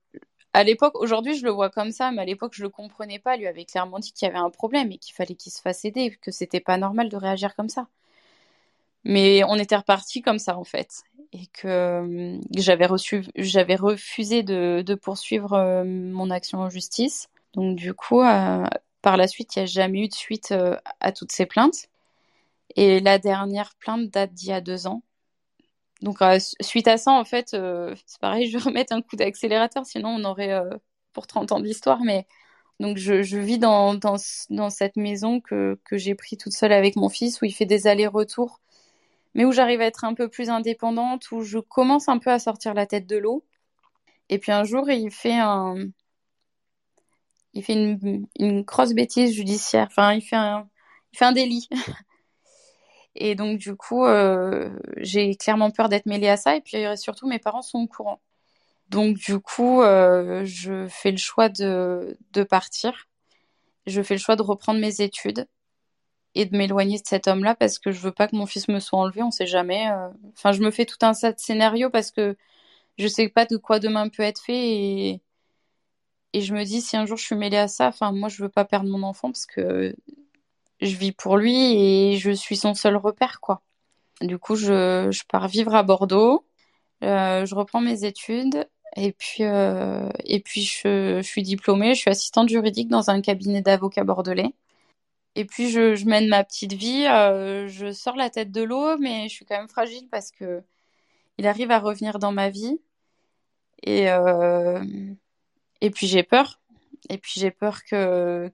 à 0.54 0.64
l'époque, 0.64 0.94
aujourd'hui 0.96 1.36
je 1.36 1.44
le 1.44 1.50
vois 1.50 1.70
comme 1.70 1.92
ça, 1.92 2.10
mais 2.12 2.22
à 2.22 2.24
l'époque 2.24 2.52
je 2.54 2.62
le 2.62 2.68
comprenais 2.68 3.18
pas. 3.18 3.34
Elle 3.34 3.40
lui 3.40 3.46
avait 3.46 3.64
clairement 3.64 3.98
dit 3.98 4.12
qu'il 4.12 4.26
y 4.26 4.30
avait 4.30 4.38
un 4.38 4.50
problème 4.50 4.92
et 4.92 4.98
qu'il 4.98 5.14
fallait 5.14 5.34
qu'il 5.34 5.52
se 5.52 5.60
fasse 5.60 5.84
aider, 5.84 6.16
que 6.20 6.30
c'était 6.30 6.60
pas 6.60 6.76
normal 6.78 7.08
de 7.08 7.16
réagir 7.16 7.54
comme 7.56 7.68
ça. 7.68 7.88
Mais 9.04 9.42
on 9.44 9.56
était 9.56 9.76
reparti 9.76 10.22
comme 10.22 10.38
ça 10.38 10.56
en 10.56 10.64
fait, 10.64 11.02
et 11.32 11.46
que 11.46 11.66
euh, 11.68 12.38
j'avais 12.56 12.86
refusé 13.76 14.42
de, 14.42 14.94
poursuivre 14.94 15.54
euh, 15.54 15.84
mon 15.84 16.30
action 16.30 16.58
en 16.58 16.70
justice. 16.70 17.28
Donc 17.54 17.76
du 17.76 17.94
coup, 17.94 18.20
euh, 18.22 18.64
par 19.02 19.16
la 19.16 19.26
suite, 19.26 19.56
il 19.56 19.60
n'y 19.60 19.62
a 19.64 19.66
jamais 19.66 20.00
eu 20.04 20.08
de 20.08 20.14
suite 20.14 20.54
à 21.00 21.12
toutes 21.12 21.32
ces 21.32 21.46
plaintes. 21.46 21.88
Et 22.76 23.00
la 23.00 23.18
dernière 23.18 23.74
plainte 23.76 24.10
date 24.10 24.32
d'il 24.34 24.48
y 24.50 24.52
a 24.52 24.60
deux 24.60 24.86
ans. 24.86 25.02
Donc, 26.02 26.20
euh, 26.22 26.38
suite 26.60 26.88
à 26.88 26.96
ça, 26.98 27.12
en 27.12 27.24
fait, 27.24 27.54
euh, 27.54 27.94
c'est 28.06 28.20
pareil, 28.20 28.46
je 28.50 28.58
vais 28.58 28.64
remettre 28.64 28.92
un 28.92 29.02
coup 29.02 29.16
d'accélérateur, 29.16 29.86
sinon 29.86 30.10
on 30.10 30.24
aurait 30.24 30.52
euh, 30.52 30.70
pour 31.12 31.26
30 31.26 31.52
ans 31.52 31.60
d'histoire. 31.60 32.00
Mais 32.04 32.26
donc, 32.80 32.96
je, 32.98 33.22
je 33.22 33.38
vis 33.38 33.58
dans, 33.58 33.94
dans, 33.94 34.16
dans, 34.50 34.70
cette 34.70 34.96
maison 34.96 35.40
que, 35.40 35.78
que 35.84 35.96
j'ai 35.98 36.14
pris 36.14 36.36
toute 36.36 36.52
seule 36.52 36.72
avec 36.72 36.96
mon 36.96 37.08
fils, 37.08 37.40
où 37.42 37.44
il 37.46 37.52
fait 37.54 37.66
des 37.66 37.86
allers-retours, 37.86 38.60
mais 39.34 39.44
où 39.44 39.52
j'arrive 39.52 39.80
à 39.82 39.86
être 39.86 40.04
un 40.04 40.14
peu 40.14 40.28
plus 40.28 40.50
indépendante, 40.50 41.30
où 41.32 41.42
je 41.42 41.58
commence 41.58 42.08
un 42.08 42.18
peu 42.18 42.30
à 42.30 42.38
sortir 42.38 42.74
la 42.74 42.86
tête 42.86 43.06
de 43.06 43.16
l'eau. 43.18 43.44
Et 44.30 44.38
puis 44.38 44.52
un 44.52 44.64
jour, 44.64 44.90
il 44.90 45.10
fait 45.10 45.38
un. 45.38 45.76
Il 47.54 47.62
fait 47.64 47.74
une, 47.74 48.26
une 48.38 48.62
grosse 48.62 48.92
bêtise 48.94 49.34
judiciaire. 49.34 49.86
Enfin, 49.90 50.14
il 50.14 50.22
fait 50.22 50.36
un, 50.36 50.68
il 51.12 51.18
fait 51.18 51.24
un 51.26 51.32
délit. 51.32 51.68
Et 53.14 53.34
donc, 53.34 53.58
du 53.58 53.76
coup, 53.76 54.04
euh, 54.06 54.70
j'ai 54.96 55.34
clairement 55.36 55.70
peur 55.70 55.88
d'être 55.88 56.06
mêlée 56.06 56.28
à 56.28 56.36
ça. 56.36 56.56
Et 56.56 56.60
puis, 56.60 56.76
surtout, 56.96 57.28
mes 57.28 57.38
parents 57.38 57.62
sont 57.62 57.80
au 57.80 57.86
courant. 57.86 58.20
Donc, 58.88 59.16
du 59.18 59.40
coup, 59.40 59.82
euh, 59.82 60.44
je 60.44 60.86
fais 60.88 61.10
le 61.10 61.16
choix 61.16 61.48
de, 61.48 62.16
de 62.32 62.42
partir. 62.44 63.08
Je 63.86 64.02
fais 64.02 64.14
le 64.14 64.20
choix 64.20 64.36
de 64.36 64.42
reprendre 64.42 64.80
mes 64.80 65.00
études 65.00 65.46
et 66.34 66.46
de 66.46 66.56
m'éloigner 66.56 66.98
de 66.98 67.06
cet 67.06 67.28
homme-là 67.28 67.54
parce 67.54 67.78
que 67.78 67.92
je 67.92 68.00
veux 68.00 68.12
pas 68.12 68.28
que 68.28 68.36
mon 68.36 68.46
fils 68.46 68.68
me 68.68 68.80
soit 68.80 68.98
enlevé. 68.98 69.22
On 69.22 69.30
sait 69.30 69.46
jamais. 69.46 69.90
Euh. 69.90 70.08
Enfin, 70.34 70.52
je 70.52 70.62
me 70.62 70.70
fais 70.70 70.86
tout 70.86 70.98
un 71.02 71.12
tas 71.14 71.32
de 71.32 71.40
scénarios 71.40 71.90
parce 71.90 72.10
que 72.10 72.36
je 72.98 73.08
sais 73.08 73.28
pas 73.28 73.46
de 73.46 73.56
quoi 73.56 73.78
demain 73.80 74.08
peut 74.08 74.22
être 74.22 74.42
fait. 74.42 75.20
Et, 76.34 76.40
je 76.40 76.54
me 76.54 76.64
dis, 76.64 76.80
si 76.80 76.96
un 76.96 77.06
jour 77.06 77.16
je 77.16 77.24
suis 77.24 77.36
mêlée 77.36 77.58
à 77.58 77.68
ça, 77.68 77.88
enfin, 77.88 78.12
moi, 78.12 78.28
je 78.28 78.42
veux 78.42 78.48
pas 78.48 78.64
perdre 78.64 78.88
mon 78.88 79.02
enfant 79.02 79.30
parce 79.30 79.46
que 79.46 79.94
je 80.82 80.96
vis 80.96 81.12
pour 81.12 81.36
lui 81.36 81.56
et 81.56 82.18
je 82.18 82.30
suis 82.32 82.56
son 82.56 82.74
seul 82.74 82.96
repère, 82.96 83.40
quoi. 83.40 83.62
Du 84.20 84.38
coup, 84.38 84.56
je, 84.56 85.10
pars 85.28 85.48
vivre 85.48 85.74
à 85.74 85.82
Bordeaux, 85.82 86.46
euh, 87.04 87.46
je 87.46 87.54
reprends 87.54 87.80
mes 87.80 88.04
études 88.04 88.68
et 88.96 89.12
puis, 89.12 89.44
euh, 89.44 90.08
et 90.24 90.40
puis 90.40 90.62
je, 90.62 91.20
suis 91.22 91.42
diplômée, 91.42 91.94
je 91.94 92.00
suis 92.00 92.10
assistante 92.10 92.48
juridique 92.48 92.88
dans 92.88 93.10
un 93.10 93.20
cabinet 93.20 93.62
d'avocats 93.62 94.04
bordelais. 94.04 94.54
Et 95.34 95.44
puis 95.46 95.70
je, 95.70 96.04
mène 96.06 96.28
ma 96.28 96.44
petite 96.44 96.74
vie, 96.74 97.06
euh, 97.06 97.68
je 97.68 97.92
sors 97.92 98.16
la 98.16 98.30
tête 98.30 98.52
de 98.52 98.62
l'eau, 98.62 98.98
mais 98.98 99.28
je 99.28 99.34
suis 99.34 99.44
quand 99.46 99.56
même 99.58 99.68
fragile 99.68 100.08
parce 100.10 100.30
que 100.30 100.62
il 101.38 101.46
arrive 101.46 101.70
à 101.70 101.78
revenir 101.80 102.18
dans 102.18 102.32
ma 102.32 102.50
vie. 102.50 102.80
Et, 103.84 104.06
et 105.80 105.90
puis 105.90 106.06
j'ai 106.06 106.22
peur. 106.22 106.60
Et 107.10 107.18
puis 107.18 107.40
j'ai 107.40 107.50
peur 107.50 107.84
que, 107.84 108.52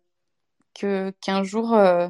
qu'un 0.78 1.42
jour 1.42 1.74
euh, 1.74 2.08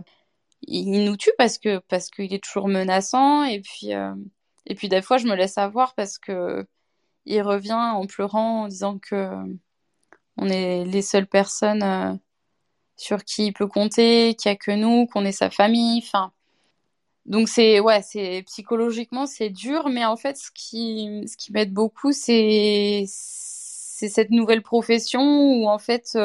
il 0.63 1.05
nous 1.05 1.17
tue 1.17 1.33
parce 1.39 1.59
que 1.59 1.79
parce 1.89 2.11
qu'il 2.11 2.33
est 2.35 2.43
toujours 2.43 2.69
menaçant. 2.69 3.45
Et 3.45 3.61
puis 3.61 3.95
euh, 3.95 4.15
et 4.67 4.75
puis 4.75 4.89
des 4.89 5.03
fois 5.03 5.19
je 5.19 5.27
me 5.27 5.35
laisse 5.35 5.59
avoir 5.59 5.95
parce 5.95 6.19
que 6.19 6.67
il 7.27 7.43
revient 7.43 7.73
en 7.75 8.07
pleurant 8.07 8.65
en 8.65 8.69
disant 8.69 8.99
que 8.99 9.31
on 10.37 10.49
est 10.49 10.85
les 10.85 11.03
seules 11.03 11.27
personnes 11.27 11.83
euh, 11.83 12.15
sur 12.97 13.25
qui 13.25 13.49
il 13.49 13.53
peut 13.53 13.69
compter, 13.69 14.35
qu'il 14.37 14.51
y 14.51 14.55
a 14.55 14.57
que 14.57 14.73
nous, 14.73 15.07
qu'on 15.07 15.25
est 15.25 15.33
sa 15.33 15.51
famille, 15.51 16.03
enfin 16.05 16.33
donc 17.27 17.49
c'est 17.49 17.81
ouais, 17.81 18.03
c'est 18.03 18.43
psychologiquement 18.47 19.27
c'est 19.27 19.51
dur, 19.51 19.89
mais 19.91 20.05
en 20.07 20.17
fait 20.17 20.37
ce 20.39 20.51
qui 20.55 21.25
ce 21.29 21.37
qui 21.37 21.53
m'aide 21.53 21.73
beaucoup 21.73 22.13
c'est 22.13 23.05
c'est 23.09 24.09
cette 24.09 24.31
nouvelle 24.31 24.63
profession 24.63 25.23
où 25.23 25.69
en 25.69 25.79
fait 25.79 26.17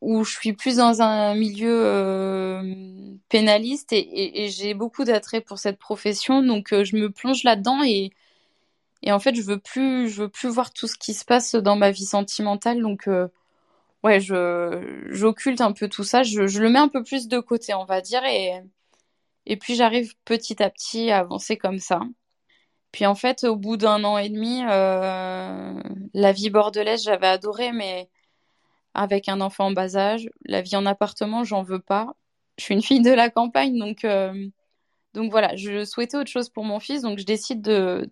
où 0.00 0.24
je 0.24 0.32
suis 0.32 0.52
plus 0.52 0.76
dans 0.76 1.02
un 1.02 1.34
milieu 1.34 1.82
euh, 1.84 2.62
pénaliste 3.28 3.92
et, 3.92 4.48
j'ai 4.48 4.74
beaucoup 4.74 5.04
d'attrait 5.04 5.40
pour 5.40 5.58
cette 5.58 5.78
profession, 5.78 6.42
donc 6.42 6.72
euh, 6.72 6.84
je 6.84 6.96
me 6.96 7.10
plonge 7.10 7.44
là-dedans 7.44 7.82
et, 7.84 8.10
en 9.10 9.18
fait 9.20 9.34
je 9.36 9.42
veux 9.42 9.58
plus 9.58 10.08
je 10.08 10.22
veux 10.22 10.28
plus 10.28 10.48
voir 10.48 10.72
tout 10.72 10.88
ce 10.88 10.96
qui 10.96 11.14
se 11.14 11.24
passe 11.24 11.54
dans 11.54 11.76
ma 11.76 11.90
vie 11.92 12.04
sentimentale, 12.06 12.82
donc 12.82 13.08
euh, 13.08 13.28
ouais 14.04 14.20
je 14.20 15.04
j'occulte 15.10 15.60
un 15.60 15.72
peu 15.72 15.88
tout 15.88 16.04
ça, 16.04 16.22
je, 16.22 16.46
je 16.46 16.60
le 16.62 16.70
mets 16.70 16.78
un 16.80 16.88
peu 16.88 17.02
plus 17.04 17.28
de 17.28 17.40
côté 17.40 17.74
on 17.74 17.84
va 17.84 18.00
dire 18.00 18.24
et 18.24 18.62
et 19.46 19.56
puis 19.56 19.76
j'arrive 19.76 20.14
petit 20.24 20.62
à 20.62 20.70
petit 20.70 21.10
à 21.10 21.20
avancer 21.20 21.56
comme 21.56 21.78
ça. 21.78 22.00
Puis 22.92 23.06
en 23.06 23.14
fait 23.14 23.44
au 23.44 23.56
bout 23.56 23.76
d'un 23.76 24.04
an 24.04 24.18
et 24.18 24.28
demi, 24.28 24.62
la 24.62 26.32
vie 26.32 26.50
bordelaise 26.50 27.04
j'avais 27.04 27.28
adoré 27.28 27.72
mais 27.72 28.08
avec 28.96 29.28
un 29.28 29.40
enfant 29.40 29.66
en 29.66 29.70
bas 29.72 29.96
âge. 29.96 30.30
La 30.46 30.62
vie 30.62 30.74
en 30.74 30.86
appartement, 30.86 31.44
j'en 31.44 31.62
veux 31.62 31.80
pas. 31.80 32.14
Je 32.58 32.64
suis 32.64 32.74
une 32.74 32.82
fille 32.82 33.02
de 33.02 33.10
la 33.12 33.28
campagne, 33.30 33.78
donc, 33.78 34.04
euh, 34.04 34.48
donc 35.14 35.30
voilà, 35.30 35.54
je 35.56 35.84
souhaitais 35.84 36.16
autre 36.16 36.30
chose 36.30 36.48
pour 36.48 36.64
mon 36.64 36.80
fils, 36.80 37.02
donc 37.02 37.18
je 37.18 37.24
décide 37.24 37.60
de, 37.60 38.10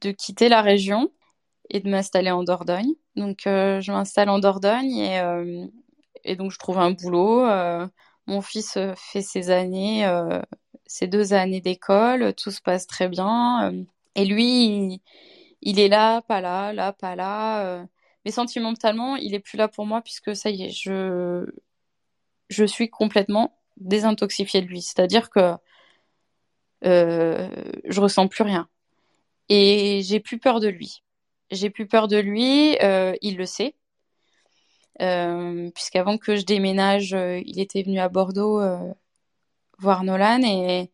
de 0.00 0.10
quitter 0.12 0.48
la 0.48 0.62
région 0.62 1.12
et 1.68 1.80
de 1.80 1.90
m'installer 1.90 2.30
en 2.30 2.42
Dordogne. 2.42 2.94
Donc 3.16 3.46
euh, 3.46 3.80
je 3.80 3.92
m'installe 3.92 4.30
en 4.30 4.38
Dordogne 4.38 4.96
et, 4.96 5.20
euh, 5.20 5.66
et 6.24 6.36
donc 6.36 6.50
je 6.50 6.58
trouve 6.58 6.78
un 6.78 6.92
boulot. 6.92 7.46
Mon 8.26 8.40
fils 8.42 8.78
fait 8.96 9.22
ses 9.22 9.50
années, 9.50 10.06
ses 10.86 11.08
deux 11.08 11.34
années 11.34 11.60
d'école, 11.60 12.34
tout 12.34 12.50
se 12.50 12.62
passe 12.62 12.86
très 12.86 13.08
bien. 13.08 13.72
et 14.14 14.24
lui, 14.24 15.02
il, 15.60 15.80
est 15.80 15.88
là, 15.88 16.22
pas 16.22 16.40
là, 16.40 16.72
là, 16.72 16.92
pas 16.92 17.16
là 17.16 17.84
mais 18.24 18.30
sentimentalement, 18.30 19.16
il 19.16 19.34
est 19.34 19.40
plus 19.40 19.56
là 19.56 19.68
pour 19.68 19.86
moi 19.86 20.02
puisque 20.02 20.36
ça 20.36 20.50
y 20.50 20.64
est, 20.64 20.70
je, 20.70 21.46
je 22.48 22.64
suis 22.64 22.90
complètement 22.90 23.58
désintoxifiée 23.78 24.62
de 24.62 24.66
lui. 24.66 24.82
C'est-à-dire 24.82 25.30
que 25.30 25.54
euh, 26.84 27.48
je 27.84 28.00
ressens 28.00 28.28
plus 28.28 28.44
rien. 28.44 28.68
Et 29.48 30.02
j'ai 30.04 30.20
plus 30.20 30.38
peur 30.38 30.60
de 30.60 30.68
lui. 30.68 31.02
J'ai 31.50 31.70
plus 31.70 31.86
peur 31.86 32.08
de 32.08 32.18
lui, 32.18 32.76
euh, 32.82 33.14
il 33.22 33.36
le 33.36 33.46
sait. 33.46 33.74
Euh, 35.00 35.70
puisqu'avant 35.74 36.18
que 36.18 36.36
je 36.36 36.44
déménage, 36.44 37.12
il 37.12 37.58
était 37.58 37.82
venu 37.82 37.98
à 38.00 38.08
Bordeaux 38.08 38.60
voir 39.78 40.04
Nolan 40.04 40.42
et, 40.42 40.90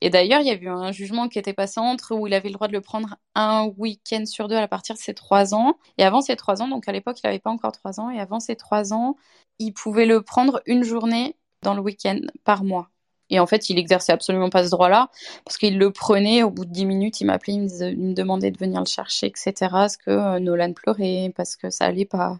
et 0.00 0.10
d'ailleurs, 0.10 0.40
il 0.40 0.46
y 0.46 0.50
a 0.50 0.54
eu 0.54 0.68
un 0.68 0.92
jugement 0.92 1.28
qui 1.28 1.38
était 1.38 1.52
passé 1.52 1.78
entre 1.80 2.14
où 2.14 2.26
il 2.26 2.34
avait 2.34 2.48
le 2.48 2.54
droit 2.54 2.68
de 2.68 2.72
le 2.72 2.80
prendre 2.80 3.16
un 3.34 3.66
week-end 3.76 4.24
sur 4.24 4.48
deux 4.48 4.56
à 4.56 4.68
partir 4.68 4.94
de 4.94 5.00
ses 5.00 5.14
trois 5.14 5.54
ans. 5.54 5.76
Et 5.98 6.04
avant 6.04 6.22
ses 6.22 6.36
trois 6.36 6.62
ans, 6.62 6.68
donc 6.68 6.88
à 6.88 6.92
l'époque, 6.92 7.18
il 7.22 7.26
n'avait 7.26 7.38
pas 7.38 7.50
encore 7.50 7.72
trois 7.72 8.00
ans, 8.00 8.10
et 8.10 8.18
avant 8.18 8.40
ses 8.40 8.56
trois 8.56 8.94
ans, 8.94 9.16
il 9.58 9.72
pouvait 9.72 10.06
le 10.06 10.22
prendre 10.22 10.62
une 10.66 10.84
journée 10.84 11.36
dans 11.62 11.74
le 11.74 11.80
week-end 11.82 12.18
par 12.44 12.64
mois. 12.64 12.88
Et 13.28 13.38
en 13.38 13.46
fait, 13.46 13.70
il 13.70 13.78
exerçait 13.78 14.12
absolument 14.12 14.50
pas 14.50 14.64
ce 14.64 14.70
droit-là, 14.70 15.08
parce 15.44 15.56
qu'il 15.58 15.78
le 15.78 15.92
prenait, 15.92 16.42
au 16.42 16.50
bout 16.50 16.64
de 16.64 16.72
10 16.72 16.86
minutes, 16.86 17.20
il 17.20 17.26
m'appelait, 17.26 17.54
il, 17.54 17.62
me 17.62 18.14
demandait 18.14 18.50
de 18.50 18.58
venir 18.58 18.80
le 18.80 18.86
chercher, 18.86 19.26
etc. 19.26 19.52
Parce 19.70 19.96
que 19.96 20.10
euh, 20.10 20.40
Nolan 20.40 20.72
pleurait, 20.72 21.32
parce 21.36 21.56
que 21.56 21.70
ça 21.70 21.84
allait 21.84 22.06
pas. 22.06 22.38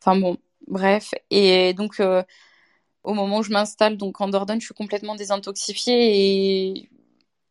Enfin 0.00 0.18
bon, 0.20 0.36
bref. 0.68 1.12
Et 1.30 1.74
donc, 1.74 2.00
euh, 2.00 2.22
au 3.04 3.14
moment 3.14 3.38
où 3.38 3.42
je 3.42 3.50
m'installe 3.52 3.96
donc 3.96 4.20
en 4.20 4.28
Dordogne, 4.28 4.60
je 4.60 4.66
suis 4.66 4.74
complètement 4.74 5.14
désintoxifiée 5.16 6.74
et 6.74 6.88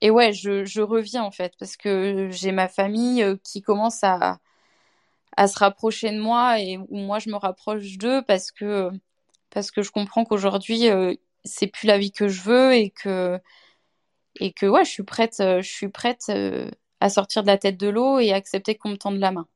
et 0.02 0.10
ouais, 0.10 0.34
je, 0.34 0.82
reviens 0.82 1.24
en 1.24 1.32
fait 1.32 1.54
parce 1.60 1.78
que 1.78 2.30
j'ai 2.32 2.52
ma 2.52 2.68
famille 2.68 3.24
euh, 3.24 3.38
qui 3.44 3.62
commence 3.62 4.04
à 4.04 4.40
à 5.38 5.48
se 5.48 5.60
rapprocher 5.60 6.12
de 6.12 6.20
moi 6.20 6.60
et 6.60 6.78
où 6.78 6.98
moi 6.98 7.20
je 7.20 7.30
me 7.30 7.38
rapproche 7.38 7.98
d'eux 7.98 8.22
parce 8.24 8.52
que 8.52 8.90
parce 9.52 9.72
que 9.72 9.82
je 9.84 9.92
comprends 9.92 10.26
qu'aujourd'hui 10.26 10.90
euh, 10.90 11.16
c'est 11.46 11.68
plus 11.68 11.88
la 11.88 11.98
vie 12.00 12.12
que 12.12 12.28
je 12.30 12.42
veux 12.44 12.74
et 12.76 12.92
que 12.92 13.40
et 14.40 14.54
que 14.54 14.66
ouais, 14.66 14.86
je 14.86 14.92
suis 14.92 15.04
prête 15.04 15.40
euh, 15.42 15.62
je 15.62 15.70
suis 15.70 15.90
prête 15.90 16.32
à 17.02 17.10
sortir 17.10 17.44
de 17.44 17.48
la 17.48 17.58
tête 17.58 17.78
de 17.78 17.90
l'eau 17.90 18.20
et 18.20 18.34
accepter 18.34 18.76
qu'on 18.76 18.90
me 18.90 18.98
tende 18.98 19.18
la 19.20 19.32
main. 19.32 19.48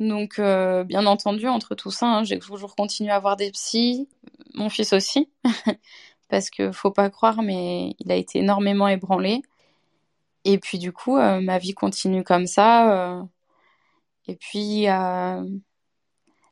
Donc, 0.00 0.38
euh, 0.38 0.84
bien 0.84 1.06
entendu, 1.06 1.48
entre 1.48 1.74
tout 1.74 1.90
ça, 1.90 2.06
hein, 2.06 2.24
j'ai 2.24 2.38
toujours 2.38 2.74
continué 2.76 3.10
à 3.10 3.16
avoir 3.16 3.36
des 3.36 3.50
psys, 3.52 4.08
mon 4.54 4.68
fils 4.68 4.92
aussi, 4.92 5.30
parce 6.28 6.50
que 6.50 6.72
faut 6.72 6.90
pas 6.90 7.10
croire, 7.10 7.42
mais 7.42 7.94
il 8.00 8.10
a 8.10 8.16
été 8.16 8.40
énormément 8.40 8.88
ébranlé. 8.88 9.42
Et 10.44 10.58
puis 10.58 10.78
du 10.78 10.92
coup, 10.92 11.16
euh, 11.16 11.40
ma 11.40 11.58
vie 11.58 11.74
continue 11.74 12.24
comme 12.24 12.46
ça. 12.46 13.18
Euh. 13.18 13.22
et 14.28 14.36
puis 14.36 14.84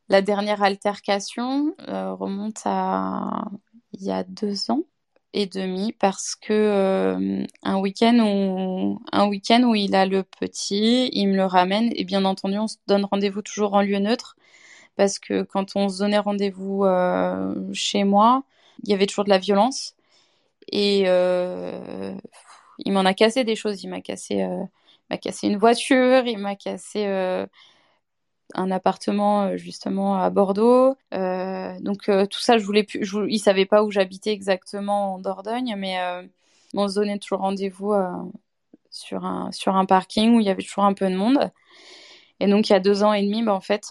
la 0.09 0.23
dernière 0.23 0.63
altercation 0.63 1.75
remonte 1.89 2.63
à 2.65 3.45
il 3.93 4.05
y 4.05 4.11
a 4.11 4.25
deux 4.25 4.71
ans 4.71 4.83
et 5.35 5.47
demi 5.47 5.93
parce 5.93 6.35
que 6.37 6.53
euh, 6.53 7.45
un 7.63 7.79
week-end 7.79 8.19
où 8.21 9.01
un 9.13 9.27
week-end 9.27 9.63
où 9.65 9.75
il 9.75 9.95
a 9.95 10.07
le 10.07 10.23
petit, 10.23 11.09
il 11.13 11.29
me 11.29 11.37
le 11.37 11.45
ramène 11.47 11.91
et 11.97 12.05
bien 12.05 12.25
entendu 12.25 12.59
on 12.59 12.69
se 12.69 12.77
donne 12.87 13.05
rendez-vous 13.05 13.43
toujours 13.43 13.75
en 13.75 13.83
lieu 13.83 13.99
neutre 13.99 14.37
parce 14.97 15.19
que 15.19 15.43
quand 15.43 15.77
on 15.77 15.89
se 15.89 15.99
donnait 16.01 16.19
rendez-vous 16.19 16.85
euh, 16.85 17.55
chez 17.73 18.05
moi, 18.05 18.45
il 18.85 18.91
y 18.91 18.95
avait 18.95 19.07
toujours 19.07 19.25
de 19.25 19.31
la 19.31 19.39
violence 19.39 19.95
et 20.73 21.05
euh, 21.07 22.15
il 22.79 22.93
m'en 22.93 23.05
a 23.05 23.15
cassé 23.15 23.45
des 23.45 23.57
choses, 23.57 23.83
il 23.85 23.89
m'a 23.89 24.01
cassé 24.01 24.47
m'a 25.11 25.19
cassé 25.19 25.49
une 25.49 25.59
voiture, 25.59 26.27
il 26.27 26.39
m'a 26.39 26.57
cassé 26.57 27.07
un 28.55 28.71
appartement 28.71 29.45
euh, 29.45 29.57
justement 29.57 30.17
à 30.17 30.31
Bordeaux. 30.31 30.97
Euh, 31.15 31.79
donc 31.81 32.09
euh, 32.09 32.27
tout 32.27 32.41
ça, 32.41 32.59
je 32.59 32.65
voulais 32.65 32.85
plus. 32.85 33.05
Je, 33.05 33.21
il 33.29 33.39
savait 33.39 33.67
pas 33.67 33.83
où 33.85 33.91
j'habitais 33.91 34.33
exactement 34.33 35.15
en 35.15 35.19
Dordogne, 35.19 35.75
mais 35.77 35.99
on 36.75 36.89
se 36.89 36.95
donnait 36.95 37.19
toujours 37.19 37.41
rendez-vous 37.41 37.95
sur 38.91 39.25
un 39.25 39.51
sur 39.53 39.77
un 39.77 39.87
parking 39.87 40.37
où 40.37 40.41
il 40.41 40.47
y 40.47 40.51
avait 40.51 40.63
toujours 40.63 40.85
un 40.85 40.95
peu 40.95 41.09
de 41.09 41.17
monde. 41.17 41.51
Et 42.41 42.47
donc 42.49 42.69
il 42.69 42.73
y 42.73 42.77
a 42.77 42.81
deux 42.81 43.03
ans 43.05 43.13
et 43.13 43.23
demi, 43.23 43.43
bah, 43.43 43.55
en 43.55 43.61
fait, 43.61 43.89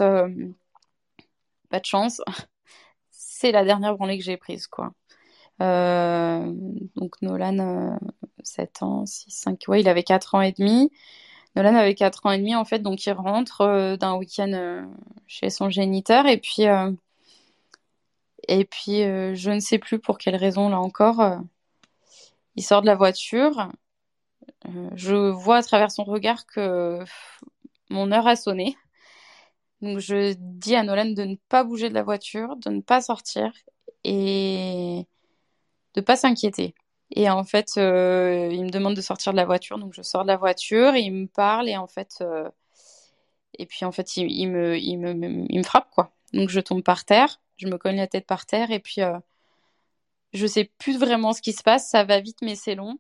pas 1.70 1.80
de 1.80 1.86
chance. 1.86 2.22
C'est 3.12 3.52
la 3.52 3.66
dernière 3.66 3.96
branlée 3.96 4.18
que 4.18 4.24
j'ai 4.24 4.38
prise, 4.38 4.68
quoi. 4.68 4.92
donc 5.60 7.22
Nolan, 7.22 7.98
7 8.44 8.84
ans, 8.84 9.06
6, 9.06 9.32
5, 9.32 9.64
ouais, 9.68 9.82
il 9.82 9.90
avait 9.90 10.04
4 10.04 10.36
ans 10.36 10.42
et 10.42 10.52
demi. 10.52 10.92
Nolan 11.56 11.76
avait 11.76 11.96
4 11.96 12.26
ans 12.26 12.32
et 12.32 12.38
demi 12.38 12.56
en 12.56 12.66
fait, 12.66 12.80
donc 12.80 13.06
il 13.06 13.12
rentre 13.12 13.62
euh, 13.62 13.98
d'un 13.98 14.16
week-end 14.16 14.52
euh, 14.54 14.84
chez 15.28 15.50
son 15.50 15.70
géniteur 15.70 16.26
et 16.26 16.38
puis 16.38 16.68
euh, 16.68 16.92
et 18.48 18.66
puis 18.66 19.04
je 19.36 19.52
ne 19.52 19.60
sais 19.60 19.78
plus 19.80 20.00
pour 20.00 20.18
quelle 20.18 20.36
raison 20.36 20.70
là 20.70 20.80
encore, 20.80 21.22
il 22.56 22.64
sort 22.64 22.82
de 22.82 22.88
la 22.88 22.96
voiture. 22.96 23.72
je 24.96 25.30
vois 25.30 25.58
à 25.58 25.64
travers 25.64 25.92
son 25.92 26.04
regard 26.04 26.46
que 26.48 27.00
mon 27.90 28.12
heure 28.12 28.28
a 28.28 28.36
sonné. 28.36 28.76
Donc 29.82 30.00
je 30.00 30.34
dis 30.38 30.76
à 30.76 30.84
Nolan 30.84 31.12
de 31.12 31.24
ne 31.24 31.36
pas 31.50 31.64
bouger 31.64 31.90
de 31.90 31.94
la 31.94 32.04
voiture, 32.04 32.56
de 32.58 32.70
ne 32.72 32.82
pas 32.82 33.02
sortir 33.02 33.54
et 34.04 35.06
de 35.96 36.02
pas 36.02 36.16
s'inquiéter. 36.16 36.74
Et 37.12 37.30
en 37.30 37.44
fait, 37.44 37.74
euh, 37.78 38.50
il 38.52 38.64
me 38.64 38.70
demande 38.70 38.96
de 38.96 39.02
sortir 39.02 39.34
de 39.34 39.38
la 39.38 39.46
voiture, 39.46 39.78
donc 39.78 39.94
je 39.94 40.02
sors 40.02 40.24
de 40.24 40.28
la 40.28 40.38
voiture, 40.38 40.96
et 40.96 41.02
il 41.02 41.12
me 41.12 41.28
parle, 41.28 41.68
et 41.70 41.76
en 41.78 41.88
fait, 41.88 42.20
euh, 42.22 42.50
et 43.58 43.66
puis 43.66 43.86
en 43.86 43.92
fait, 43.92 44.18
il, 44.18 44.50
me, 44.50 44.78
il, 44.78 44.98
me, 44.98 45.14
il 45.50 45.58
me 45.58 45.64
frappe, 45.64 45.90
quoi. 45.92 46.14
Donc 46.34 46.50
je 46.50 46.60
tombe 46.62 46.84
par 46.84 47.04
terre, 47.06 47.42
je 47.58 47.68
me 47.68 47.78
cogne 47.78 47.98
la 47.98 48.08
tête 48.08 48.26
par 48.28 48.46
terre, 48.46 48.72
et 48.72 48.80
puis 48.80 49.02
euh, 49.02 49.18
je 50.34 50.48
sais 50.48 50.72
plus 50.78 50.98
vraiment 50.98 51.34
ce 51.34 51.42
qui 51.42 51.54
se 51.54 51.64
passe, 51.64 51.90
ça 51.90 52.04
va 52.04 52.20
vite, 52.22 52.40
mais 52.42 52.56
c'est 52.56 52.76
long. 52.76 52.98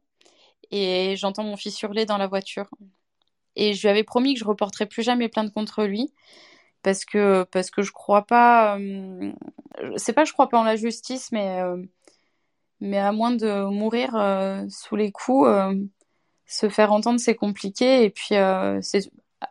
Et 0.72 1.16
j'entends 1.18 1.43
mon 1.43 1.57
fils 1.57 1.82
hurler 1.82 2.05
dans 2.05 2.18
la 2.18 2.28
voiture. 2.28 2.70
Et 3.55 3.74
je 3.74 3.82
lui 3.82 3.89
avais 3.89 4.03
promis 4.03 4.34
que 4.34 4.39
je 4.41 4.45
reporterais 4.45 4.86
plus 4.88 5.03
jamais 5.03 5.30
plainte 5.30 5.53
contre 5.53 5.84
lui, 5.86 6.14
parce 6.84 7.05
que, 7.05 7.43
parce 7.51 7.72
que 7.72 7.82
je 7.84 7.91
crois 7.91 8.26
pas. 8.26 8.78
c'est 9.97 10.14
pas 10.14 10.24
que 10.24 10.30
je 10.30 10.34
crois 10.34 10.49
pas 10.49 10.59
en 10.59 10.64
la 10.64 10.76
justice, 10.76 11.32
mais 11.32 11.62
mais 12.82 12.97
à 12.97 13.11
moins 13.11 13.32
de 13.32 13.65
mourir 13.69 14.15
euh, 14.15 14.65
sous 14.69 14.95
les 14.95 15.11
coups, 15.11 15.47
euh, 15.47 15.75
se 16.47 16.69
faire 16.69 16.91
entendre, 16.91 17.19
c'est 17.19 17.36
compliqué. 17.36 18.03
Et 18.03 18.09
puis, 18.09 18.36
euh, 18.36 18.82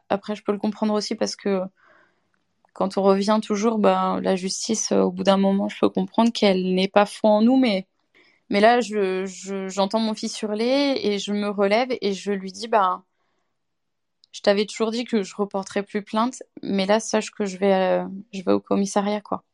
après, 0.08 0.36
je 0.36 0.42
peux 0.44 0.52
le 0.52 0.58
comprendre 0.58 0.94
aussi 0.94 1.14
parce 1.14 1.36
que 1.36 1.62
quand 2.74 2.98
on 2.98 3.02
revient 3.02 3.40
toujours, 3.42 3.78
ben, 3.78 4.20
la 4.20 4.36
justice, 4.36 4.92
au 4.92 5.10
bout 5.12 5.24
d'un 5.24 5.36
moment, 5.36 5.68
je 5.68 5.78
peux 5.80 5.88
comprendre 5.88 6.32
qu'elle 6.32 6.74
n'est 6.74 6.88
pas 6.88 7.06
foi 7.06 7.30
en 7.30 7.42
nous, 7.42 7.56
mais 7.56 7.86
là, 8.50 8.80
je, 8.80 9.26
j'entends 9.68 10.00
mon 10.00 10.14
fils 10.14 10.40
hurler 10.42 10.98
et 11.02 11.18
je 11.18 11.32
me 11.32 11.48
relève 11.48 11.88
et 12.00 12.12
je 12.14 12.32
lui 12.32 12.52
dis, 12.52 12.68
ben, 12.68 13.04
je 14.32 14.40
t'avais 14.42 14.66
toujours 14.66 14.90
dit 14.90 15.04
que 15.04 15.22
je 15.22 15.34
reporterais 15.36 15.82
plus 15.82 16.02
plainte, 16.02 16.42
mais 16.62 16.86
là, 16.86 17.00
sache 17.00 17.30
que 17.30 17.44
je 17.46 17.58
vais, 17.58 18.02
je 18.32 18.42
vais 18.44 18.52
au 18.52 18.60
commissariat, 18.60 19.20
quoi. 19.20 19.44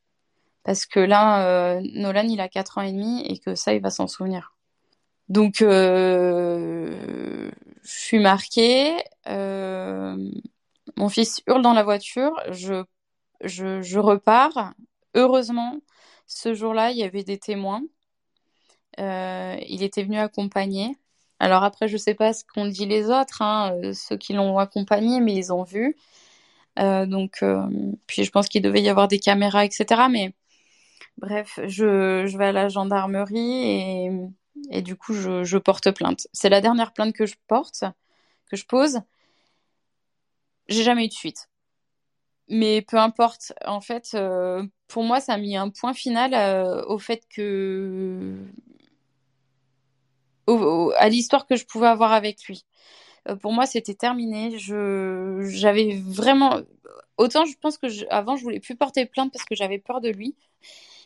Parce 0.66 0.84
que 0.84 0.98
là, 0.98 1.76
euh, 1.76 1.80
Nolan, 1.94 2.26
il 2.28 2.40
a 2.40 2.48
4 2.48 2.78
ans 2.78 2.82
et 2.82 2.92
demi 2.92 3.22
et 3.24 3.38
que 3.38 3.54
ça, 3.54 3.72
il 3.72 3.80
va 3.80 3.90
s'en 3.90 4.08
souvenir. 4.08 4.56
Donc, 5.28 5.62
euh, 5.62 7.50
je 7.84 7.90
suis 7.90 8.18
marquée. 8.18 8.96
Euh, 9.28 10.16
mon 10.96 11.08
fils 11.08 11.40
hurle 11.46 11.62
dans 11.62 11.72
la 11.72 11.84
voiture. 11.84 12.32
Je, 12.50 13.98
repars. 13.98 14.74
Heureusement, 15.14 15.78
ce 16.26 16.52
jour-là, 16.52 16.90
il 16.90 16.98
y 16.98 17.04
avait 17.04 17.24
des 17.24 17.38
témoins. 17.38 17.82
il 18.98 19.82
était 19.82 20.02
venu 20.02 20.18
accompagner. 20.18 20.96
Alors 21.38 21.62
après, 21.64 21.86
je 21.86 21.96
sais 21.96 22.14
pas 22.14 22.32
ce 22.32 22.44
qu'ont 22.44 22.66
dit 22.66 22.86
les 22.86 23.08
autres, 23.10 23.42
hein, 23.42 23.72
ceux 23.94 24.16
qui 24.16 24.32
l'ont 24.32 24.58
accompagné, 24.58 25.20
mais 25.20 25.34
ils 25.34 25.52
ont 25.52 25.62
vu. 25.62 25.96
donc, 26.76 27.44
puis 28.08 28.24
je 28.24 28.30
pense 28.32 28.48
qu'il 28.48 28.62
devait 28.62 28.82
y 28.82 28.88
avoir 28.88 29.08
des 29.08 29.20
caméras, 29.20 29.64
etc. 29.64 30.08
Bref, 31.18 31.58
je, 31.66 32.36
vais 32.36 32.46
à 32.46 32.52
la 32.52 32.68
gendarmerie 32.68 34.10
et, 34.70 34.82
du 34.82 34.96
coup, 34.96 35.14
je, 35.14 35.44
je 35.44 35.58
porte 35.58 35.90
plainte. 35.92 36.28
C'est 36.32 36.48
la 36.48 36.60
dernière 36.60 36.92
plainte 36.92 37.14
que 37.14 37.26
je 37.26 37.36
porte, 37.46 37.84
que 38.50 38.56
je 38.56 38.66
pose. 38.66 39.00
J'ai 40.68 40.82
jamais 40.82 41.04
eu 41.04 41.08
de 41.08 41.12
suite. 41.12 41.48
Mais 42.48 42.82
peu 42.82 42.96
importe, 42.98 43.52
en 43.64 43.80
fait, 43.80 44.10
euh, 44.14 44.64
pour 44.88 45.02
moi, 45.02 45.20
ça 45.20 45.34
a 45.34 45.38
mis 45.38 45.56
un 45.56 45.70
point 45.70 45.94
final 45.94 46.34
euh, 46.34 46.84
au 46.86 46.98
fait 46.98 47.26
que. 47.28 48.36
à 50.96 51.08
l'histoire 51.08 51.46
que 51.46 51.56
je 51.56 51.64
pouvais 51.66 51.88
avoir 51.88 52.12
avec 52.12 52.44
lui. 52.44 52.64
Euh, 53.28 53.36
pour 53.36 53.52
moi, 53.52 53.66
c'était 53.66 53.94
terminé. 53.94 54.58
Je, 54.58 55.40
j'avais 55.50 56.00
vraiment. 56.06 56.60
Autant 57.18 57.44
je 57.46 57.56
pense 57.60 57.78
que 57.78 57.86
avant, 58.10 58.36
je 58.36 58.42
voulais 58.42 58.60
plus 58.60 58.76
porter 58.76 59.06
plainte 59.06 59.32
parce 59.32 59.44
que 59.44 59.54
j'avais 59.56 59.78
peur 59.78 60.00
de 60.00 60.10
lui. 60.10 60.36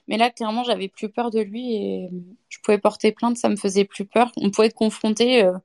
Mais 0.09 0.16
là, 0.16 0.30
clairement, 0.30 0.64
j'avais 0.64 0.88
plus 0.88 1.09
peur 1.09 1.30
de 1.30 1.40
lui 1.40 1.74
et 1.76 2.11
je 2.48 2.59
pouvais 2.61 2.78
porter 2.78 3.12
plainte, 3.12 3.36
ça 3.36 3.48
me 3.48 3.57
faisait 3.57 3.84
plus 3.84 4.07
peur. 4.07 4.32
On 4.36 4.51
pouvait 4.51 4.68
être 4.68 4.74
confronté, 4.74 5.44
euh, 5.44 5.57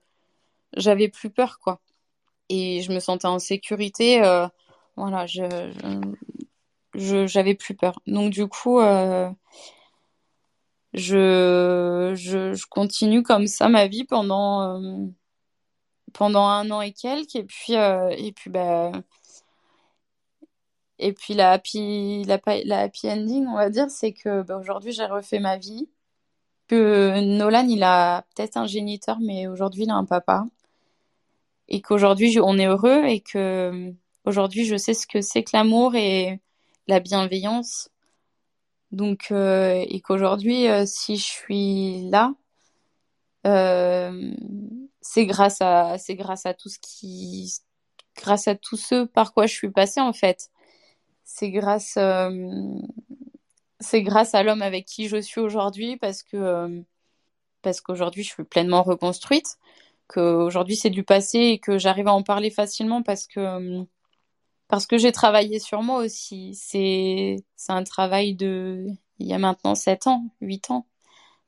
j'avais 0.77 1.09
plus 1.09 1.29
peur, 1.29 1.59
quoi. 1.59 1.81
Et 2.49 2.81
je 2.81 2.91
me 2.93 2.99
sentais 2.99 3.27
en 3.27 3.39
sécurité. 3.39 4.23
Euh, 4.23 4.47
voilà, 4.97 5.25
je, 5.25 5.43
j'avais 6.93 7.55
plus 7.55 7.75
peur. 7.75 7.99
Donc 8.07 8.31
du 8.31 8.47
coup, 8.47 8.79
euh, 8.79 9.29
je, 10.93 12.13
je, 12.15 12.65
continue 12.69 13.23
comme 13.23 13.47
ça 13.47 13.69
ma 13.69 13.87
vie 13.87 14.05
pendant 14.05 15.09
pendant 16.13 16.45
un 16.47 16.71
an 16.71 16.81
et 16.81 16.93
quelques. 16.93 17.35
Et 17.35 17.43
puis 17.43 17.73
et 17.73 18.31
puis 18.33 18.49
bah 18.49 18.91
et 20.99 21.13
puis 21.13 21.33
la 21.33 21.51
happy, 21.51 22.23
la, 22.25 22.39
happy 22.79 23.09
ending, 23.09 23.47
on 23.47 23.55
va 23.55 23.69
dire, 23.69 23.89
c'est 23.89 24.13
que 24.13 24.41
bah, 24.43 24.57
aujourd'hui 24.57 24.91
j'ai 24.93 25.05
refait 25.05 25.39
ma 25.39 25.57
vie. 25.57 25.89
Que 26.67 27.21
Nolan, 27.21 27.67
il 27.67 27.83
a 27.83 28.23
peut-être 28.35 28.57
un 28.57 28.65
géniteur, 28.67 29.19
mais 29.21 29.47
aujourd'hui 29.47 29.83
il 29.85 29.91
a 29.91 29.95
un 29.95 30.05
papa. 30.05 30.45
Et 31.67 31.81
qu'aujourd'hui 31.81 32.39
on 32.41 32.57
est 32.57 32.65
heureux 32.67 33.05
et 33.05 33.21
que 33.21 33.93
aujourd'hui 34.25 34.65
je 34.65 34.75
sais 34.77 34.93
ce 34.93 35.07
que 35.07 35.21
c'est 35.21 35.43
que 35.43 35.51
l'amour 35.53 35.95
et 35.95 36.39
la 36.87 36.99
bienveillance 36.99 37.89
Donc, 38.91 39.31
et 39.31 40.01
qu'aujourd'hui, 40.01 40.67
si 40.85 41.17
je 41.17 41.23
suis 41.23 42.09
là, 42.09 42.33
c'est 45.01 45.25
grâce 45.25 45.61
à, 45.61 45.97
c'est 45.97 46.15
grâce 46.15 46.45
à 46.45 46.53
tout 46.53 46.69
ce 46.69 46.79
qui, 46.79 47.53
grâce 48.15 48.47
à 48.47 48.55
tous 48.55 48.77
ceux 48.77 49.05
par 49.07 49.33
quoi 49.33 49.45
je 49.47 49.53
suis 49.53 49.69
passée 49.71 50.01
en 50.01 50.13
fait. 50.13 50.49
C'est 51.25 51.51
grâce, 51.51 51.97
c'est 53.79 54.01
grâce 54.03 54.33
à 54.35 54.43
l'homme 54.43 54.61
avec 54.61 54.85
qui 54.85 55.07
je 55.09 55.17
suis 55.17 55.41
aujourd'hui 55.41 55.97
parce 55.97 56.23
que 56.23 56.83
parce 57.61 57.81
qu'aujourd'hui 57.81 58.23
je 58.23 58.29
suis 58.29 58.43
pleinement 58.43 58.83
reconstruite, 58.83 59.57
qu'aujourd'hui 60.07 60.75
c'est 60.75 60.91
du 60.91 61.03
passé 61.03 61.39
et 61.39 61.59
que 61.59 61.77
j'arrive 61.79 62.07
à 62.07 62.13
en 62.13 62.23
parler 62.23 62.51
facilement 62.51 63.01
parce 63.03 63.27
que 63.27 63.85
parce 64.67 64.87
que 64.87 64.97
j'ai 64.97 65.11
travaillé 65.11 65.59
sur 65.59 65.81
moi 65.83 65.99
aussi. 66.03 66.55
C'est 66.55 67.37
c'est 67.55 67.71
un 67.73 67.83
travail 67.83 68.35
de 68.35 68.85
il 69.19 69.27
y 69.27 69.33
a 69.33 69.39
maintenant 69.39 69.75
7 69.75 70.07
ans, 70.07 70.25
8 70.41 70.71
ans. 70.71 70.87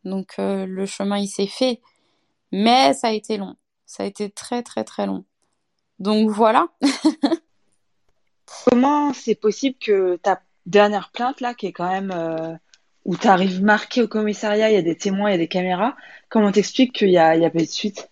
Donc 0.05 0.35
euh, 0.39 0.65
le 0.65 0.85
chemin 0.85 1.17
il 1.19 1.27
s'est 1.27 1.47
fait, 1.47 1.81
mais 2.51 2.93
ça 2.93 3.09
a 3.09 3.11
été 3.13 3.37
long. 3.37 3.55
Ça 3.85 4.03
a 4.03 4.05
été 4.07 4.29
très 4.31 4.63
très 4.63 4.83
très 4.83 5.05
long. 5.07 5.25
Donc 5.99 6.29
voilà. 6.29 6.67
Comment 8.69 9.13
c'est 9.13 9.35
possible 9.35 9.77
que 9.79 10.17
ta 10.17 10.41
dernière 10.65 11.09
plainte 11.11 11.41
là, 11.41 11.53
qui 11.53 11.67
est 11.67 11.71
quand 11.71 11.89
même 11.89 12.11
euh, 12.13 12.53
où 13.05 13.15
tu 13.15 13.27
arrives 13.27 13.63
marqué 13.63 14.01
au 14.01 14.07
commissariat, 14.07 14.69
il 14.69 14.73
y 14.73 14.77
a 14.77 14.81
des 14.81 14.97
témoins, 14.97 15.29
il 15.29 15.33
y 15.33 15.35
a 15.35 15.37
des 15.37 15.47
caméras. 15.47 15.95
Comment 16.29 16.51
t'expliques 16.51 16.93
qu'il 16.93 17.09
y 17.09 17.17
a, 17.17 17.29
a 17.29 17.49
pas 17.49 17.59
de 17.59 17.65
suite? 17.65 18.09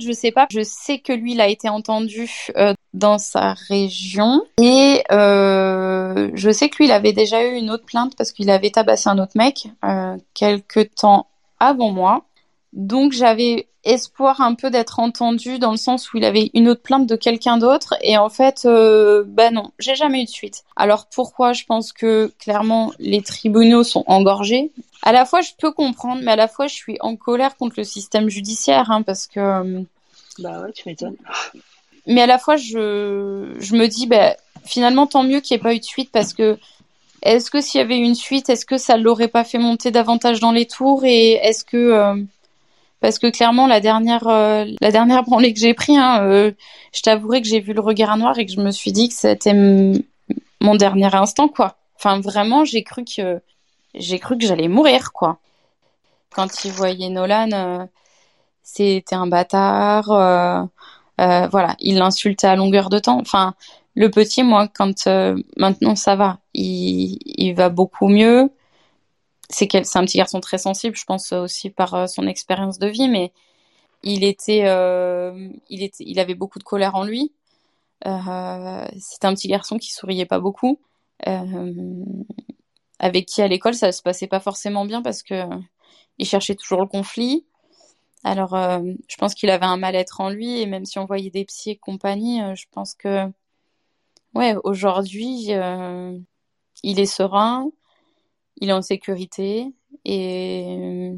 Je 0.00 0.12
sais 0.12 0.32
pas. 0.32 0.46
Je 0.50 0.62
sais 0.62 0.98
que 0.98 1.12
lui, 1.12 1.32
il 1.32 1.40
a 1.40 1.48
été 1.48 1.68
entendu 1.68 2.30
euh, 2.56 2.72
dans 2.94 3.18
sa 3.18 3.52
région 3.52 4.42
et 4.60 5.02
euh, 5.12 6.30
je 6.34 6.50
sais 6.50 6.68
que 6.68 6.76
lui, 6.78 6.86
il 6.86 6.92
avait 6.92 7.12
déjà 7.12 7.44
eu 7.44 7.56
une 7.56 7.70
autre 7.70 7.84
plainte 7.84 8.16
parce 8.16 8.32
qu'il 8.32 8.48
avait 8.48 8.70
tabassé 8.70 9.08
un 9.10 9.18
autre 9.18 9.32
mec 9.34 9.68
euh, 9.84 10.16
quelques 10.34 10.94
temps 10.94 11.26
avant 11.60 11.90
moi. 11.90 12.24
Donc 12.72 13.12
j'avais 13.12 13.66
espoir 13.84 14.40
un 14.40 14.54
peu 14.54 14.70
d'être 14.70 15.00
entendu 15.00 15.58
dans 15.58 15.70
le 15.70 15.76
sens 15.76 16.12
où 16.12 16.18
il 16.18 16.24
avait 16.24 16.50
une 16.52 16.68
autre 16.68 16.82
plainte 16.82 17.06
de 17.06 17.16
quelqu'un 17.16 17.56
d'autre. 17.56 17.94
Et 18.02 18.18
en 18.18 18.28
fait 18.28 18.62
euh, 18.66 19.24
bah 19.26 19.50
non 19.50 19.72
j'ai 19.78 19.94
jamais 19.94 20.22
eu 20.22 20.24
de 20.24 20.30
suite. 20.30 20.64
Alors 20.76 21.06
pourquoi? 21.06 21.52
Je 21.52 21.64
pense 21.64 21.92
que 21.92 22.32
clairement 22.38 22.92
les 22.98 23.22
tribunaux 23.22 23.84
sont 23.84 24.04
engorgés. 24.06 24.70
À 25.02 25.12
la 25.12 25.24
fois 25.24 25.40
je 25.40 25.52
peux 25.58 25.72
comprendre 25.72 26.20
mais 26.22 26.32
à 26.32 26.36
la 26.36 26.48
fois 26.48 26.66
je 26.66 26.74
suis 26.74 26.98
en 27.00 27.16
colère 27.16 27.56
contre 27.56 27.76
le 27.78 27.84
système 27.84 28.28
judiciaire 28.28 28.90
hein, 28.90 29.02
parce 29.02 29.26
que 29.26 29.40
euh, 29.40 29.82
bah 30.38 30.60
ouais 30.62 30.72
tu 30.72 30.86
m'étonnes. 30.86 31.16
mais 32.06 32.20
à 32.20 32.26
la 32.26 32.38
fois 32.38 32.56
je 32.56 33.54
je 33.58 33.74
me 33.74 33.86
dis 33.86 34.06
bah 34.06 34.36
finalement 34.64 35.06
tant 35.06 35.22
mieux 35.22 35.40
qu'il 35.40 35.56
n'y 35.56 35.60
ait 35.60 35.62
pas 35.62 35.74
eu 35.74 35.78
de 35.78 35.84
suite 35.84 36.10
parce 36.12 36.34
que 36.34 36.58
est-ce 37.22 37.50
que 37.50 37.60
s'il 37.60 37.78
y 37.78 37.82
avait 37.82 37.98
eu 37.98 38.02
une 38.02 38.14
suite 38.14 38.50
est-ce 38.50 38.66
que 38.66 38.76
ça 38.76 38.98
l'aurait 38.98 39.28
pas 39.28 39.44
fait 39.44 39.58
monter 39.58 39.90
davantage 39.90 40.40
dans 40.40 40.52
les 40.52 40.66
tours? 40.66 41.04
Et 41.04 41.32
est-ce 41.32 41.64
que 41.64 41.76
euh, 41.76 42.14
parce 43.00 43.18
que 43.18 43.28
clairement 43.28 43.66
la 43.66 43.80
dernière 43.80 44.26
euh, 44.26 44.64
la 44.80 44.90
dernière 44.90 45.22
branlée 45.22 45.52
que 45.52 45.60
j'ai 45.60 45.74
pris, 45.74 45.96
hein, 45.96 46.22
euh, 46.22 46.52
je 46.92 47.02
t'avouerai 47.02 47.40
que 47.42 47.48
j'ai 47.48 47.60
vu 47.60 47.72
le 47.72 47.80
regard 47.80 48.16
noir 48.16 48.38
et 48.38 48.46
que 48.46 48.52
je 48.52 48.60
me 48.60 48.70
suis 48.70 48.92
dit 48.92 49.08
que 49.08 49.14
c'était 49.14 49.54
mon 50.60 50.74
dernier 50.74 51.14
instant 51.14 51.48
quoi. 51.48 51.76
Enfin 51.96 52.20
vraiment 52.20 52.64
j'ai 52.64 52.82
cru 52.82 53.04
que 53.04 53.40
j'ai 53.94 54.18
cru 54.18 54.36
que 54.38 54.46
j'allais 54.46 54.68
mourir 54.68 55.12
quoi. 55.12 55.38
Quand 56.30 56.64
il 56.64 56.72
voyait 56.72 57.08
Nolan, 57.08 57.50
euh, 57.52 57.86
c'était 58.62 59.14
un 59.14 59.26
bâtard. 59.26 60.06
voilà, 61.18 61.76
il 61.80 61.98
l'insultait 61.98 62.46
à 62.46 62.56
longueur 62.56 62.90
de 62.90 62.98
temps. 62.98 63.18
Enfin 63.20 63.54
le 63.94 64.10
petit 64.10 64.42
moi 64.42 64.68
quand 64.68 65.08
maintenant 65.56 65.96
ça 65.96 66.16
va, 66.16 66.38
il, 66.54 67.18
il 67.24 67.54
va 67.54 67.68
beaucoup 67.68 68.08
mieux 68.08 68.50
c'est 69.50 69.74
un 69.74 70.04
petit 70.04 70.18
garçon 70.18 70.40
très 70.40 70.58
sensible, 70.58 70.96
je 70.96 71.04
pense 71.04 71.32
aussi 71.32 71.70
par 71.70 71.94
euh, 71.94 72.06
son 72.06 72.26
expérience 72.26 72.78
de 72.78 72.88
vie, 72.88 73.08
mais 73.08 73.32
il 74.02 74.24
était, 74.24 74.66
euh, 74.66 75.50
il 75.68 75.82
était, 75.82 76.04
il 76.06 76.20
avait 76.20 76.34
beaucoup 76.34 76.58
de 76.58 76.64
colère 76.64 76.94
en 76.94 77.04
lui. 77.04 77.32
Euh, 78.06 78.86
c'était 79.00 79.26
un 79.26 79.34
petit 79.34 79.48
garçon 79.48 79.78
qui 79.78 79.92
souriait 79.92 80.26
pas 80.26 80.40
beaucoup, 80.40 80.80
euh, 81.26 82.04
avec 82.98 83.26
qui 83.26 83.42
à 83.42 83.48
l'école 83.48 83.74
ça 83.74 83.92
se 83.92 84.02
passait 84.02 84.28
pas 84.28 84.40
forcément 84.40 84.84
bien 84.84 85.02
parce 85.02 85.22
que 85.22 85.44
il 86.18 86.26
cherchait 86.26 86.54
toujours 86.54 86.80
le 86.80 86.86
conflit. 86.86 87.46
Alors, 88.24 88.54
euh, 88.54 88.80
je 89.08 89.16
pense 89.16 89.34
qu'il 89.34 89.50
avait 89.50 89.66
un 89.66 89.76
mal-être 89.76 90.20
en 90.20 90.30
lui 90.30 90.60
et 90.60 90.66
même 90.66 90.84
si 90.84 90.98
on 90.98 91.06
voyait 91.06 91.30
des 91.30 91.44
psy 91.44 91.70
et 91.70 91.76
compagnie, 91.76 92.40
je 92.56 92.66
pense 92.72 92.94
que, 92.94 93.26
ouais, 94.34 94.56
aujourd'hui, 94.64 95.50
il 96.82 97.00
est 97.00 97.06
serein 97.06 97.70
il 98.60 98.68
est 98.70 98.72
en 98.72 98.82
sécurité 98.82 99.74
et 100.04 101.12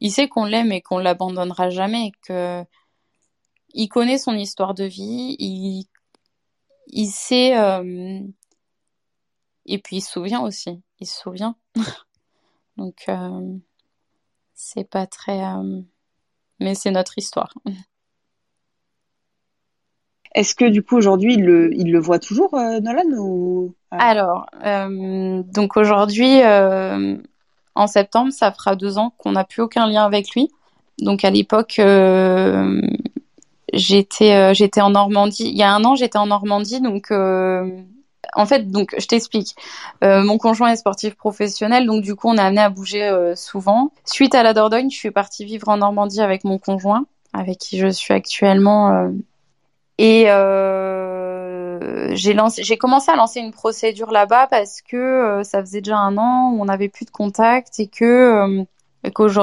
il 0.00 0.10
sait 0.10 0.28
qu'on 0.28 0.44
l'aime 0.44 0.72
et 0.72 0.82
qu'on 0.82 0.98
l'abandonnera 0.98 1.70
jamais, 1.70 2.12
il 3.74 3.88
connaît 3.88 4.18
son 4.18 4.34
histoire 4.34 4.74
de 4.74 4.84
vie, 4.84 5.36
il, 5.38 7.08
sait 7.08 7.58
euh, 7.58 8.20
et 9.66 9.78
puis 9.78 9.96
il 9.96 10.00
se 10.00 10.12
souvient 10.12 10.40
aussi, 10.40 10.82
il 11.00 11.06
se 11.06 11.20
souvient. 11.20 11.56
Donc 12.76 13.04
euh, 13.08 13.58
c'est 14.54 14.88
pas 14.88 15.06
très, 15.06 15.44
euh, 15.44 15.80
mais 16.60 16.74
c'est 16.74 16.90
notre 16.90 17.18
histoire. 17.18 17.52
Est-ce 20.34 20.54
que 20.54 20.64
du 20.64 20.82
coup 20.82 20.96
aujourd'hui 20.96 21.34
il 21.34 21.44
le, 21.44 21.98
voit 21.98 22.18
toujours 22.18 22.54
Nolan 22.54 23.08
ou 23.16 23.74
alors, 23.98 24.46
euh, 24.64 25.42
donc 25.44 25.76
aujourd'hui, 25.76 26.42
euh, 26.42 27.16
en 27.74 27.86
septembre, 27.86 28.32
ça 28.32 28.52
fera 28.52 28.76
deux 28.76 28.98
ans 28.98 29.12
qu'on 29.18 29.32
n'a 29.32 29.44
plus 29.44 29.62
aucun 29.62 29.86
lien 29.86 30.04
avec 30.04 30.30
lui. 30.30 30.50
Donc 30.98 31.24
à 31.24 31.30
l'époque, 31.30 31.76
euh, 31.78 32.80
j'étais 33.72 34.54
j'étais 34.54 34.80
en 34.80 34.90
Normandie. 34.90 35.48
Il 35.48 35.56
y 35.56 35.62
a 35.62 35.72
un 35.72 35.84
an, 35.84 35.94
j'étais 35.96 36.18
en 36.18 36.26
Normandie, 36.26 36.80
donc 36.80 37.10
en 37.10 38.46
fait, 38.46 38.70
donc 38.70 38.94
je 38.98 39.06
t'explique. 39.06 39.54
mon 40.02 40.38
conjoint 40.38 40.70
est 40.70 40.76
sportif 40.76 41.14
professionnel, 41.14 41.86
donc 41.86 42.02
du 42.02 42.14
coup, 42.14 42.28
on 42.28 42.36
est 42.36 42.40
amené 42.40 42.60
à 42.60 42.70
bouger 42.70 43.32
souvent. 43.36 43.90
Suite 44.04 44.34
à 44.34 44.42
la 44.42 44.54
Dordogne, 44.54 44.90
je 44.90 44.96
suis 44.96 45.10
partie 45.10 45.44
vivre 45.44 45.68
en 45.68 45.78
Normandie 45.78 46.20
avec 46.20 46.44
mon 46.44 46.58
conjoint, 46.58 47.06
avec 47.32 47.58
qui 47.58 47.78
je 47.78 47.88
suis 47.88 48.14
actuellement. 48.14 49.10
Et 49.98 50.28
j'ai 52.14 52.34
lancé, 52.34 52.62
j'ai 52.62 52.76
commencé 52.76 53.10
à 53.10 53.16
lancer 53.16 53.40
une 53.40 53.52
procédure 53.52 54.10
là-bas 54.10 54.46
parce 54.46 54.80
que 54.80 54.96
euh, 54.96 55.44
ça 55.44 55.60
faisait 55.60 55.80
déjà 55.80 55.98
un 55.98 56.16
an 56.16 56.52
où 56.52 56.62
on 56.62 56.64
n'avait 56.64 56.88
plus 56.88 57.04
de 57.04 57.10
contact 57.10 57.78
et 57.80 57.88
que 57.88 58.04
euh, 58.04 58.64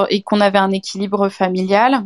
et 0.10 0.22
qu'on 0.24 0.41
avait 0.41 0.58
un 0.58 0.72
équilibre 0.72 1.30
familial 1.30 2.06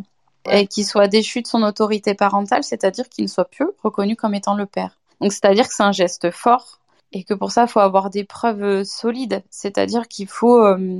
et 0.49 0.67
qu'il 0.67 0.85
soit 0.85 1.07
déchu 1.07 1.41
de 1.41 1.47
son 1.47 1.63
autorité 1.63 2.13
parentale, 2.13 2.63
c'est-à-dire 2.63 3.07
qu'il 3.09 3.25
ne 3.25 3.29
soit 3.29 3.45
plus 3.45 3.67
reconnu 3.81 4.15
comme 4.15 4.35
étant 4.35 4.55
le 4.55 4.65
père. 4.65 4.97
Donc 5.21 5.31
c'est-à-dire 5.31 5.67
que 5.67 5.73
c'est 5.73 5.83
un 5.83 5.93
geste 5.93 6.31
fort 6.31 6.79
et 7.13 7.23
que 7.23 7.33
pour 7.33 7.51
ça 7.51 7.63
il 7.63 7.67
faut 7.69 7.79
avoir 7.79 8.09
des 8.09 8.25
preuves 8.25 8.83
solides, 8.83 9.43
c'est-à-dire 9.49 10.07
qu'il 10.07 10.27
faut 10.27 10.63
euh, 10.63 10.97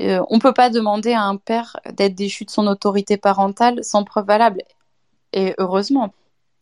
euh, 0.00 0.22
on 0.28 0.38
peut 0.38 0.54
pas 0.54 0.70
demander 0.70 1.12
à 1.12 1.22
un 1.22 1.36
père 1.36 1.76
d'être 1.92 2.14
déchu 2.14 2.44
de 2.44 2.50
son 2.50 2.66
autorité 2.66 3.16
parentale 3.16 3.84
sans 3.84 4.02
preuve 4.04 4.26
valable. 4.26 4.62
Et 5.32 5.54
heureusement, 5.58 6.12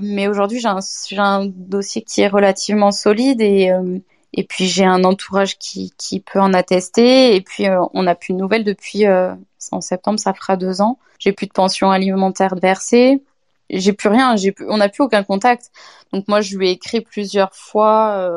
mais 0.00 0.28
aujourd'hui, 0.28 0.60
j'ai 0.60 0.68
un, 0.68 0.78
un, 1.18 1.46
dossier 1.46 2.02
qui 2.02 2.20
est 2.20 2.28
relativement 2.28 2.92
solide 2.92 3.40
et, 3.40 3.70
euh, 3.70 3.98
et 4.32 4.44
puis 4.44 4.66
j'ai 4.66 4.84
un 4.84 5.02
entourage 5.04 5.58
qui, 5.58 5.92
qui 5.98 6.20
peut 6.20 6.40
en 6.40 6.54
attester. 6.54 7.34
Et 7.34 7.40
puis 7.40 7.66
euh, 7.66 7.80
on 7.94 8.04
n'a 8.04 8.14
plus 8.14 8.32
de 8.32 8.38
nouvelles 8.38 8.64
depuis 8.64 9.06
euh, 9.06 9.34
en 9.72 9.80
septembre, 9.80 10.20
ça 10.20 10.34
fera 10.34 10.56
deux 10.56 10.80
ans. 10.80 10.98
J'ai 11.18 11.32
plus 11.32 11.46
de 11.46 11.52
pension 11.52 11.90
alimentaire 11.90 12.54
versée. 12.54 13.22
J'ai 13.70 13.92
plus 13.92 14.08
rien. 14.08 14.36
J'ai 14.36 14.52
plus, 14.52 14.66
on 14.70 14.76
n'a 14.78 14.88
plus 14.88 15.02
aucun 15.02 15.24
contact. 15.24 15.72
Donc 16.12 16.28
moi, 16.28 16.40
je 16.40 16.56
lui 16.56 16.68
ai 16.68 16.72
écrit 16.72 17.00
plusieurs 17.00 17.54
fois. 17.54 18.30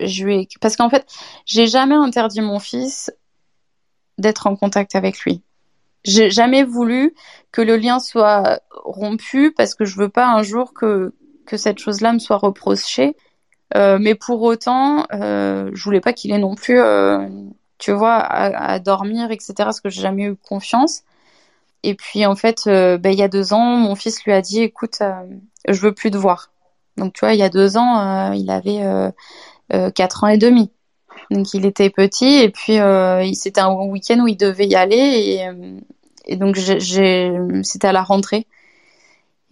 je 0.00 0.24
lui 0.24 0.40
ai, 0.40 0.48
parce 0.60 0.76
qu'en 0.76 0.90
fait, 0.90 1.06
j'ai 1.46 1.66
jamais 1.68 1.94
interdit 1.94 2.40
mon 2.40 2.58
fils 2.58 3.12
d'être 4.18 4.46
en 4.48 4.56
contact 4.56 4.96
avec 4.96 5.20
lui. 5.20 5.42
J'ai 6.04 6.30
jamais 6.30 6.64
voulu 6.64 7.14
que 7.52 7.60
le 7.62 7.76
lien 7.76 7.98
soit 7.98 8.60
rompu 8.70 9.52
parce 9.52 9.74
que 9.74 9.84
je 9.84 9.96
veux 9.96 10.08
pas 10.08 10.28
un 10.28 10.42
jour 10.42 10.72
que 10.74 11.12
que 11.48 11.56
cette 11.56 11.78
chose-là 11.78 12.12
me 12.12 12.18
soit 12.18 12.36
reprochée. 12.36 13.16
Euh, 13.76 13.98
mais 14.00 14.14
pour 14.14 14.42
autant, 14.42 15.06
euh, 15.12 15.70
je 15.74 15.84
voulais 15.84 16.00
pas 16.00 16.12
qu'il 16.12 16.32
ait 16.32 16.38
non 16.38 16.54
plus, 16.54 16.80
euh, 16.80 17.28
tu 17.78 17.92
vois, 17.92 18.16
à, 18.16 18.78
dormir, 18.78 19.30
etc. 19.30 19.54
Parce 19.58 19.80
que 19.80 19.88
j'ai 19.90 20.02
jamais 20.02 20.24
eu 20.24 20.36
confiance. 20.36 21.02
Et 21.82 21.94
puis 21.94 22.26
en 22.26 22.36
fait, 22.36 22.66
euh, 22.66 22.98
ben, 22.98 23.10
il 23.12 23.18
y 23.18 23.22
a 23.22 23.28
deux 23.28 23.52
ans, 23.52 23.76
mon 23.76 23.94
fils 23.94 24.24
lui 24.24 24.32
a 24.32 24.42
dit, 24.42 24.62
écoute, 24.62 25.00
je 25.68 25.80
veux 25.80 25.92
plus 25.92 26.10
te 26.10 26.16
voir. 26.16 26.50
Donc 26.96 27.14
tu 27.14 27.20
vois, 27.20 27.34
il 27.34 27.38
y 27.38 27.42
a 27.42 27.48
deux 27.50 27.76
ans, 27.76 28.32
il 28.32 28.50
avait 28.50 29.12
quatre 29.94 30.24
ans 30.24 30.28
et 30.28 30.38
demi. 30.38 30.70
Donc 31.30 31.54
il 31.54 31.66
était 31.66 31.90
petit 31.90 32.36
et 32.38 32.50
puis 32.50 32.78
euh, 32.78 33.30
c'était 33.34 33.60
un 33.60 33.72
week-end 33.72 34.20
où 34.20 34.28
il 34.28 34.36
devait 34.36 34.66
y 34.66 34.74
aller 34.76 34.96
et, 34.96 35.46
et 36.26 36.36
donc 36.36 36.56
c'était 36.56 37.88
à 37.88 37.92
la 37.92 38.02
rentrée. 38.02 38.46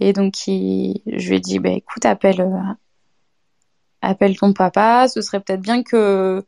Et 0.01 0.13
donc 0.13 0.35
je 0.47 1.29
lui 1.29 1.37
ai 1.37 1.41
dit 1.41 1.59
bah 1.59 1.71
écoute 1.71 2.05
appelle 2.05 2.41
euh, 2.41 2.73
appelle 4.03 4.37
ton 4.37 4.53
papa, 4.53 5.09
ce 5.09 5.21
serait 5.21 5.41
peut-être 5.41 5.63
bien 5.63 5.83
que 5.83 6.45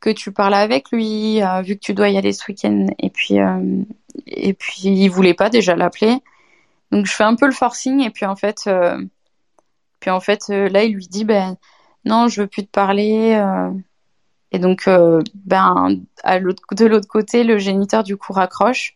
que 0.00 0.10
tu 0.10 0.32
parles 0.32 0.54
avec 0.54 0.90
lui, 0.92 1.40
vu 1.62 1.76
que 1.76 1.80
tu 1.80 1.94
dois 1.94 2.10
y 2.10 2.18
aller 2.18 2.32
ce 2.32 2.44
week-end. 2.46 2.86
Et 2.98 3.08
puis, 3.08 3.36
et 4.26 4.52
puis, 4.52 4.82
il 4.82 5.08
voulait 5.08 5.32
pas 5.32 5.48
déjà 5.48 5.74
l'appeler. 5.74 6.18
Donc, 6.90 7.06
je 7.06 7.12
fais 7.12 7.24
un 7.24 7.36
peu 7.36 7.46
le 7.46 7.52
forcing. 7.52 8.00
Et 8.00 8.10
puis, 8.10 8.26
en 8.26 8.36
fait, 8.36 8.68
puis 10.00 10.10
en 10.10 10.20
fait, 10.20 10.48
là, 10.48 10.84
il 10.84 10.94
lui 10.94 11.06
dit, 11.06 11.24
ben, 11.24 11.56
non, 12.04 12.28
je 12.28 12.42
veux 12.42 12.46
plus 12.46 12.64
te 12.66 12.70
parler. 12.70 13.42
Et 14.54 14.60
donc, 14.60 14.88
ben, 15.34 16.00
à 16.22 16.38
de 16.38 16.86
l'autre 16.86 17.08
côté, 17.08 17.42
le 17.42 17.58
géniteur 17.58 18.04
du 18.04 18.16
coup 18.16 18.32
raccroche. 18.32 18.94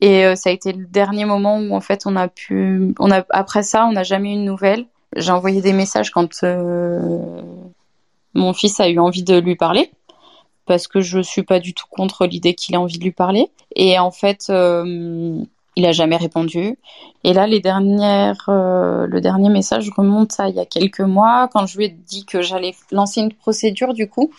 Et 0.00 0.24
euh, 0.24 0.34
ça 0.34 0.50
a 0.50 0.52
été 0.52 0.72
le 0.72 0.86
dernier 0.86 1.24
moment 1.24 1.58
où 1.58 1.74
en 1.74 1.80
fait 1.80 2.02
on 2.06 2.16
a 2.16 2.28
pu, 2.28 2.94
on 2.98 3.10
a 3.10 3.24
après 3.30 3.62
ça, 3.62 3.86
on 3.86 3.92
n'a 3.92 4.02
jamais 4.02 4.32
eu 4.34 4.36
de 4.36 4.42
nouvelles. 4.42 4.86
J'ai 5.16 5.32
envoyé 5.32 5.60
des 5.60 5.72
messages 5.72 6.10
quand 6.10 6.42
euh, 6.42 7.42
mon 8.34 8.52
fils 8.52 8.80
a 8.80 8.88
eu 8.88 8.98
envie 8.98 9.22
de 9.22 9.38
lui 9.38 9.56
parler 9.56 9.90
parce 10.64 10.86
que 10.86 11.00
je 11.00 11.20
suis 11.20 11.42
pas 11.42 11.58
du 11.58 11.74
tout 11.74 11.86
contre 11.90 12.26
l'idée 12.26 12.54
qu'il 12.54 12.74
ait 12.74 12.78
envie 12.78 12.98
de 12.98 13.04
lui 13.04 13.10
parler. 13.10 13.48
Et 13.74 13.98
en 13.98 14.10
fait, 14.10 14.46
euh, 14.50 15.42
il 15.76 15.86
a 15.86 15.92
jamais 15.92 16.16
répondu. 16.16 16.78
Et 17.24 17.32
là, 17.32 17.46
les 17.46 17.60
dernières, 17.60 18.44
le 18.48 19.20
dernier 19.20 19.48
message 19.48 19.90
remonte 19.96 20.38
à 20.38 20.48
il 20.48 20.56
y 20.56 20.60
a 20.60 20.66
quelques 20.66 21.00
mois 21.00 21.48
quand 21.52 21.66
je 21.66 21.78
lui 21.78 21.84
ai 21.86 21.88
dit 21.88 22.24
que 22.24 22.42
j'allais 22.42 22.74
lancer 22.90 23.20
une 23.20 23.32
procédure 23.32 23.94
du 23.94 24.08
coup 24.08 24.30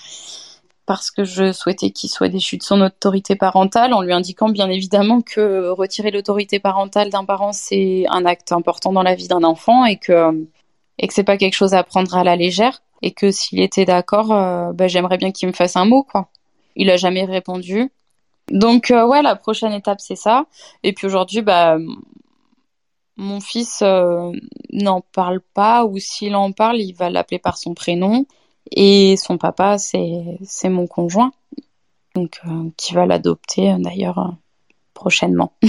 parce 0.86 1.10
que 1.12 1.24
je 1.24 1.54
souhaitais 1.54 1.92
qu'il 1.92 2.10
soit 2.10 2.28
déchu 2.28 2.58
de 2.58 2.64
son 2.64 2.82
autorité 2.82 3.38
parentale, 3.38 3.94
en 3.94 4.02
lui 4.02 4.12
indiquant 4.12 4.50
bien 4.50 4.70
évidemment 4.70 5.22
que 5.22 5.70
retirer 5.70 6.12
l'autorité 6.12 6.60
parentale 6.60 7.10
d'un 7.10 7.24
parent 7.24 7.54
c'est 7.54 8.06
un 8.10 8.26
acte 8.26 8.52
important 8.52 8.92
dans 8.92 9.04
la 9.04 9.16
vie 9.16 9.30
d'un 9.30 9.44
enfant 9.44 9.86
et 9.86 9.98
que 9.98 10.48
et 10.98 11.08
que 11.08 11.14
c'est 11.14 11.24
pas 11.24 11.38
quelque 11.38 11.54
chose 11.54 11.74
à 11.74 11.84
prendre 11.84 12.16
à 12.16 12.26
la 12.26 12.36
légère 12.36 12.82
et 13.02 13.12
que 13.12 13.32
s'il 13.32 13.62
était 13.62 13.86
d'accord, 13.86 14.32
euh, 14.32 14.74
bah, 14.74 14.88
j'aimerais 14.88 15.18
bien 15.18 15.32
qu'il 15.32 15.48
me 15.48 15.54
fasse 15.54 15.76
un 15.76 15.86
mot 15.86 16.04
quoi. 16.04 16.28
Il 16.76 16.90
a 16.90 16.98
jamais 16.98 17.26
répondu. 17.26 17.92
Donc 18.50 18.92
euh, 18.92 19.06
ouais, 19.06 19.22
la 19.22 19.36
prochaine 19.36 19.74
étape 19.74 20.02
c'est 20.02 20.16
ça. 20.16 20.46
Et 20.84 20.94
puis 20.94 21.08
aujourd'hui, 21.08 21.42
bah 21.42 21.78
mon 23.18 23.40
fils 23.40 23.82
euh, 23.82 24.32
n'en 24.72 25.02
parle 25.02 25.42
pas 25.54 25.86
ou 25.86 26.00
s'il 26.00 26.36
en 26.36 26.52
parle, 26.52 26.78
il 26.78 26.94
va 26.94 27.10
l'appeler 27.10 27.40
par 27.40 27.58
son 27.58 27.74
prénom. 27.74 28.26
Et 28.72 29.18
son 29.18 29.38
papa, 29.38 29.78
c'est 29.78 30.70
mon 30.70 30.88
conjoint, 30.88 31.34
donc 32.16 32.40
euh, 32.48 32.70
qui 32.78 32.94
va 32.94 33.06
l'adopter 33.06 33.76
d'ailleurs 33.80 34.36
prochainement. 34.94 35.54